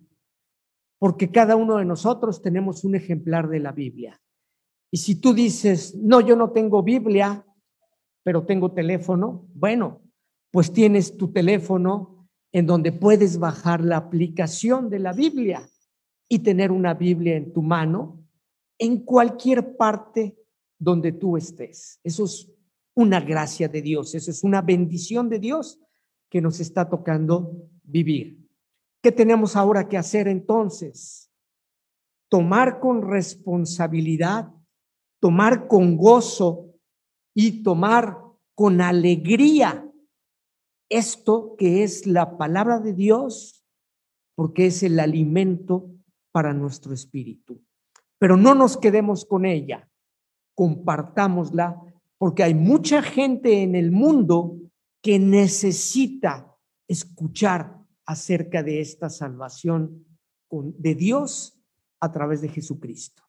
porque 1.03 1.29
cada 1.29 1.57
uno 1.57 1.75
de 1.75 1.83
nosotros 1.83 2.41
tenemos 2.41 2.85
un 2.85 2.95
ejemplar 2.95 3.49
de 3.49 3.59
la 3.59 3.73
Biblia. 3.73 4.21
Y 4.89 4.99
si 4.99 5.15
tú 5.19 5.33
dices, 5.33 5.93
no, 5.95 6.21
yo 6.21 6.37
no 6.37 6.51
tengo 6.51 6.81
Biblia, 6.81 7.45
pero 8.23 8.45
tengo 8.45 8.71
teléfono, 8.71 9.49
bueno, 9.53 10.01
pues 10.49 10.71
tienes 10.71 11.17
tu 11.17 11.33
teléfono 11.33 12.29
en 12.53 12.65
donde 12.65 12.93
puedes 12.93 13.37
bajar 13.37 13.83
la 13.83 13.97
aplicación 13.97 14.89
de 14.89 14.99
la 14.99 15.11
Biblia 15.11 15.69
y 16.29 16.39
tener 16.39 16.71
una 16.71 16.93
Biblia 16.93 17.35
en 17.35 17.51
tu 17.51 17.61
mano 17.61 18.25
en 18.77 18.99
cualquier 19.03 19.75
parte 19.75 20.37
donde 20.79 21.11
tú 21.11 21.35
estés. 21.35 21.99
Eso 22.01 22.23
es 22.23 22.49
una 22.95 23.19
gracia 23.19 23.67
de 23.67 23.81
Dios, 23.81 24.15
eso 24.15 24.31
es 24.31 24.41
una 24.41 24.61
bendición 24.61 25.27
de 25.27 25.39
Dios 25.39 25.81
que 26.29 26.39
nos 26.39 26.61
está 26.61 26.89
tocando 26.89 27.51
vivir. 27.83 28.42
¿Qué 29.03 29.11
tenemos 29.11 29.57
ahora 29.57 29.89
que 29.89 29.97
hacer 29.97 30.29
entonces? 30.29 31.29
Tomar 32.29 32.79
con 32.79 33.01
responsabilidad, 33.01 34.49
tomar 35.19 35.67
con 35.67 35.97
gozo 35.97 36.73
y 37.35 37.63
tomar 37.63 38.17
con 38.55 38.79
alegría 38.79 39.85
esto 40.89 41.55
que 41.57 41.83
es 41.83 42.07
la 42.07 42.37
palabra 42.37 42.79
de 42.79 42.93
Dios, 42.93 43.65
porque 44.35 44.67
es 44.67 44.81
el 44.83 44.97
alimento 44.99 45.91
para 46.31 46.53
nuestro 46.53 46.93
espíritu. 46.93 47.61
Pero 48.19 48.37
no 48.37 48.55
nos 48.55 48.77
quedemos 48.77 49.25
con 49.25 49.45
ella, 49.45 49.89
compartámosla, 50.55 51.81
porque 52.17 52.43
hay 52.43 52.53
mucha 52.53 53.01
gente 53.01 53.63
en 53.63 53.75
el 53.75 53.91
mundo 53.91 54.61
que 55.01 55.19
necesita 55.19 56.55
escuchar 56.87 57.82
acerca 58.05 58.63
de 58.63 58.81
esta 58.81 59.09
salvación 59.09 60.05
de 60.49 60.95
Dios 60.95 61.59
a 61.99 62.11
través 62.11 62.41
de 62.41 62.49
Jesucristo. 62.49 63.23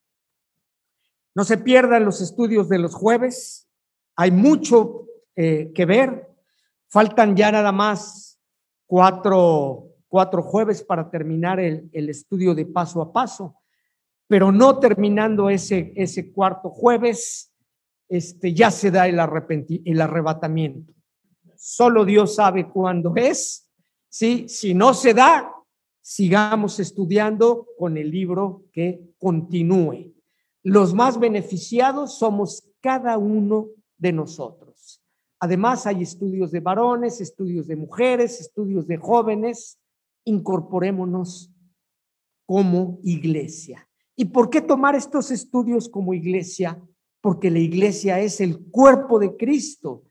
No 1.34 1.44
se 1.44 1.58
pierdan 1.58 2.04
los 2.04 2.20
estudios 2.20 2.68
de 2.68 2.78
los 2.78 2.94
jueves, 2.94 3.68
hay 4.16 4.30
mucho 4.30 5.06
eh, 5.34 5.72
que 5.74 5.84
ver, 5.84 6.28
faltan 6.88 7.34
ya 7.34 7.50
nada 7.50 7.72
más 7.72 8.40
cuatro, 8.86 9.94
cuatro 10.06 10.42
jueves 10.42 10.82
para 10.82 11.10
terminar 11.10 11.58
el, 11.58 11.88
el 11.92 12.08
estudio 12.08 12.54
de 12.54 12.66
paso 12.66 13.02
a 13.02 13.12
paso, 13.12 13.56
pero 14.28 14.52
no 14.52 14.78
terminando 14.78 15.50
ese, 15.50 15.92
ese 15.96 16.32
cuarto 16.32 16.70
jueves, 16.70 17.52
este, 18.08 18.54
ya 18.54 18.70
se 18.70 18.90
da 18.90 19.08
el, 19.08 19.18
el 19.84 20.00
arrebatamiento. 20.00 20.92
Solo 21.56 22.04
Dios 22.04 22.36
sabe 22.36 22.68
cuándo 22.68 23.14
es. 23.16 23.63
¿Sí? 24.14 24.48
Si 24.48 24.74
no 24.74 24.94
se 24.94 25.12
da, 25.12 25.52
sigamos 26.00 26.78
estudiando 26.78 27.66
con 27.76 27.96
el 27.96 28.12
libro 28.12 28.62
que 28.72 29.12
continúe. 29.18 30.14
Los 30.62 30.94
más 30.94 31.18
beneficiados 31.18 32.16
somos 32.16 32.70
cada 32.80 33.18
uno 33.18 33.70
de 33.98 34.12
nosotros. 34.12 35.02
Además, 35.40 35.88
hay 35.88 36.02
estudios 36.02 36.52
de 36.52 36.60
varones, 36.60 37.20
estudios 37.20 37.66
de 37.66 37.74
mujeres, 37.74 38.40
estudios 38.40 38.86
de 38.86 38.98
jóvenes. 38.98 39.80
Incorporémonos 40.24 41.50
como 42.46 43.00
iglesia. 43.02 43.88
¿Y 44.14 44.26
por 44.26 44.48
qué 44.48 44.60
tomar 44.60 44.94
estos 44.94 45.32
estudios 45.32 45.88
como 45.88 46.14
iglesia? 46.14 46.80
Porque 47.20 47.50
la 47.50 47.58
iglesia 47.58 48.20
es 48.20 48.40
el 48.40 48.64
cuerpo 48.70 49.18
de 49.18 49.36
Cristo. 49.36 50.04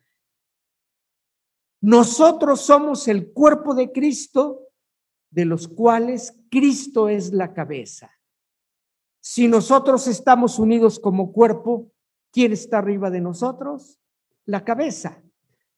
Nosotros 1.84 2.62
somos 2.62 3.10
el 3.10 3.34
cuerpo 3.34 3.76
de 3.76 3.92
Cristo, 3.92 4.70
de 5.30 5.44
los 5.44 5.68
cuales 5.68 6.34
Cristo 6.50 7.10
es 7.10 7.34
la 7.34 7.54
cabeza. 7.54 8.10
Si 9.20 9.50
nosotros 9.50 10.08
estamos 10.08 10.60
unidos 10.60 10.98
como 10.98 11.34
cuerpo, 11.34 11.92
¿quién 12.32 12.54
está 12.54 12.78
arriba 12.78 13.12
de 13.12 13.20
nosotros? 13.20 14.00
La 14.46 14.64
cabeza. 14.64 15.22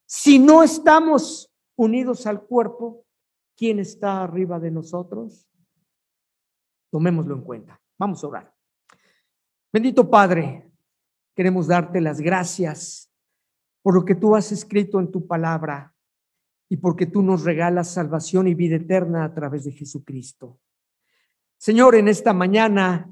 Si 0.06 0.38
no 0.38 0.62
estamos 0.62 1.51
unidos 1.76 2.28
al 2.28 2.43
cuerpo, 2.43 3.03
¿quién 3.58 3.80
está 3.80 4.22
arriba 4.22 4.60
de 4.60 4.70
nosotros? 4.70 5.49
Tomémoslo 6.91 7.34
en 7.34 7.41
cuenta. 7.41 7.82
Vamos 7.97 8.24
a 8.24 8.28
orar. 8.28 8.53
Bendito 9.74 10.08
Padre, 10.08 10.72
queremos 11.36 11.66
darte 11.66 11.99
las 11.99 12.22
gracias 12.22 13.12
por 13.82 13.95
lo 13.95 14.06
que 14.06 14.14
tú 14.14 14.36
has 14.36 14.51
escrito 14.51 14.99
en 14.99 15.10
tu 15.10 15.26
palabra 15.26 15.95
y 16.76 16.78
porque 16.78 17.05
tú 17.05 17.21
nos 17.21 17.45
regalas 17.45 17.93
salvación 17.93 18.49
y 18.49 18.53
vida 18.53 18.76
eterna 18.76 19.23
a 19.23 19.34
través 19.34 19.63
de 19.63 19.71
Jesucristo. 19.71 20.59
Señor, 21.57 21.95
en 21.95 22.09
esta 22.09 22.34
mañana 22.34 23.09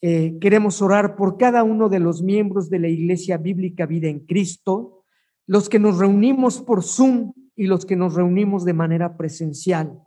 eh, 0.00 0.38
queremos 0.40 0.80
orar 0.80 1.16
por 1.16 1.36
cada 1.36 1.64
uno 1.64 1.88
de 1.88 1.98
los 1.98 2.22
miembros 2.22 2.70
de 2.70 2.78
la 2.78 2.86
Iglesia 2.86 3.36
Bíblica 3.36 3.84
Vida 3.84 4.06
en 4.06 4.20
Cristo, 4.20 5.02
los 5.44 5.68
que 5.68 5.80
nos 5.80 5.98
reunimos 5.98 6.62
por 6.62 6.84
Zoom 6.84 7.32
y 7.56 7.66
los 7.66 7.84
que 7.84 7.96
nos 7.96 8.14
reunimos 8.14 8.64
de 8.64 8.74
manera 8.74 9.16
presencial. 9.16 10.00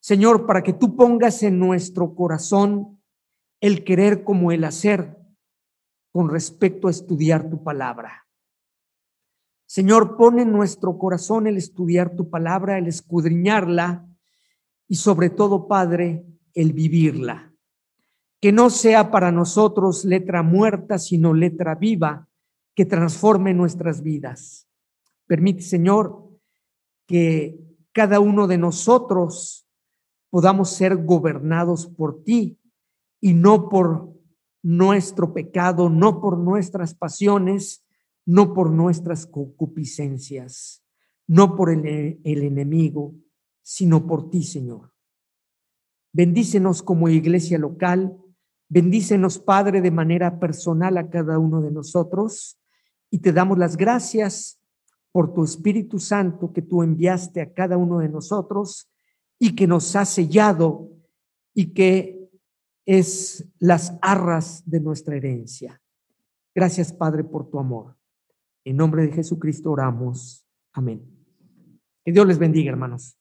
Señor, 0.00 0.46
para 0.46 0.64
que 0.64 0.72
tú 0.72 0.96
pongas 0.96 1.44
en 1.44 1.60
nuestro 1.60 2.16
corazón 2.16 3.00
el 3.60 3.84
querer 3.84 4.24
como 4.24 4.50
el 4.50 4.64
hacer 4.64 5.16
con 6.10 6.28
respecto 6.28 6.88
a 6.88 6.90
estudiar 6.90 7.48
tu 7.48 7.62
palabra. 7.62 8.26
Señor, 9.70 10.16
pone 10.16 10.42
en 10.42 10.50
nuestro 10.50 10.98
corazón 10.98 11.46
el 11.46 11.56
estudiar 11.56 12.16
tu 12.16 12.28
palabra, 12.28 12.76
el 12.76 12.88
escudriñarla 12.88 14.04
y 14.88 14.96
sobre 14.96 15.30
todo, 15.30 15.68
Padre, 15.68 16.26
el 16.54 16.72
vivirla. 16.72 17.54
Que 18.40 18.50
no 18.50 18.68
sea 18.70 19.12
para 19.12 19.30
nosotros 19.30 20.04
letra 20.04 20.42
muerta, 20.42 20.98
sino 20.98 21.34
letra 21.34 21.76
viva 21.76 22.28
que 22.74 22.84
transforme 22.84 23.54
nuestras 23.54 24.02
vidas. 24.02 24.66
Permite, 25.28 25.62
Señor, 25.62 26.28
que 27.06 27.60
cada 27.92 28.18
uno 28.18 28.48
de 28.48 28.58
nosotros 28.58 29.68
podamos 30.30 30.70
ser 30.70 30.96
gobernados 30.96 31.86
por 31.86 32.24
ti 32.24 32.58
y 33.20 33.34
no 33.34 33.68
por 33.68 34.12
nuestro 34.64 35.32
pecado, 35.32 35.88
no 35.88 36.20
por 36.20 36.38
nuestras 36.38 36.92
pasiones, 36.92 37.84
no 38.26 38.54
por 38.54 38.70
nuestras 38.70 39.26
concupiscencias, 39.26 40.84
no 41.26 41.56
por 41.56 41.70
el, 41.70 42.20
enemigo, 42.24 43.14
sino 43.62 44.06
por 44.06 44.30
ti, 44.30 44.42
Señor. 44.42 44.92
Bendícenos 46.12 46.82
como 46.82 47.08
iglesia 47.08 47.58
local, 47.58 48.16
bendícenos, 48.68 49.38
Padre, 49.38 49.80
de 49.80 49.90
manera 49.90 50.40
personal 50.40 50.98
a 50.98 51.08
cada 51.08 51.38
uno 51.38 51.60
de 51.60 51.70
nosotros 51.70 52.60
y 53.10 53.18
te 53.18 53.32
damos 53.32 53.58
las 53.58 53.76
gracias 53.76 54.60
por 55.12 55.32
tu 55.32 55.44
Espíritu 55.44 55.98
Santo 55.98 56.52
que 56.52 56.62
tú 56.62 56.82
enviaste 56.82 57.40
a 57.40 57.52
cada 57.52 57.76
uno 57.76 57.98
de 57.98 58.08
nosotros 58.08 58.90
y 59.38 59.54
que 59.54 59.66
nos 59.66 59.94
ha 59.96 60.04
sellado 60.04 60.90
y 61.54 61.72
que 61.72 62.30
es 62.86 63.48
las 63.58 63.96
arras 64.02 64.62
de 64.68 64.80
nuestra 64.80 65.16
herencia. 65.16 65.80
Gracias, 66.54 66.92
Padre, 66.92 67.24
por 67.24 67.48
tu 67.48 67.58
amor. 67.58 67.99
En 68.64 68.76
nombre 68.76 69.02
de 69.02 69.12
Jesucristo 69.12 69.70
oramos. 69.70 70.46
Amén. 70.72 71.02
Que 72.04 72.12
Dios 72.12 72.26
les 72.26 72.38
bendiga, 72.38 72.70
hermanos. 72.70 73.19